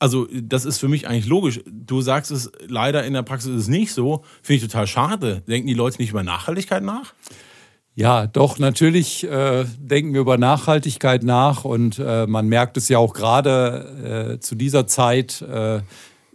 Also 0.00 0.26
das 0.32 0.64
ist 0.64 0.78
für 0.78 0.88
mich 0.88 1.06
eigentlich 1.06 1.26
logisch. 1.26 1.60
Du 1.66 2.00
sagst 2.00 2.30
es 2.30 2.50
leider 2.66 3.04
in 3.04 3.12
der 3.12 3.22
Praxis 3.22 3.50
ist 3.50 3.62
es 3.62 3.68
nicht 3.68 3.92
so. 3.92 4.24
Finde 4.42 4.64
ich 4.64 4.70
total 4.70 4.86
schade. 4.86 5.42
Denken 5.46 5.68
die 5.68 5.74
Leute 5.74 5.98
nicht 5.98 6.10
über 6.10 6.24
Nachhaltigkeit 6.24 6.82
nach? 6.82 7.12
Ja, 7.94 8.26
doch, 8.26 8.58
natürlich 8.58 9.24
äh, 9.24 9.66
denken 9.78 10.14
wir 10.14 10.22
über 10.22 10.38
Nachhaltigkeit 10.38 11.22
nach 11.22 11.64
und 11.64 11.98
äh, 11.98 12.26
man 12.26 12.48
merkt 12.48 12.78
es 12.78 12.88
ja 12.88 12.98
auch 12.98 13.12
gerade 13.12 14.36
äh, 14.36 14.40
zu 14.40 14.54
dieser 14.54 14.86
Zeit. 14.86 15.42
Äh, 15.42 15.80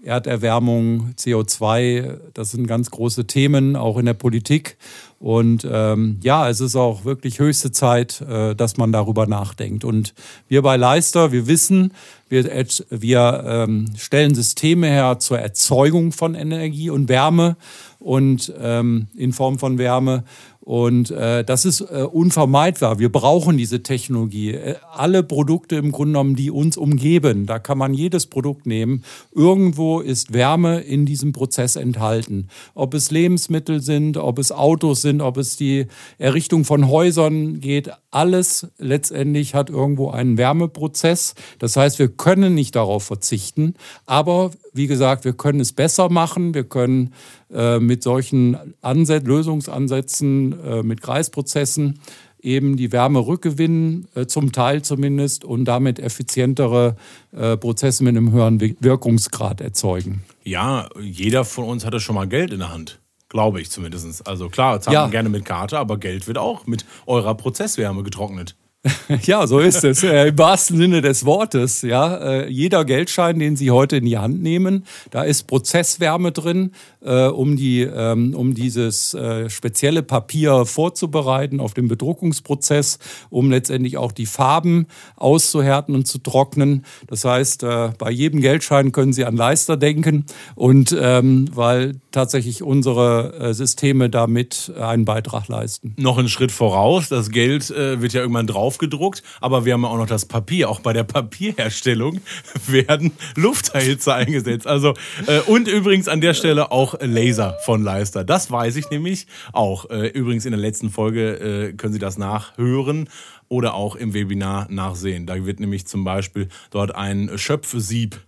Erderwärmung, 0.04 1.16
CO2, 1.18 2.20
das 2.36 2.52
sind 2.52 2.68
ganz 2.68 2.92
große 2.92 3.26
Themen, 3.26 3.76
auch 3.76 3.98
in 3.98 4.06
der 4.06 4.14
Politik. 4.14 4.78
Und 5.20 5.68
ähm, 5.70 6.20
ja, 6.22 6.50
es 6.50 6.60
ist 6.60 6.76
auch 6.76 7.06
wirklich 7.06 7.40
höchste 7.40 7.72
Zeit, 7.72 8.22
äh, 8.22 8.54
dass 8.54 8.78
man 8.78 8.92
darüber 8.92 9.28
nachdenkt. 9.28 9.84
Und 9.84 10.14
wir 10.48 10.62
bei 10.62 10.76
Leister, 10.76 11.32
wir 11.32 11.48
wissen, 11.48 11.94
wir, 12.28 12.46
wir 12.90 13.44
ähm, 13.46 13.86
stellen 13.98 14.36
Systeme 14.36 14.88
her 14.88 15.20
zur 15.20 15.40
Erzeugung 15.40 16.12
von 16.12 16.36
Energie 16.36 16.90
und 16.90 17.08
Wärme 17.08 17.56
und 18.00 18.54
ähm, 18.60 19.08
in 19.16 19.34
Form 19.34 19.58
von 19.58 19.78
Wärme. 19.78 20.24
Und 20.66 21.12
äh, 21.12 21.44
das 21.44 21.64
ist 21.64 21.82
äh, 21.82 22.02
unvermeidbar. 22.12 22.98
Wir 22.98 23.12
brauchen 23.12 23.56
diese 23.56 23.84
Technologie. 23.84 24.54
Äh, 24.54 24.76
alle 24.92 25.22
Produkte 25.22 25.76
im 25.76 25.92
Grunde 25.92 26.14
genommen, 26.14 26.36
die 26.36 26.50
uns 26.50 26.76
umgeben, 26.76 27.46
da 27.46 27.60
kann 27.60 27.78
man 27.78 27.94
jedes 27.94 28.26
Produkt 28.26 28.66
nehmen. 28.66 29.04
Irgendwo 29.32 30.00
ist 30.00 30.34
Wärme 30.34 30.80
in 30.80 31.06
diesem 31.06 31.34
Prozess 31.34 31.76
enthalten. 31.76 32.48
Ob 32.74 32.96
es 32.96 33.12
Lebensmittel 33.12 33.80
sind, 33.80 34.18
ob 34.18 34.40
es 34.40 34.52
Autos 34.52 35.04
sind, 35.04 35.22
ob 35.22 35.38
es 35.38 35.56
die 35.56 35.86
Errichtung 36.18 36.66
von 36.66 36.90
Häusern 36.90 37.60
geht, 37.60 37.92
alles 38.10 38.68
letztendlich 38.80 39.54
hat 39.54 39.70
irgendwo 39.70 40.10
einen 40.10 40.40
Wärmeprozess. 40.40 41.36
Das 41.60 41.76
heißt, 41.76 42.00
wir 42.00 42.08
können 42.08 42.56
nicht 42.56 42.76
darauf 42.76 43.04
verzichten. 43.04 43.76
Aber 44.08 44.50
wie 44.74 44.88
gesagt, 44.88 45.26
wir 45.26 45.34
können 45.34 45.60
es 45.60 45.74
besser 45.74 46.10
machen. 46.10 46.56
Wir 46.56 46.64
können 46.64 47.14
äh, 47.54 47.80
mit 47.80 48.04
solchen 48.04 48.76
Ansät 48.82 49.28
Lösungsansätzen, 49.28 50.60
äh, 50.64 50.84
mit 50.84 51.02
Kreisprozessen 51.02 52.00
eben 52.46 52.78
die 52.78 52.92
Wärme 52.92 53.26
rückgewinnen, 53.26 54.08
äh, 54.16 54.28
zum 54.28 54.52
Teil 54.52 54.84
zumindest, 54.84 55.44
und 55.44 55.66
damit 55.66 56.00
effizientere 56.00 56.96
äh, 57.32 57.58
Prozesse 57.58 58.04
mit 58.04 58.16
einem 58.16 58.32
höheren 58.32 58.60
Wirkungsgrad 58.80 59.62
erzeugen. 59.62 60.24
Ja, 60.44 60.88
jeder 61.02 61.44
von 61.44 61.66
uns 61.66 61.86
hatte 61.86 62.00
schon 62.00 62.16
mal 62.16 62.28
Geld 62.28 62.54
in 62.54 62.60
der 62.60 62.72
Hand. 62.72 63.00
Glaube 63.30 63.60
ich 63.60 63.72
zumindest. 63.72 64.28
Also 64.28 64.50
klar, 64.50 64.80
zahlt 64.80 64.94
ja. 64.94 65.02
man 65.02 65.12
gerne 65.12 65.30
mit 65.30 65.44
Karte, 65.44 65.80
aber 65.80 65.98
Geld 65.98 66.28
wird 66.28 66.38
auch 66.38 66.68
mit 66.68 66.86
eurer 67.08 67.36
Prozesswärme 67.36 68.04
getrocknet. 68.04 68.56
Ja, 69.24 69.48
so 69.48 69.60
ist 69.60 69.84
es. 69.84 70.04
Äh, 70.04 70.30
Im 70.30 70.38
wahrsten 70.38 70.78
Sinne 70.78 71.02
des 71.02 71.26
Wortes. 71.26 71.82
Ja, 71.82 72.16
äh, 72.16 72.50
jeder 72.50 72.86
Geldschein, 72.86 73.40
den 73.40 73.56
Sie 73.56 73.72
heute 73.72 73.98
in 73.98 74.06
die 74.06 74.18
Hand 74.18 74.42
nehmen, 74.42 74.86
da 75.12 75.24
ist 75.24 75.44
Prozesswärme 75.48 76.32
drin, 76.32 76.72
äh, 77.04 77.28
um 77.28 77.56
die, 77.56 77.82
ähm, 77.82 78.34
um 78.36 78.54
dieses 78.54 79.16
spezielle 79.48 80.04
Papier 80.04 80.66
vorzubereiten 80.66 81.60
auf 81.60 81.74
dem 81.74 81.88
Bedruckungsprozess, 81.88 83.00
um 83.30 83.50
letztendlich 83.50 83.98
auch 83.98 84.12
die 84.12 84.26
Farben 84.26 84.88
auszuhärten 85.16 85.96
und 85.96 86.08
zu 86.08 86.20
trocknen. 86.20 86.86
Das 87.08 87.26
heißt, 87.26 87.62
bei 87.98 88.12
jedem 88.12 88.42
Geldschein 88.42 88.92
können 88.92 89.14
Sie 89.14 89.26
an 89.26 89.36
Leister 89.36 89.78
denken 89.78 90.26
und 90.56 90.96
ähm, 91.00 91.50
weil 91.54 91.94
tatsächlich 92.12 92.64
unsere 92.64 93.54
Systeme 93.54 94.10
damit 94.10 94.72
einen 94.80 95.06
Beitrag 95.06 95.48
leisten. 95.48 95.94
Noch 95.98 96.18
einen 96.18 96.30
Schritt 96.30 96.52
voraus. 96.52 97.10
Das 97.10 97.30
Geld 97.30 97.70
wird 97.70 98.14
ja 98.14 98.22
irgendwann 98.22 98.48
drauf 98.48 98.75
draufgedruckt, 98.76 99.24
aber 99.42 99.66
wir 99.66 99.74
haben 99.74 99.86
auch 99.86 99.98
noch 99.98 100.08
das 100.08 100.26
Papier. 100.26 100.70
Auch 100.70 100.80
bei 100.80 100.94
der 100.94 101.04
Papierherstellung 101.04 102.22
werden 102.68 103.12
Lufterhitzer 103.36 104.16
eingesetzt. 104.16 104.68
Also 104.68 104.94
äh, 105.28 105.40
und 105.42 105.68
übrigens 105.68 106.08
an 106.08 106.22
der 106.22 106.34
Stelle 106.34 106.72
auch 106.72 106.96
Laser 107.02 107.58
von 107.64 107.84
Leister. 107.84 108.24
Das 108.24 108.52
weiß 108.52 108.76
ich 108.76 108.90
nämlich 108.90 109.28
auch. 109.54 109.90
Äh, 109.90 110.08
übrigens 110.08 110.46
in 110.46 110.52
der 110.52 110.60
letzten 110.60 110.90
Folge 110.90 111.70
äh, 111.70 111.74
können 111.74 111.94
Sie 111.94 112.00
das 112.00 112.18
nachhören 112.18 113.10
oder 113.48 113.76
auch 113.76 113.96
im 113.96 114.14
Webinar 114.14 114.68
nachsehen. 114.70 115.26
Da 115.26 115.46
wird 115.46 115.60
nämlich 115.60 115.88
zum 115.88 116.04
Beispiel 116.04 116.50
dort 116.72 116.96
ein 116.96 117.32
Schöpfsieb 117.38 118.20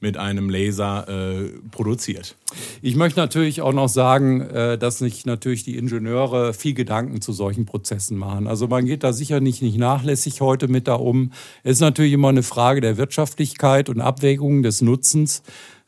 mit 0.00 0.16
einem 0.16 0.48
Laser 0.48 1.08
äh, 1.08 1.50
produziert. 1.70 2.36
Ich 2.82 2.96
möchte 2.96 3.20
natürlich 3.20 3.60
auch 3.60 3.72
noch 3.72 3.88
sagen, 3.88 4.40
äh, 4.40 4.78
dass 4.78 4.98
sich 4.98 5.26
natürlich 5.26 5.62
die 5.62 5.76
Ingenieure 5.76 6.54
viel 6.54 6.74
Gedanken 6.74 7.20
zu 7.20 7.32
solchen 7.32 7.66
Prozessen 7.66 8.16
machen. 8.16 8.46
Also 8.46 8.66
man 8.66 8.86
geht 8.86 9.04
da 9.04 9.12
sicher 9.12 9.40
nicht, 9.40 9.62
nicht 9.62 9.78
nachlässig 9.78 10.40
heute 10.40 10.68
mit 10.68 10.88
da 10.88 10.94
um. 10.94 11.32
Es 11.62 11.72
ist 11.72 11.80
natürlich 11.80 12.14
immer 12.14 12.30
eine 12.30 12.42
Frage 12.42 12.80
der 12.80 12.96
Wirtschaftlichkeit 12.96 13.88
und 13.88 14.00
Abwägung 14.00 14.62
des 14.62 14.80
Nutzens. 14.80 15.42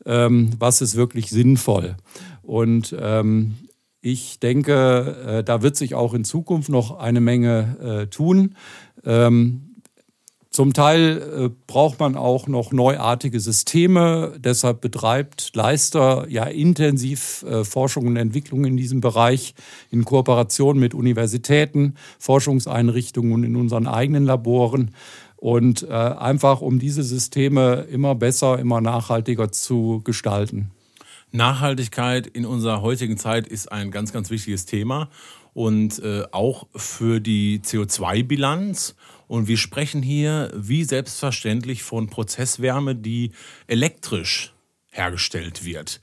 Ähm, 0.05 0.51
was 0.59 0.83
ist 0.83 0.95
wirklich 0.95 1.31
sinnvoll? 1.31 1.97
Und 2.43 2.95
ähm, 3.01 3.55
ich 4.03 4.41
denke, 4.41 5.17
äh, 5.27 5.45
da 5.45 5.63
wird 5.63 5.77
sich 5.77 5.95
auch 5.95 6.13
in 6.13 6.25
Zukunft 6.25 6.69
noch 6.69 6.99
eine 6.99 7.21
Menge 7.21 8.03
äh, 8.03 8.07
tun. 8.09 8.57
Ähm, 9.05 9.72
zum 10.53 10.75
Teil 10.75 11.47
äh, 11.47 11.51
braucht 11.67 11.99
man 11.99 12.15
auch 12.15 12.47
noch 12.47 12.73
neuartige 12.73 13.41
Systeme. 13.41 14.35
Deshalb 14.39 14.83
betreibt 14.83 15.53
Leister 15.55 16.27
ja 16.29 16.45
intensiv 16.45 17.43
äh, 17.49 17.65
Forschung 17.65 18.07
und 18.07 18.17
Entwicklung 18.17 18.67
in 18.67 18.77
diesem 18.77 19.01
Bereich 19.01 19.55
in 19.91 20.05
Kooperation 20.05 20.79
mit 20.79 20.93
Universitäten, 20.93 21.95
Forschungseinrichtungen 22.19 23.33
und 23.33 23.45
in 23.45 23.57
unseren 23.57 23.87
eigenen 23.87 24.27
Laboren. 24.27 24.91
Und 25.37 25.85
äh, 25.85 25.91
einfach 25.91 26.61
um 26.61 26.79
diese 26.79 27.03
Systeme 27.03 27.87
immer 27.91 28.15
besser, 28.15 28.59
immer 28.59 28.83
nachhaltiger 28.83 29.51
zu 29.53 30.03
gestalten. 30.05 30.71
Nachhaltigkeit 31.31 32.27
in 32.27 32.45
unserer 32.45 32.83
heutigen 32.83 33.17
Zeit 33.17 33.49
ist 33.49 33.73
ein 33.73 33.91
ganz, 33.91 34.13
ganz 34.13 34.29
wichtiges 34.29 34.67
Thema 34.67 35.09
und 35.55 36.03
auch 36.31 36.67
für 36.75 37.21
die 37.21 37.61
CO2-Bilanz 37.61 38.95
und 39.33 39.49
wir 39.49 39.57
sprechen 39.57 40.03
hier 40.03 40.53
wie 40.55 40.85
selbstverständlich 40.85 41.83
von 41.83 42.11
Prozesswärme, 42.11 42.95
die 42.95 43.33
elektrisch 43.67 44.53
hergestellt 44.91 45.65
wird. 45.65 46.03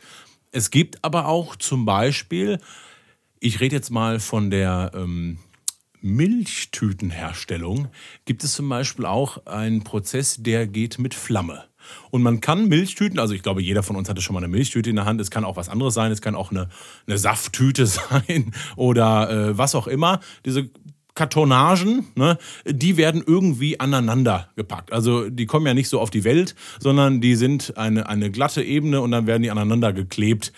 Es 0.51 0.71
gibt 0.71 1.03
aber 1.03 1.27
auch 1.27 1.55
zum 1.55 1.85
Beispiel, 1.85 2.57
ich 3.39 3.59
rede 3.59 3.75
jetzt 3.75 3.91
mal 3.91 4.19
von 4.19 4.49
der 4.49 4.93
ähm, 4.95 5.37
Milchtütenherstellung, 6.01 7.89
gibt 8.25 8.43
es 8.43 8.53
zum 8.53 8.67
Beispiel 8.67 9.05
auch 9.05 9.45
einen 9.45 9.83
Prozess, 9.83 10.37
der 10.39 10.65
geht 10.65 10.97
mit 10.97 11.13
Flamme. 11.13 11.65
Und 12.09 12.23
man 12.23 12.41
kann 12.41 12.67
Milchtüten, 12.67 13.19
also 13.19 13.35
ich 13.35 13.43
glaube, 13.43 13.61
jeder 13.61 13.83
von 13.83 13.95
uns 13.95 14.09
hatte 14.09 14.21
schon 14.21 14.33
mal 14.33 14.39
eine 14.39 14.47
Milchtüte 14.47 14.89
in 14.89 14.95
der 14.95 15.05
Hand. 15.05 15.21
Es 15.21 15.29
kann 15.29 15.45
auch 15.45 15.55
was 15.55 15.69
anderes 15.69 15.93
sein. 15.93 16.11
Es 16.11 16.21
kann 16.21 16.33
auch 16.33 16.49
eine, 16.49 16.67
eine 17.05 17.19
Safttüte 17.19 17.85
sein 17.85 18.55
oder 18.75 19.29
äh, 19.29 19.57
was 19.57 19.75
auch 19.75 19.85
immer. 19.85 20.19
Diese 20.45 20.71
Kartonagen, 21.19 22.07
ne, 22.15 22.37
die 22.65 22.95
werden 22.95 23.21
irgendwie 23.27 23.77
aneinander 23.77 24.47
gepackt. 24.55 24.93
Also 24.93 25.29
die 25.29 25.47
kommen 25.47 25.67
ja 25.67 25.73
nicht 25.73 25.89
so 25.89 25.99
auf 25.99 26.11
die 26.11 26.23
Welt, 26.23 26.55
sondern 26.79 27.19
die 27.19 27.35
sind 27.35 27.75
eine, 27.75 28.07
eine 28.07 28.31
glatte 28.31 28.63
Ebene 28.63 29.01
und 29.01 29.11
dann 29.11 29.27
werden 29.27 29.43
die 29.43 29.51
aneinander 29.51 29.91
geklebt. 29.91 30.53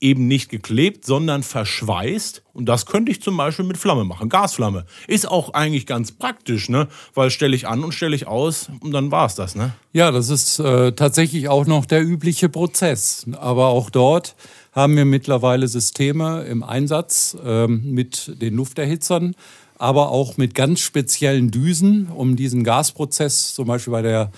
Eben 0.00 0.28
nicht 0.28 0.50
geklebt, 0.50 1.04
sondern 1.04 1.42
verschweißt. 1.42 2.42
Und 2.52 2.66
das 2.66 2.86
könnte 2.86 3.10
ich 3.10 3.22
zum 3.22 3.36
Beispiel 3.36 3.64
mit 3.64 3.76
Flamme 3.76 4.04
machen. 4.04 4.28
Gasflamme. 4.28 4.86
Ist 5.08 5.28
auch 5.28 5.52
eigentlich 5.54 5.86
ganz 5.86 6.12
praktisch, 6.12 6.68
ne? 6.68 6.86
Weil 7.14 7.30
stelle 7.30 7.56
ich 7.56 7.66
an 7.66 7.82
und 7.82 7.92
stelle 7.92 8.14
ich 8.14 8.28
aus 8.28 8.68
und 8.80 8.92
dann 8.92 9.10
war 9.10 9.26
es 9.26 9.34
das, 9.34 9.56
ne? 9.56 9.72
Ja, 9.92 10.12
das 10.12 10.28
ist 10.28 10.60
äh, 10.60 10.92
tatsächlich 10.92 11.48
auch 11.48 11.66
noch 11.66 11.86
der 11.86 12.04
übliche 12.04 12.48
Prozess. 12.48 13.26
Aber 13.40 13.68
auch 13.68 13.88
dort 13.90 14.36
haben 14.72 14.96
wir 14.96 15.04
mittlerweile 15.04 15.68
Systeme 15.68 16.42
im 16.44 16.62
Einsatz 16.62 17.36
äh, 17.42 17.66
mit 17.68 18.42
den 18.42 18.56
Lufterhitzern 18.56 19.34
aber 19.78 20.10
auch 20.10 20.36
mit 20.36 20.54
ganz 20.54 20.80
speziellen 20.80 21.50
Düsen, 21.50 22.08
um 22.08 22.36
diesen 22.36 22.64
Gasprozess, 22.64 23.54
zum 23.54 23.66
Beispiel 23.66 23.92
bei 23.92 24.02
der 24.02 24.30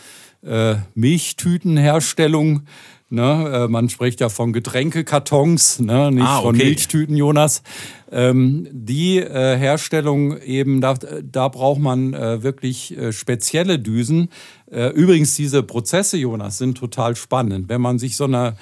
äh, 0.42 0.76
Milchtütenherstellung, 0.94 2.62
Ne, 3.08 3.66
äh, 3.66 3.68
man 3.68 3.88
spricht 3.88 4.20
ja 4.20 4.28
von 4.28 4.52
Getränkekartons, 4.52 5.78
ne, 5.78 6.10
nicht 6.10 6.24
ah, 6.24 6.38
okay. 6.38 6.46
von 6.46 6.56
Milchtüten, 6.56 7.16
Jonas. 7.16 7.62
Ähm, 8.10 8.66
die 8.72 9.18
äh, 9.18 9.56
Herstellung 9.56 10.40
eben, 10.40 10.80
da, 10.80 10.94
da 10.94 11.46
braucht 11.46 11.80
man 11.80 12.14
äh, 12.14 12.42
wirklich 12.42 12.98
äh, 12.98 13.12
spezielle 13.12 13.78
Düsen. 13.78 14.28
Äh, 14.68 14.88
übrigens, 14.88 15.36
diese 15.36 15.62
Prozesse, 15.62 16.16
Jonas, 16.16 16.58
sind 16.58 16.78
total 16.78 17.14
spannend. 17.14 17.68
Wenn 17.68 17.80
man 17.80 18.00
sich 18.00 18.16
so 18.16 18.24
eine 18.24 18.56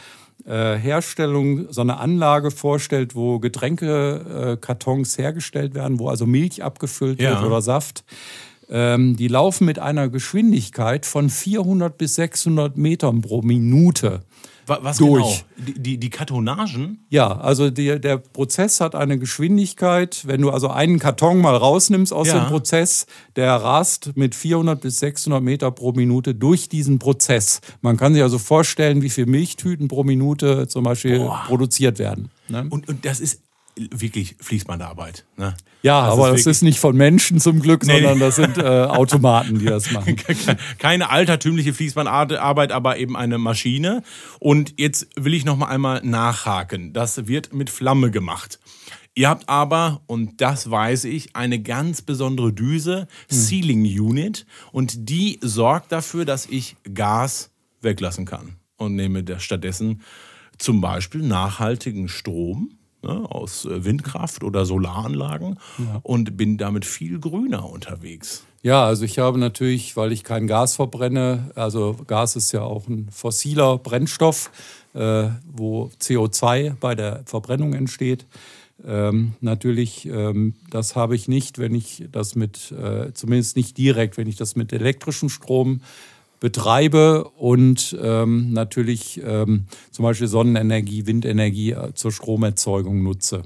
Herstellung, 0.47 1.73
so 1.73 1.81
eine 1.81 1.99
Anlage 1.99 2.51
vorstellt, 2.51 3.15
wo 3.15 3.39
Getränkekartons 3.39 5.17
hergestellt 5.17 5.75
werden, 5.75 5.99
wo 5.99 6.09
also 6.09 6.27
Milch 6.27 6.63
abgefüllt 6.63 7.21
ja. 7.21 7.31
wird 7.31 7.45
oder 7.45 7.63
Saft. 7.63 8.05
Ähm, 8.71 9.17
die 9.17 9.29
laufen 9.29 9.67
mit 9.67 9.79
einer 9.79 10.09
Geschwindigkeit 10.09 11.07
von 11.07 11.31
400 11.31 11.97
bis 11.97 12.17
600 12.17 12.77
Metern 12.77 13.21
pro 13.21 13.43
Minute. 13.43 14.21
Was 14.67 14.97
durch. 14.99 15.45
genau? 15.57 15.67
Die, 15.67 15.83
die, 15.83 15.99
die 15.99 16.11
Kartonagen? 16.11 17.05
Ja, 17.11 17.39
also 17.39 17.71
die, 17.71 18.01
der 18.01 18.19
Prozess 18.19 18.81
hat 18.81 18.95
eine 18.95 19.19
Geschwindigkeit, 19.19 20.27
wenn 20.27 20.41
du 20.41 20.51
also 20.51 20.69
einen 20.69 20.99
Karton 20.99 21.41
mal 21.41 21.57
rausnimmst 21.57 22.13
aus 22.13 22.29
ja. 22.29 22.39
dem 22.39 22.49
Prozess, 22.49 23.07
der 23.37 23.55
rast 23.55 24.17
mit 24.17 24.35
400 24.35 24.81
bis 24.81 24.99
600 24.99 25.43
Meter 25.43 25.71
pro 25.71 25.93
Minute 25.93 26.35
durch 26.35 26.69
diesen 26.69 26.99
Prozess. 26.99 27.61
Man 27.83 27.97
kann 27.97 28.15
sich 28.15 28.23
also 28.23 28.39
vorstellen, 28.39 29.03
wie 29.03 29.11
viele 29.11 29.27
Milchtüten 29.27 29.89
pro 29.89 30.05
Minute 30.05 30.69
zum 30.69 30.85
Beispiel 30.85 31.19
Boah. 31.19 31.45
produziert 31.47 31.99
werden. 31.99 32.31
Ne? 32.49 32.67
Und, 32.71 32.89
und 32.89 33.05
das 33.05 33.21
ist 33.21 33.44
wirklich 33.77 34.37
Fließbandarbeit. 34.41 35.25
Ne? 35.37 35.55
Ja, 35.83 36.07
das 36.07 36.13
aber 36.13 36.35
ist 36.35 36.47
das 36.47 36.57
ist 36.57 36.63
nicht 36.63 36.79
von 36.79 36.97
Menschen 36.97 37.41
zum 37.41 37.61
Glück, 37.61 37.85
nee, 37.85 37.95
sondern 37.95 38.21
das 38.21 38.37
sind 38.37 38.59
äh, 38.59 38.63
Automaten, 38.89 39.59
die 39.59 39.67
das 39.67 39.91
machen. 39.91 40.17
Keine 40.79 41.11
altertümliche 41.11 41.75
Fließbandarbeit, 41.75 42.73
aber 42.73 42.99
eben 42.99 43.17
eine 43.17 43.39
Maschine. 43.39 44.03
Und 44.39 44.75
jetzt 44.79 45.09
will 45.17 45.35
ich 45.35 45.45
noch 45.45 45.57
mal 45.57 45.67
einmal 45.67 46.01
nachhaken. 46.05 46.93
Das 46.93 47.27
wird 47.27 47.53
mit 47.53 47.71
Flamme 47.71 48.11
gemacht. 48.11 48.59
Ihr 49.17 49.29
habt 49.29 49.49
aber, 49.49 50.03
und 50.07 50.41
das 50.41 50.71
weiß 50.71 51.05
ich, 51.05 51.37
eine 51.37 51.61
ganz 51.61 52.03
besondere 52.03 52.53
Düse, 52.53 53.01
hm. 53.01 53.07
Sealing 53.29 53.85
Unit, 53.85 54.47
und 54.73 55.09
die 55.09 55.39
sorgt 55.41 55.93
dafür, 55.93 56.25
dass 56.25 56.47
ich 56.47 56.77
Gas 56.93 57.51
weglassen 57.81 58.25
kann. 58.25 58.57
Und 58.77 58.97
nehme 58.97 59.25
stattdessen 59.39 60.03
zum 60.59 60.81
Beispiel 60.81 61.23
nachhaltigen 61.23 62.09
Strom 62.09 62.77
ne, 63.05 63.31
aus 63.31 63.65
äh, 63.65 63.85
Windkraft 63.85 64.43
oder 64.43 64.67
Solaranlagen 64.67 65.59
ja. 65.79 66.01
und 66.03 66.37
bin 66.37 66.59
damit 66.59 66.85
viel 66.85 67.21
grüner 67.21 67.69
unterwegs. 67.69 68.45
Ja, 68.63 68.85
also 68.85 69.05
ich 69.05 69.19
habe 69.19 69.39
natürlich, 69.39 69.97
weil 69.97 70.11
ich 70.11 70.25
kein 70.25 70.47
Gas 70.47 70.77
verbrenne, 70.77 71.51
also 71.55 71.97
Gas 72.07 72.35
ist 72.35 72.51
ja 72.53 72.63
auch 72.63 72.89
ein 72.89 73.09
fossiler 73.11 73.77
Brennstoff, 73.77 74.51
äh, 74.95 75.29
wo 75.53 75.91
CO2 76.01 76.75
bei 76.81 76.95
der 76.95 77.23
Verbrennung 77.27 77.75
entsteht. 77.75 78.27
Ähm, 78.87 79.35
natürlich, 79.41 80.07
ähm, 80.07 80.55
das 80.71 80.97
habe 80.97 81.15
ich 81.15 81.29
nicht, 81.29 81.59
wenn 81.59 81.75
ich 81.75 82.05
das 82.11 82.35
mit, 82.35 82.73
äh, 82.73 83.13
zumindest 83.13 83.57
nicht 83.57 83.77
direkt, 83.79 84.17
wenn 84.17 84.27
ich 84.27 84.37
das 84.37 84.57
mit 84.57 84.73
elektrischem 84.73 85.29
Strom 85.29 85.81
betreibe 86.41 87.25
und 87.37 87.97
ähm, 88.03 88.53
natürlich 88.53 89.21
ähm, 89.25 89.67
zum 89.91 90.03
Beispiel 90.03 90.27
Sonnenenergie, 90.27 91.07
Windenergie 91.07 91.73
äh, 91.73 91.95
zur 91.95 92.13
Stromerzeugung 92.13 93.03
nutze. 93.03 93.43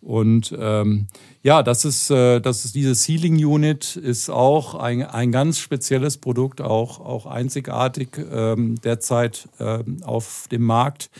Und 0.00 0.56
ähm, 0.58 1.08
ja, 1.42 1.62
das 1.62 1.84
ist, 1.84 2.10
äh, 2.10 2.40
das 2.40 2.64
ist 2.64 2.74
diese 2.74 2.94
Sealing 2.94 3.44
Unit 3.44 3.96
ist 3.96 4.30
auch 4.30 4.74
ein, 4.74 5.02
ein 5.02 5.30
ganz 5.32 5.58
spezielles 5.58 6.16
Produkt, 6.16 6.60
auch, 6.60 7.00
auch 7.00 7.26
einzigartig 7.26 8.10
ähm, 8.32 8.76
derzeit 8.82 9.48
ähm, 9.58 9.98
auf 10.02 10.46
dem 10.50 10.62
Markt. 10.62 11.10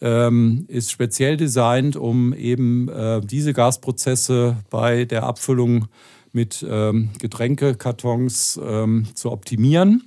Ähm, 0.00 0.64
ist 0.68 0.90
speziell 0.90 1.36
designt, 1.36 1.96
um 1.96 2.34
eben 2.34 2.88
äh, 2.88 3.20
diese 3.20 3.52
Gasprozesse 3.52 4.56
bei 4.70 5.04
der 5.04 5.22
Abfüllung 5.22 5.86
mit 6.34 6.64
ähm, 6.68 7.10
Getränkekartons 7.18 8.60
ähm, 8.62 9.06
zu 9.14 9.30
optimieren. 9.30 10.02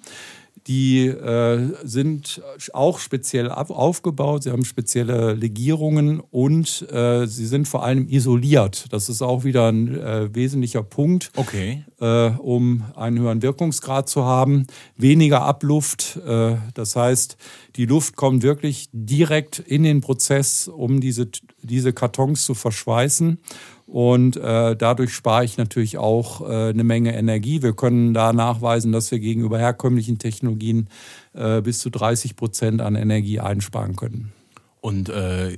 Die 0.67 1.07
äh, 1.07 1.73
sind 1.85 2.41
auch 2.73 2.99
speziell 2.99 3.49
aufgebaut, 3.49 4.43
sie 4.43 4.51
haben 4.51 4.65
spezielle 4.65 5.33
Legierungen 5.33 6.19
und 6.19 6.85
äh, 6.91 7.25
sie 7.25 7.45
sind 7.45 7.69
vor 7.69 7.85
allem 7.85 8.09
isoliert. 8.09 8.87
Das 8.91 9.07
ist 9.07 9.21
auch 9.21 9.45
wieder 9.45 9.71
ein 9.71 9.95
äh, 9.95 10.35
wesentlicher 10.35 10.83
Punkt, 10.83 11.31
okay. 11.37 11.85
Äh, 12.01 12.31
um 12.31 12.83
einen 12.97 13.17
höheren 13.17 13.41
Wirkungsgrad 13.41 14.09
zu 14.09 14.25
haben. 14.25 14.67
Weniger 14.97 15.43
Abluft, 15.43 16.19
äh, 16.27 16.57
das 16.73 16.97
heißt, 16.97 17.37
die 17.77 17.85
Luft 17.85 18.17
kommt 18.17 18.43
wirklich 18.43 18.89
direkt 18.91 19.59
in 19.59 19.83
den 19.83 20.01
Prozess, 20.01 20.67
um 20.67 20.99
diese, 20.99 21.29
diese 21.61 21.93
Kartons 21.93 22.43
zu 22.43 22.55
verschweißen. 22.55 23.39
Und 23.87 24.35
äh, 24.35 24.75
dadurch 24.75 25.13
spare 25.13 25.45
ich 25.45 25.57
natürlich 25.57 25.97
auch 25.97 26.41
äh, 26.41 26.69
eine 26.69 26.83
Menge 26.83 27.15
Energie. 27.15 27.63
Wir 27.63 27.73
können 27.73 28.13
da 28.13 28.33
nachweisen, 28.33 28.91
dass 28.91 29.09
wir 29.11 29.19
gegenüber 29.19 29.57
herkömmlichen 29.57 30.19
Technologien 30.19 30.89
äh, 31.33 31.61
bis 31.61 31.79
zu 31.79 31.89
30 31.89 32.35
Prozent 32.35 32.81
an 32.81 32.95
Energie 32.95 33.39
einsparen 33.39 33.95
können. 33.95 34.33
Und 34.81 35.07
äh, 35.07 35.57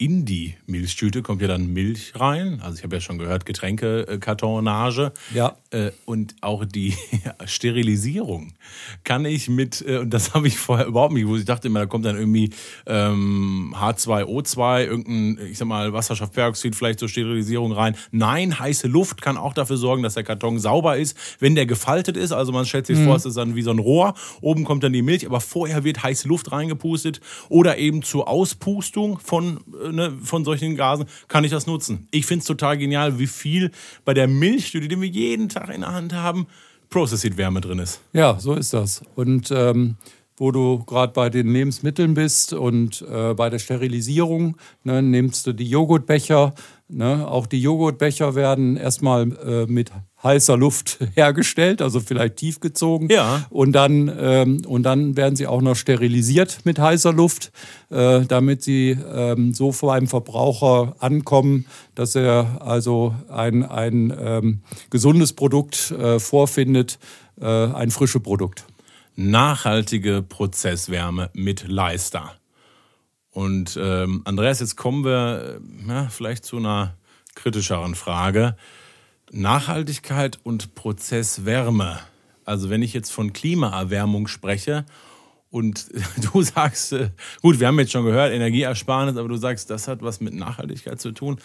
in 0.00 0.24
die 0.24 0.54
Milchtüte 0.66 1.22
kommt 1.22 1.42
ja 1.42 1.48
dann 1.48 1.72
Milch 1.72 2.12
rein. 2.14 2.60
Also 2.62 2.78
ich 2.78 2.84
habe 2.84 2.94
ja 2.94 3.00
schon 3.00 3.18
gehört, 3.18 3.44
Getränkekartonage. 3.44 5.12
Ja. 5.34 5.56
Äh, 5.70 5.90
und 6.04 6.36
auch 6.40 6.64
die 6.64 6.94
Sterilisierung 7.46 8.52
kann 9.02 9.24
ich 9.24 9.48
mit, 9.48 9.84
äh, 9.84 9.98
und 9.98 10.10
das 10.10 10.34
habe 10.34 10.46
ich 10.46 10.56
vorher 10.56 10.86
überhaupt 10.86 11.14
nicht 11.14 11.24
gewusst. 11.24 11.40
Ich 11.40 11.46
dachte 11.46 11.66
immer, 11.66 11.80
da 11.80 11.86
kommt 11.86 12.04
dann 12.04 12.16
irgendwie 12.16 12.50
ähm, 12.86 13.74
H2O2, 13.76 14.84
irgendein, 14.84 15.46
ich 15.50 15.58
sag 15.58 15.66
mal, 15.66 15.92
Wasserstoffperoxid 15.92 16.76
vielleicht 16.76 17.00
zur 17.00 17.08
Sterilisierung 17.08 17.72
rein. 17.72 17.96
Nein, 18.12 18.56
heiße 18.56 18.86
Luft 18.86 19.20
kann 19.20 19.36
auch 19.36 19.52
dafür 19.52 19.78
sorgen, 19.78 20.04
dass 20.04 20.14
der 20.14 20.22
Karton 20.22 20.60
sauber 20.60 20.96
ist, 20.96 21.18
wenn 21.40 21.56
der 21.56 21.66
gefaltet 21.66 22.16
ist. 22.16 22.30
Also 22.30 22.52
man 22.52 22.66
stellt 22.66 22.86
sich 22.86 22.98
mhm. 22.98 23.06
vor, 23.06 23.16
es 23.16 23.24
ist 23.24 23.36
dann 23.36 23.56
wie 23.56 23.62
so 23.62 23.72
ein 23.72 23.80
Rohr. 23.80 24.14
Oben 24.42 24.62
kommt 24.62 24.84
dann 24.84 24.92
die 24.92 25.02
Milch, 25.02 25.26
aber 25.26 25.40
vorher 25.40 25.82
wird 25.82 26.04
heiße 26.04 26.28
Luft 26.28 26.52
reingepustet 26.52 27.20
oder 27.48 27.78
eben 27.78 28.02
zur 28.02 28.28
Auspustung 28.28 29.18
von 29.18 29.58
äh, 29.84 29.87
ne, 29.92 30.12
von 30.22 30.44
solchen 30.44 30.76
Gasen, 30.76 31.06
kann 31.28 31.44
ich 31.44 31.50
das 31.50 31.66
nutzen. 31.66 32.08
Ich 32.10 32.26
finde 32.26 32.40
es 32.40 32.46
total 32.46 32.78
genial, 32.78 33.18
wie 33.18 33.26
viel 33.26 33.70
bei 34.04 34.14
der 34.14 34.28
Milchstudie, 34.28 34.88
die 34.88 35.00
wir 35.00 35.08
jeden 35.08 35.48
Tag 35.48 35.74
in 35.74 35.82
der 35.82 35.92
Hand 35.92 36.12
haben, 36.12 36.46
Process 36.90 37.24
Heat 37.24 37.36
Wärme 37.36 37.60
drin 37.60 37.78
ist. 37.78 38.00
Ja, 38.12 38.38
so 38.38 38.54
ist 38.54 38.72
das. 38.72 39.02
Und 39.14 39.50
ähm, 39.50 39.96
wo 40.38 40.52
du 40.52 40.84
gerade 40.84 41.12
bei 41.12 41.30
den 41.30 41.52
Lebensmitteln 41.52 42.14
bist 42.14 42.52
und 42.52 43.04
äh, 43.10 43.34
bei 43.34 43.50
der 43.50 43.58
Sterilisierung, 43.58 44.56
ne, 44.84 45.02
nimmst 45.02 45.46
du 45.46 45.52
die 45.52 45.68
Joghurtbecher. 45.68 46.54
Ne, 46.90 47.28
auch 47.28 47.46
die 47.46 47.60
Joghurtbecher 47.60 48.34
werden 48.34 48.78
erstmal 48.78 49.30
äh, 49.44 49.66
mit 49.66 49.92
heißer 50.22 50.56
Luft 50.56 50.98
hergestellt, 51.14 51.82
also 51.82 52.00
vielleicht 52.00 52.36
tiefgezogen. 52.36 53.10
Ja. 53.10 53.46
Und 53.50 53.72
dann, 53.72 54.10
ähm, 54.18 54.62
und 54.66 54.84
dann 54.84 55.14
werden 55.14 55.36
sie 55.36 55.46
auch 55.46 55.60
noch 55.60 55.76
sterilisiert 55.76 56.60
mit 56.64 56.78
heißer 56.78 57.12
Luft, 57.12 57.52
äh, 57.90 58.22
damit 58.24 58.62
sie 58.62 58.96
ähm, 59.14 59.52
so 59.52 59.70
vor 59.72 59.92
einem 59.92 60.06
Verbraucher 60.06 60.96
ankommen, 60.98 61.66
dass 61.94 62.14
er 62.14 62.62
also 62.62 63.14
ein, 63.28 63.64
ein 63.64 64.10
ähm, 64.18 64.60
gesundes 64.88 65.34
Produkt 65.34 65.90
äh, 65.90 66.18
vorfindet, 66.18 66.98
äh, 67.38 67.44
ein 67.44 67.90
frisches 67.90 68.22
Produkt. 68.22 68.64
Nachhaltige 69.14 70.22
Prozesswärme 70.22 71.28
mit 71.34 71.68
Leister. 71.68 72.32
Und 73.38 73.78
ähm, 73.80 74.22
Andreas, 74.24 74.58
jetzt 74.58 74.74
kommen 74.74 75.04
wir 75.04 75.60
äh, 75.60 75.88
ja, 75.88 76.08
vielleicht 76.08 76.44
zu 76.44 76.56
einer 76.56 76.96
kritischeren 77.36 77.94
Frage. 77.94 78.56
Nachhaltigkeit 79.30 80.40
und 80.42 80.74
Prozesswärme. 80.74 82.00
Also 82.44 82.68
wenn 82.68 82.82
ich 82.82 82.92
jetzt 82.94 83.12
von 83.12 83.32
Klimaerwärmung 83.32 84.26
spreche 84.26 84.86
und 85.50 85.86
du 86.32 86.42
sagst, 86.42 86.92
äh, 86.94 87.10
gut, 87.40 87.60
wir 87.60 87.68
haben 87.68 87.78
jetzt 87.78 87.92
schon 87.92 88.04
gehört, 88.04 88.32
Energieersparnis, 88.32 89.16
aber 89.16 89.28
du 89.28 89.36
sagst, 89.36 89.70
das 89.70 89.86
hat 89.86 90.02
was 90.02 90.20
mit 90.20 90.34
Nachhaltigkeit 90.34 91.00
zu 91.00 91.12
tun. 91.12 91.38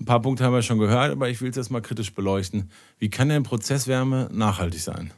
Ein 0.00 0.04
paar 0.04 0.22
Punkte 0.22 0.42
haben 0.42 0.52
wir 0.52 0.62
schon 0.62 0.80
gehört, 0.80 1.12
aber 1.12 1.28
ich 1.28 1.40
will 1.42 1.50
es 1.50 1.56
jetzt 1.56 1.70
mal 1.70 1.80
kritisch 1.80 2.12
beleuchten. 2.12 2.72
Wie 2.98 3.08
kann 3.08 3.28
denn 3.28 3.44
Prozesswärme 3.44 4.30
nachhaltig 4.32 4.80
sein? 4.80 5.12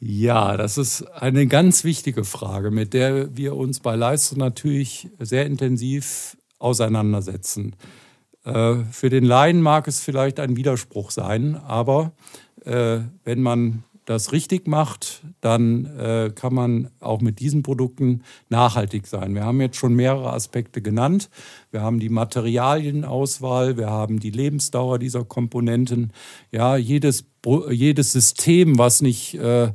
Ja, 0.00 0.56
das 0.56 0.76
ist 0.76 1.02
eine 1.02 1.46
ganz 1.46 1.84
wichtige 1.84 2.24
Frage, 2.24 2.70
mit 2.70 2.92
der 2.94 3.36
wir 3.36 3.56
uns 3.56 3.80
bei 3.80 3.96
Leistung 3.96 4.38
natürlich 4.38 5.08
sehr 5.18 5.46
intensiv 5.46 6.36
auseinandersetzen. 6.58 7.76
Äh, 8.44 8.76
für 8.90 9.08
den 9.08 9.24
Laien 9.24 9.62
mag 9.62 9.88
es 9.88 10.00
vielleicht 10.00 10.40
ein 10.40 10.56
Widerspruch 10.56 11.10
sein, 11.10 11.56
aber 11.56 12.12
äh, 12.64 13.00
wenn 13.24 13.42
man 13.42 13.84
das 14.04 14.32
richtig 14.32 14.66
macht, 14.66 15.22
dann 15.40 15.86
äh, 15.98 16.30
kann 16.34 16.54
man 16.54 16.90
auch 17.00 17.20
mit 17.20 17.40
diesen 17.40 17.62
Produkten 17.62 18.22
nachhaltig 18.48 19.06
sein. 19.06 19.34
Wir 19.34 19.44
haben 19.44 19.60
jetzt 19.60 19.76
schon 19.76 19.94
mehrere 19.94 20.32
Aspekte 20.32 20.82
genannt. 20.82 21.30
Wir 21.70 21.80
haben 21.80 22.00
die 22.00 22.10
Materialienauswahl, 22.10 23.76
wir 23.76 23.90
haben 23.90 24.20
die 24.20 24.30
Lebensdauer 24.30 24.98
dieser 24.98 25.24
Komponenten. 25.24 26.12
Ja, 26.50 26.76
jedes, 26.76 27.24
jedes 27.70 28.12
System, 28.12 28.78
was 28.78 29.00
nicht 29.00 29.34
äh, 29.34 29.72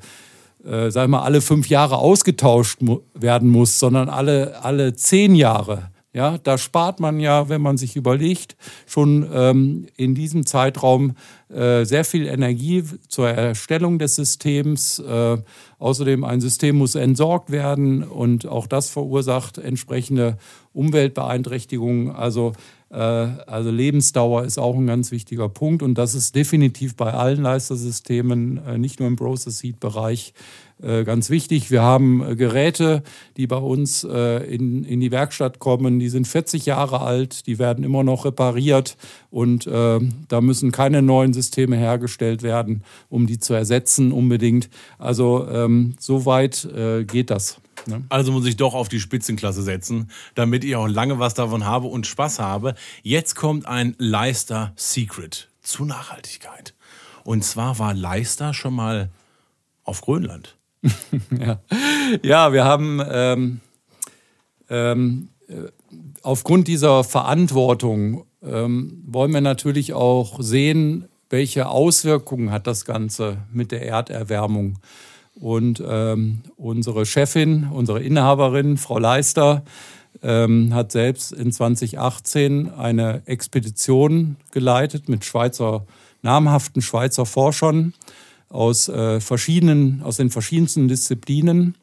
äh, 0.63 0.91
sagen 0.91 1.11
wir, 1.11 1.23
alle 1.23 1.41
fünf 1.41 1.69
Jahre 1.69 1.97
ausgetauscht 1.97 2.80
werden 3.13 3.49
muss, 3.49 3.80
sondern 3.80 4.09
alle, 4.09 4.61
alle 4.63 4.93
zehn 4.93 5.34
Jahre 5.34 5.89
ja, 6.12 6.39
da 6.39 6.57
spart 6.57 6.99
man 6.99 7.20
ja, 7.20 7.49
wenn 7.49 7.62
man 7.62 7.78
sich 7.78 7.95
überlegt, 7.95 8.55
schon 8.88 9.30
ähm, 9.32 9.88
in 9.95 10.16
diesem 10.16 10.45
Zeitraum 10.45 11.16
äh, 11.49 11.86
sehr 11.86 12.03
viel 12.03 12.26
Energie 12.26 12.84
zur 13.07 13.30
Erstellung 13.30 13.99
des 13.99 14.16
Systems. 14.16 14.99
Äh, 14.99 15.38
außerdem 15.78 16.24
ein 16.24 16.41
System 16.41 16.78
muss 16.78 16.95
entsorgt 16.95 17.51
werden 17.51 18.03
und 18.03 18.47
auch 18.47 18.66
das 18.66 18.89
verursacht 18.89 19.60
entsprechende 19.60 20.38
Umweltbeeinträchtigungen. 20.74 22.10
Also, 22.12 22.53
also 22.95 23.69
Lebensdauer 23.69 24.45
ist 24.45 24.57
auch 24.57 24.75
ein 24.75 24.87
ganz 24.87 25.11
wichtiger 25.11 25.47
Punkt 25.47 25.83
und 25.83 25.95
das 25.95 26.15
ist 26.15 26.35
definitiv 26.35 26.95
bei 26.95 27.13
allen 27.13 27.43
Leistersystemen, 27.43 28.65
äh, 28.65 28.77
nicht 28.77 28.99
nur 28.99 29.07
im 29.07 29.15
Process 29.15 29.61
Heat 29.61 29.79
Bereich, 29.79 30.33
äh, 30.81 31.03
ganz 31.03 31.29
wichtig. 31.29 31.71
Wir 31.71 31.81
haben 31.81 32.23
äh, 32.23 32.35
Geräte, 32.35 33.03
die 33.37 33.47
bei 33.47 33.57
uns 33.57 34.05
äh, 34.05 34.43
in, 34.45 34.83
in 34.85 35.01
die 35.01 35.11
Werkstatt 35.11 35.59
kommen, 35.59 35.99
die 35.99 36.09
sind 36.09 36.27
40 36.27 36.65
Jahre 36.65 37.01
alt, 37.01 37.47
die 37.47 37.59
werden 37.59 37.83
immer 37.83 38.03
noch 38.03 38.25
repariert 38.25 38.97
und 39.29 39.67
äh, 39.67 39.99
da 40.27 40.41
müssen 40.41 40.71
keine 40.71 41.01
neuen 41.01 41.33
Systeme 41.33 41.75
hergestellt 41.75 42.43
werden, 42.43 42.83
um 43.09 43.27
die 43.27 43.39
zu 43.39 43.53
ersetzen 43.53 44.11
unbedingt. 44.11 44.69
Also 44.97 45.47
ähm, 45.51 45.95
so 45.99 46.25
weit 46.25 46.65
äh, 46.65 47.03
geht 47.03 47.29
das. 47.29 47.59
Ne? 47.86 48.03
Also 48.09 48.32
muss 48.32 48.45
ich 48.45 48.57
doch 48.57 48.73
auf 48.73 48.89
die 48.89 48.99
Spitzenklasse 48.99 49.63
setzen, 49.63 50.09
damit 50.36 50.63
ich 50.63 50.75
auch 50.75 50.88
lange 50.88 51.19
was 51.19 51.34
davon 51.34 51.65
habe 51.65 51.88
und 51.88 52.07
Spaß 52.07 52.39
habe. 52.39 52.75
Jetzt 53.03 53.36
kommt 53.36 53.65
ein 53.65 53.95
Leister 53.97 54.73
Secret 54.75 55.49
zu 55.61 55.86
Nachhaltigkeit. 55.86 56.73
Und 57.23 57.43
zwar 57.43 57.80
war 57.80 57.93
Leister 57.93 58.53
schon 58.53 58.73
mal 58.73 59.09
auf 59.84 60.01
Grönland. 60.01 60.57
ja. 61.39 61.59
ja, 62.23 62.53
wir 62.53 62.63
haben 62.63 63.01
ähm, 63.05 63.61
ähm, 64.69 65.30
äh, 65.47 65.53
aufgrund 66.21 66.67
dieser 66.67 67.03
Verantwortung 67.03 68.25
ähm, 68.41 69.03
wollen 69.05 69.34
wir 69.34 69.41
natürlich 69.41 69.93
auch 69.93 70.38
sehen, 70.41 71.09
welche 71.30 71.67
Auswirkungen 71.67 72.51
hat 72.51 72.67
das 72.67 72.86
Ganze 72.86 73.38
mit 73.51 73.71
der 73.71 73.86
Erderwärmung. 73.86 74.80
Und 75.39 75.81
ähm, 75.85 76.41
unsere 76.57 77.05
Chefin, 77.05 77.69
unsere 77.71 78.01
Inhaberin, 78.01 78.77
Frau 78.77 78.99
Leister, 78.99 79.63
ähm, 80.21 80.73
hat 80.73 80.91
selbst 80.91 81.31
in 81.31 81.51
2018 81.51 82.71
eine 82.73 83.21
Expedition 83.25 84.35
geleitet 84.51 85.07
mit 85.07 85.23
Schweizer, 85.23 85.85
namhaften 86.21 86.81
Schweizer 86.81 87.25
Forschern 87.25 87.93
aus 88.49 88.89
äh, 88.89 89.21
verschiedenen, 89.21 90.01
aus 90.03 90.17
den 90.17 90.29
verschiedensten 90.29 90.87
Disziplinen. 90.87 91.75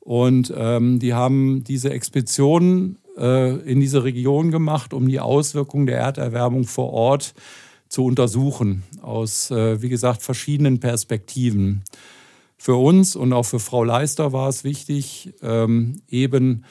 Und 0.00 0.52
ähm, 0.56 0.98
die 0.98 1.14
haben 1.14 1.64
diese 1.64 1.90
Expedition 1.90 2.96
äh, 3.16 3.56
in 3.60 3.80
diese 3.80 4.04
Region 4.04 4.50
gemacht, 4.50 4.94
um 4.94 5.08
die 5.08 5.20
Auswirkungen 5.20 5.86
der 5.86 5.98
Erderwärmung 5.98 6.64
vor 6.64 6.92
Ort 6.92 7.34
zu 7.88 8.04
untersuchen, 8.04 8.82
aus, 9.02 9.50
äh, 9.50 9.80
wie 9.82 9.88
gesagt, 9.88 10.22
verschiedenen 10.22 10.80
Perspektiven. 10.80 11.82
Für 12.58 12.76
uns 12.76 13.16
und 13.16 13.32
auch 13.32 13.44
für 13.44 13.60
Frau 13.60 13.84
Leister 13.84 14.32
war 14.32 14.48
es 14.48 14.64
wichtig, 14.64 15.34
ähm, 15.42 16.00
eben 16.08 16.64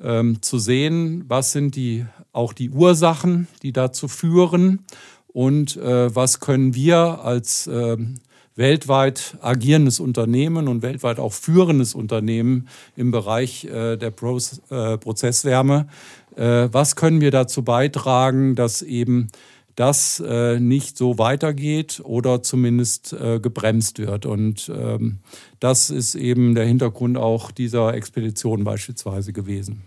ähm, 0.00 0.42
zu 0.42 0.58
sehen, 0.58 1.24
was 1.28 1.52
sind 1.52 1.76
die, 1.76 2.06
auch 2.32 2.52
die 2.52 2.70
Ursachen, 2.70 3.48
die 3.62 3.72
dazu 3.72 4.08
führen 4.08 4.84
und 5.28 5.76
äh, 5.76 6.14
was 6.14 6.40
können 6.40 6.74
wir 6.74 7.22
als 7.22 7.66
ähm, 7.66 8.16
weltweit 8.56 9.36
agierendes 9.42 10.00
Unternehmen 10.00 10.66
und 10.66 10.82
weltweit 10.82 11.18
auch 11.18 11.34
führendes 11.34 11.94
Unternehmen 11.94 12.68
im 12.96 13.10
Bereich 13.10 13.66
äh, 13.66 13.96
der 13.96 14.08
äh, 14.08 14.98
Prozesswärme. 14.98 15.88
Äh, 16.36 16.68
was 16.72 16.96
können 16.96 17.20
wir 17.20 17.30
dazu 17.30 17.62
beitragen, 17.62 18.54
dass 18.54 18.82
eben 18.82 19.28
das 19.76 20.20
äh, 20.26 20.58
nicht 20.58 20.96
so 20.96 21.18
weitergeht 21.18 22.00
oder 22.02 22.42
zumindest 22.42 23.12
äh, 23.12 23.38
gebremst 23.38 23.98
wird. 23.98 24.26
Und 24.26 24.70
ähm, 24.74 25.18
das 25.60 25.90
ist 25.90 26.14
eben 26.14 26.54
der 26.54 26.64
Hintergrund 26.64 27.18
auch 27.18 27.50
dieser 27.50 27.94
Expedition 27.94 28.64
beispielsweise 28.64 29.32
gewesen. 29.32 29.82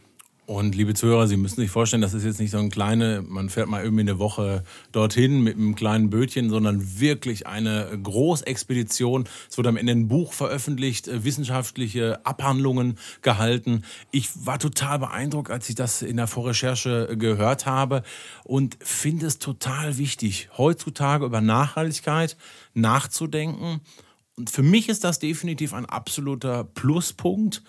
Und 0.50 0.74
liebe 0.74 0.96
Zuhörer, 0.96 1.28
Sie 1.28 1.38
müssen 1.38 1.62
sich 1.62 1.70
vorstellen, 1.70 2.02
das 2.02 2.16
ist 2.16 2.24
jetzt 2.24 2.40
nicht 2.40 2.50
so 2.50 2.58
ein 2.58 2.72
kleine, 2.72 3.22
man 3.22 3.52
fährt 3.52 3.70
mal 3.70 3.84
irgendwie 3.84 4.02
eine 4.02 4.18
Woche 4.18 4.64
dorthin 4.92 5.44
mit 5.44 5.58
einem 5.58 5.76
kleinen 5.76 6.10
Bötchen, 6.10 6.50
sondern 6.50 7.00
wirklich 7.00 7.46
eine 7.46 7.88
Großexpedition. 8.02 9.30
Es 9.48 9.60
wurde 9.60 9.70
am 9.70 9.78
Ende 9.78 9.92
ein 9.92 10.08
Buch 10.08 10.34
veröffentlicht, 10.34 11.08
äh, 11.08 11.24
wissenschaftliche 11.24 12.26
Abhandlungen 12.26 12.98
gehalten. 13.22 13.84
Ich 14.10 14.44
war 14.44 14.58
total 14.58 14.98
beeindruckt, 14.98 15.52
als 15.52 15.70
ich 15.70 15.76
das 15.76 16.02
in 16.02 16.18
der 16.18 16.26
Vorrecherche 16.26 17.16
gehört 17.16 17.68
habe 17.68 18.02
und 18.44 18.76
finde 18.80 19.28
es 19.28 19.38
total 19.38 20.00
wichtig, 20.00 20.50
heutzutage 20.58 21.26
über 21.26 21.42
Nachhaltigkeit 21.42 22.38
nachzudenken. 22.74 23.82
Und 24.36 24.50
für 24.50 24.64
mich 24.64 24.90
ist 24.90 25.04
das 25.04 25.20
definitiv 25.20 25.76
ein 25.76 25.86
absoluter 25.86 26.64
Pluspunkt 26.64 27.62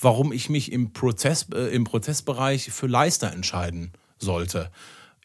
warum 0.00 0.32
ich 0.32 0.48
mich 0.48 0.72
im, 0.72 0.92
Prozess, 0.92 1.46
äh, 1.54 1.74
im 1.74 1.84
Prozessbereich 1.84 2.70
für 2.70 2.86
Leister 2.86 3.32
entscheiden 3.32 3.92
sollte. 4.18 4.70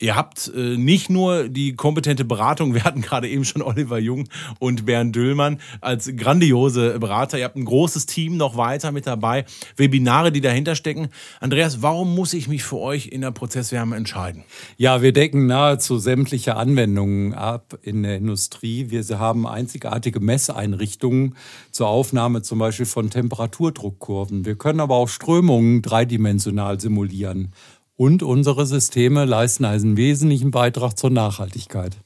Ihr 0.01 0.15
habt 0.15 0.51
äh, 0.55 0.77
nicht 0.77 1.11
nur 1.11 1.47
die 1.47 1.75
kompetente 1.75 2.25
Beratung, 2.25 2.73
wir 2.73 2.83
hatten 2.83 3.01
gerade 3.01 3.29
eben 3.29 3.45
schon 3.45 3.61
Oliver 3.61 3.99
Jung 3.99 4.27
und 4.57 4.87
Bernd 4.87 5.15
Düllmann 5.15 5.59
als 5.79 6.11
grandiose 6.17 6.99
Berater. 6.99 7.37
Ihr 7.37 7.45
habt 7.45 7.55
ein 7.55 7.65
großes 7.65 8.07
Team 8.07 8.35
noch 8.35 8.57
weiter 8.57 8.91
mit 8.91 9.05
dabei, 9.05 9.45
Webinare, 9.77 10.31
die 10.31 10.41
dahinter 10.41 10.73
stecken. 10.73 11.09
Andreas, 11.39 11.83
warum 11.83 12.15
muss 12.15 12.33
ich 12.33 12.47
mich 12.47 12.63
für 12.63 12.79
euch 12.79 13.09
in 13.09 13.21
der 13.21 13.29
Prozesswärme 13.29 13.95
entscheiden? 13.95 14.43
Ja, 14.75 15.03
wir 15.03 15.13
decken 15.13 15.45
nahezu 15.45 15.99
sämtliche 15.99 16.55
Anwendungen 16.55 17.35
ab 17.35 17.77
in 17.83 18.01
der 18.01 18.17
Industrie. 18.17 18.89
Wir 18.89 19.03
haben 19.19 19.45
einzigartige 19.45 20.19
Messeinrichtungen 20.19 21.35
zur 21.69 21.89
Aufnahme 21.89 22.41
zum 22.41 22.57
Beispiel 22.57 22.87
von 22.87 23.11
Temperaturdruckkurven. 23.11 24.45
Wir 24.45 24.55
können 24.55 24.79
aber 24.79 24.95
auch 24.95 25.09
Strömungen 25.09 25.83
dreidimensional 25.83 26.79
simulieren. 26.79 27.53
Und 28.01 28.23
unsere 28.23 28.65
Systeme 28.65 29.25
leisten 29.25 29.63
einen 29.63 29.95
wesentlichen 29.95 30.49
Beitrag 30.49 30.97
zur 30.97 31.11
Nachhaltigkeit. 31.11 31.97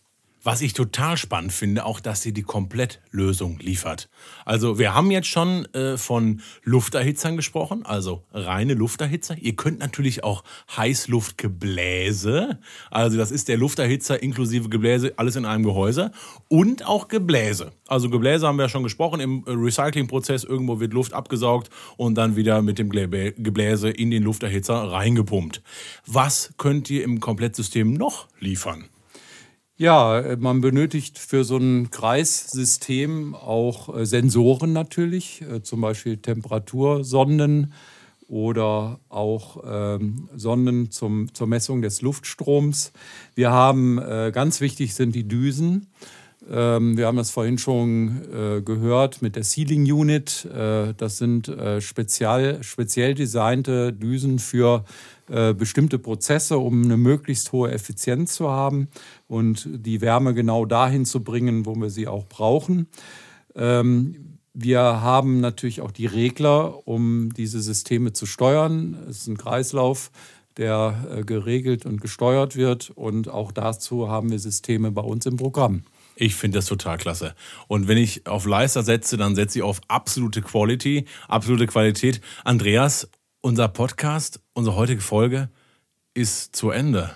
Was 0.46 0.62
ich 0.62 0.74
total 0.74 1.18
spannend 1.18 1.54
finde, 1.54 1.86
auch, 1.86 2.00
dass 2.00 2.22
sie 2.22 2.32
die 2.32 2.43
Komplettlösung 2.43 3.58
liefert. 3.58 4.10
Also 4.46 4.78
wir 4.78 4.93
haben 4.93 5.10
jetzt 5.10 5.28
schon 5.28 5.66
äh, 5.74 5.98
von 5.98 6.39
Lufterhitzern 6.64 7.36
gesprochen, 7.36 7.84
also 7.84 8.22
reine 8.32 8.76
Lufterhitzer. 8.76 9.36
Ihr 9.39 9.56
könnt 9.56 9.80
natürlich 9.80 10.24
auch 10.24 10.43
Heißluftgebläse, 10.78 12.60
also 12.91 13.18
das 13.18 13.32
ist 13.32 13.48
der 13.48 13.58
Lufterhitzer 13.58 14.22
inklusive 14.22 14.70
Gebläse, 14.70 15.14
alles 15.18 15.36
in 15.36 15.46
einem 15.46 15.64
Gehäuse 15.64 16.12
und 16.48 16.86
auch 16.86 17.08
Gebläse. 17.08 17.72
Also 17.88 18.12
Gebläse 18.12 18.46
haben 18.46 18.58
wir 18.58 18.66
ja 18.66 18.70
schon 18.70 18.84
gesprochen, 18.84 19.22
im 19.22 19.43
Recyclingprozess 19.48 20.43
irgendwo 20.43 20.80
wird 20.80 20.93
Luft 20.93 21.14
abgesaugt 21.14 21.72
und 21.98 22.14
dann 22.20 22.36
wieder 22.36 22.62
mit 22.62 22.78
dem 22.78 22.91
Gebläse 22.91 23.89
in 23.89 24.12
den 24.12 24.22
Lufterhitzer 24.22 24.76
reingepumpt. 24.76 25.64
Was 26.06 26.54
könnt 26.60 26.88
ihr 26.91 27.04
im 27.04 27.20
Komplettsystem 27.20 27.96
noch 27.96 28.28
liefern? 28.39 28.89
Ja, 29.78 30.20
äh, 30.20 30.38
man 30.38 30.62
benötigt 30.62 31.20
für 31.20 31.44
so 31.44 31.58
ein 31.58 31.92
Kreissystem 31.92 33.36
auch 33.36 33.94
äh, 33.94 34.06
Sensoren 34.06 34.72
natürlich, 34.72 35.42
äh, 35.42 35.64
zum 35.64 35.82
Beispiel 35.82 36.18
Temperatursonden 36.18 37.74
oder 38.30 39.00
auch 39.10 39.64
ähm, 39.68 40.30
Sonden 40.36 40.92
zum, 40.92 41.34
zur 41.34 41.48
Messung 41.48 41.82
des 41.82 42.02
Luftstroms. 42.02 42.94
Wir 43.36 43.52
haben, 43.52 44.00
äh, 44.00 44.32
ganz 44.34 44.62
wichtig 44.62 44.96
sind 44.96 45.14
die 45.14 45.28
Düsen. 45.28 45.88
Ähm, 46.50 46.98
wir 46.98 47.08
haben 47.08 47.18
das 47.18 47.32
vorhin 47.32 47.58
schon 47.58 48.22
äh, 48.34 48.62
gehört 48.62 49.22
mit 49.22 49.36
der 49.36 49.44
Sealing 49.44 49.92
Unit. 49.92 50.46
Äh, 50.46 50.94
das 50.96 51.18
sind 51.18 51.52
spezial, 51.80 52.64
speziell 52.64 53.14
designte 53.14 53.92
Düsen 53.92 54.40
für 54.40 54.86
bestimmte 55.28 55.98
Prozesse, 55.98 56.58
um 56.58 56.84
eine 56.84 56.98
möglichst 56.98 57.52
hohe 57.52 57.72
Effizienz 57.72 58.36
zu 58.36 58.50
haben 58.50 58.90
und 59.28 59.68
die 59.72 60.02
Wärme 60.02 60.34
genau 60.34 60.66
dahin 60.66 61.06
zu 61.06 61.24
bringen, 61.24 61.66
wo 61.66 61.76
wir 61.76 61.90
sie 61.90 62.08
auch 62.08 62.26
brauchen. 62.28 62.88
Ähm, 63.56 64.36
wir 64.54 64.80
haben 64.80 65.42
natürlich 65.42 65.82
auch 65.82 65.92
die 65.92 66.06
Regler, 66.06 66.88
um 66.88 67.34
diese 67.34 67.62
Systeme 67.62 68.14
zu 68.14 68.26
steuern. 68.26 68.98
Es 69.10 69.18
ist 69.18 69.28
ein 69.28 69.38
Kreislauf, 69.38 70.12
der 70.56 71.06
äh, 71.12 71.24
geregelt 71.24 71.86
und 71.86 72.00
gesteuert 72.00 72.56
wird. 72.56 72.90
Und 72.96 73.28
auch 73.28 73.52
dazu 73.52 74.10
haben 74.10 74.32
wir 74.32 74.40
Systeme 74.40 74.92
bei 74.92 75.02
uns 75.02 75.26
im 75.26 75.36
Programm. 75.36 75.84
Ich 76.16 76.36
finde 76.36 76.60
das 76.60 76.68
total 76.68 76.98
klasse. 76.98 77.36
Und 77.68 77.90
wenn 77.90 77.98
ich 77.98 78.26
auf 78.28 78.46
Leister 78.46 78.84
setze, 78.84 79.18
dann 79.18 79.36
setze 79.36 79.60
ich 79.60 79.64
auf 79.64 79.82
absolute 79.90 80.42
Quality, 80.42 81.04
absolute 81.28 81.68
Qualität. 81.68 82.22
Andreas, 82.46 83.10
unser 83.46 83.68
Podcast, 83.68 84.41
unsere 84.54 84.76
heutige 84.76 85.02
Folge 85.02 85.50
ist 86.14 86.56
zu 86.56 86.72
Ende 86.72 87.16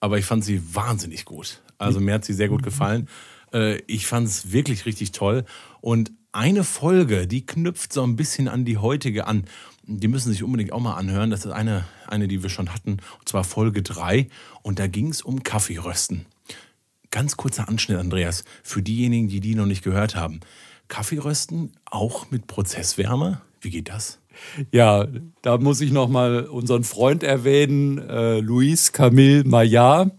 aber 0.00 0.18
ich 0.18 0.24
fand 0.24 0.44
sie 0.44 0.74
wahnsinnig 0.74 1.26
gut. 1.26 1.60
Also 1.78 2.00
mir 2.00 2.14
hat 2.14 2.24
sie 2.24 2.32
sehr 2.32 2.48
gut 2.48 2.62
gefallen. 2.62 3.08
Äh, 3.52 3.80
ich 3.86 4.06
fand 4.06 4.26
es 4.26 4.50
wirklich 4.52 4.86
richtig 4.86 5.12
toll. 5.12 5.44
Und 5.80 6.10
eine 6.32 6.64
Folge, 6.64 7.26
die 7.26 7.44
knüpft 7.44 7.92
so 7.92 8.02
ein 8.02 8.16
bisschen 8.16 8.48
an 8.48 8.64
die 8.64 8.78
heutige 8.78 9.26
an. 9.26 9.44
Die 9.84 10.08
müssen 10.08 10.32
sich 10.32 10.42
unbedingt 10.42 10.72
auch 10.72 10.80
mal 10.80 10.94
anhören. 10.94 11.30
Das 11.30 11.44
ist 11.44 11.52
eine, 11.52 11.84
eine 12.06 12.28
die 12.28 12.42
wir 12.42 12.50
schon 12.50 12.72
hatten, 12.72 12.98
und 13.18 13.28
zwar 13.28 13.44
Folge 13.44 13.82
3. 13.82 14.28
Und 14.62 14.78
da 14.78 14.86
ging 14.86 15.08
es 15.08 15.22
um 15.22 15.42
Kaffeerösten. 15.42 16.26
Ganz 17.10 17.36
kurzer 17.36 17.68
Anschnitt, 17.68 17.98
Andreas, 17.98 18.44
für 18.62 18.82
diejenigen, 18.82 19.28
die 19.28 19.40
die 19.40 19.54
noch 19.54 19.66
nicht 19.66 19.82
gehört 19.82 20.14
haben. 20.14 20.40
Kaffeerösten 20.88 21.72
auch 21.84 22.30
mit 22.30 22.46
Prozesswärme? 22.46 23.40
Wie 23.60 23.70
geht 23.70 23.88
das? 23.88 24.18
Ja, 24.72 25.06
da 25.42 25.58
muss 25.58 25.80
ich 25.80 25.92
noch 25.92 26.08
mal 26.08 26.44
unseren 26.44 26.84
Freund 26.84 27.22
erwähnen, 27.22 27.98
äh, 27.98 28.40
Luis 28.40 28.92
Camille 28.92 29.44
Maillard. 29.44 30.12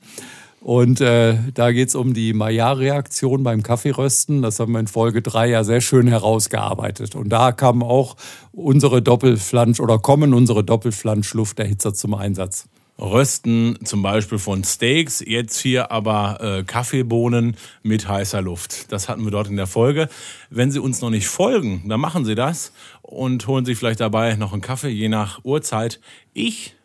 Und 0.62 1.02
äh, 1.02 1.38
da 1.56 1.72
geht 1.72 1.88
es 1.88 1.96
um 1.96 2.14
die 2.14 2.34
Maillard-Reaktion 2.34 3.42
beim 3.42 3.64
Kaffeerösten. 3.64 4.44
Das 4.44 4.60
haben 4.60 4.74
wir 4.74 4.80
in 4.80 4.86
Folge 4.86 5.24
3 5.24 5.50
ja 5.50 5.64
sehr 5.64 5.82
schön 5.82 6.08
herausgearbeitet. 6.08 7.16
Und 7.16 7.30
da 7.30 7.52
kamen 7.52 7.82
auch 7.82 8.16
unsere 8.52 9.02
Doppelflansch 9.02 9.80
oder 9.80 9.98
kommen 9.98 10.36
unsere 10.36 10.64
Doppelflanschlufterhitzer 10.64 11.96
zum 11.96 12.14
Einsatz. 12.14 12.68
Rösten 13.00 13.80
zum 13.84 14.04
Beispiel 14.04 14.38
von 14.38 14.64
Steaks, 14.64 15.24
jetzt 15.26 15.60
hier 15.60 15.92
aber 15.92 16.38
äh, 16.40 16.64
Kaffeebohnen 16.64 17.58
mit 17.82 18.08
heißer 18.08 18.44
Luft. 18.44 18.92
Das 18.92 19.10
hatten 19.10 19.24
wir 19.24 19.32
dort 19.32 19.48
in 19.48 19.56
der 19.56 19.66
Folge. 19.66 20.08
Wenn 20.52 20.72
Sie 20.72 20.80
uns 20.80 21.02
noch 21.02 21.10
nicht 21.10 21.28
folgen, 21.28 21.82
dann 21.88 22.00
machen 22.00 22.26
Sie 22.26 22.36
das 22.36 22.72
und 23.12 23.46
holen 23.48 23.66
sich 23.66 23.78
vielleicht 23.78 24.00
dabei 24.00 24.36
noch 24.36 24.54
einen 24.54 24.62
Kaffee, 24.62 24.90
je 24.90 25.10
nach 25.10 25.44
Uhrzeit. 25.44 26.00
Ich 26.34 26.76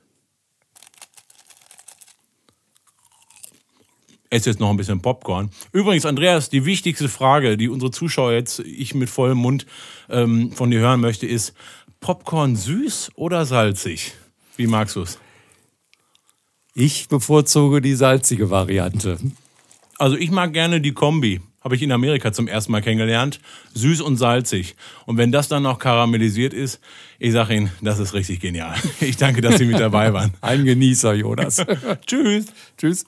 esse 4.30 4.50
jetzt 4.50 4.58
noch 4.58 4.70
ein 4.70 4.76
bisschen 4.76 5.00
Popcorn. 5.00 5.50
Übrigens, 5.72 6.04
Andreas, 6.04 6.50
die 6.50 6.64
wichtigste 6.64 7.08
Frage, 7.08 7.56
die 7.56 7.68
unsere 7.68 7.92
Zuschauer 7.92 8.32
jetzt, 8.32 8.58
ich 8.58 8.94
mit 8.94 9.08
vollem 9.08 9.38
Mund 9.38 9.66
ähm, 10.08 10.52
von 10.52 10.70
dir 10.70 10.80
hören 10.80 11.00
möchte, 11.00 11.26
ist: 11.26 11.54
Popcorn 12.00 12.56
süß 12.56 13.12
oder 13.14 13.46
salzig? 13.46 14.14
Wie 14.56 14.66
magst 14.66 14.96
du 14.96 15.02
es? 15.02 15.18
Ich 16.74 17.08
bevorzuge 17.08 17.80
die 17.80 17.94
salzige 17.94 18.50
Variante. 18.50 19.18
Also 19.98 20.16
ich 20.16 20.30
mag 20.30 20.52
gerne 20.52 20.80
die 20.80 20.92
Kombi. 20.92 21.40
Habe 21.66 21.74
ich 21.74 21.82
in 21.82 21.90
Amerika 21.90 22.32
zum 22.32 22.46
ersten 22.46 22.70
Mal 22.70 22.80
kennengelernt. 22.80 23.40
Süß 23.74 24.00
und 24.00 24.18
salzig. 24.18 24.76
Und 25.04 25.16
wenn 25.16 25.32
das 25.32 25.48
dann 25.48 25.64
noch 25.64 25.80
karamellisiert 25.80 26.54
ist, 26.54 26.78
ich 27.18 27.32
sage 27.32 27.56
Ihnen, 27.56 27.70
das 27.82 27.98
ist 27.98 28.14
richtig 28.14 28.38
genial. 28.38 28.76
Ich 29.00 29.16
danke, 29.16 29.40
dass 29.40 29.58
Sie 29.58 29.64
mit 29.64 29.80
dabei 29.80 30.12
waren. 30.12 30.32
Ein 30.42 30.64
Genießer, 30.64 31.14
Jonas. 31.14 31.66
Tschüss. 32.06 32.46
Tschüss. 32.78 33.04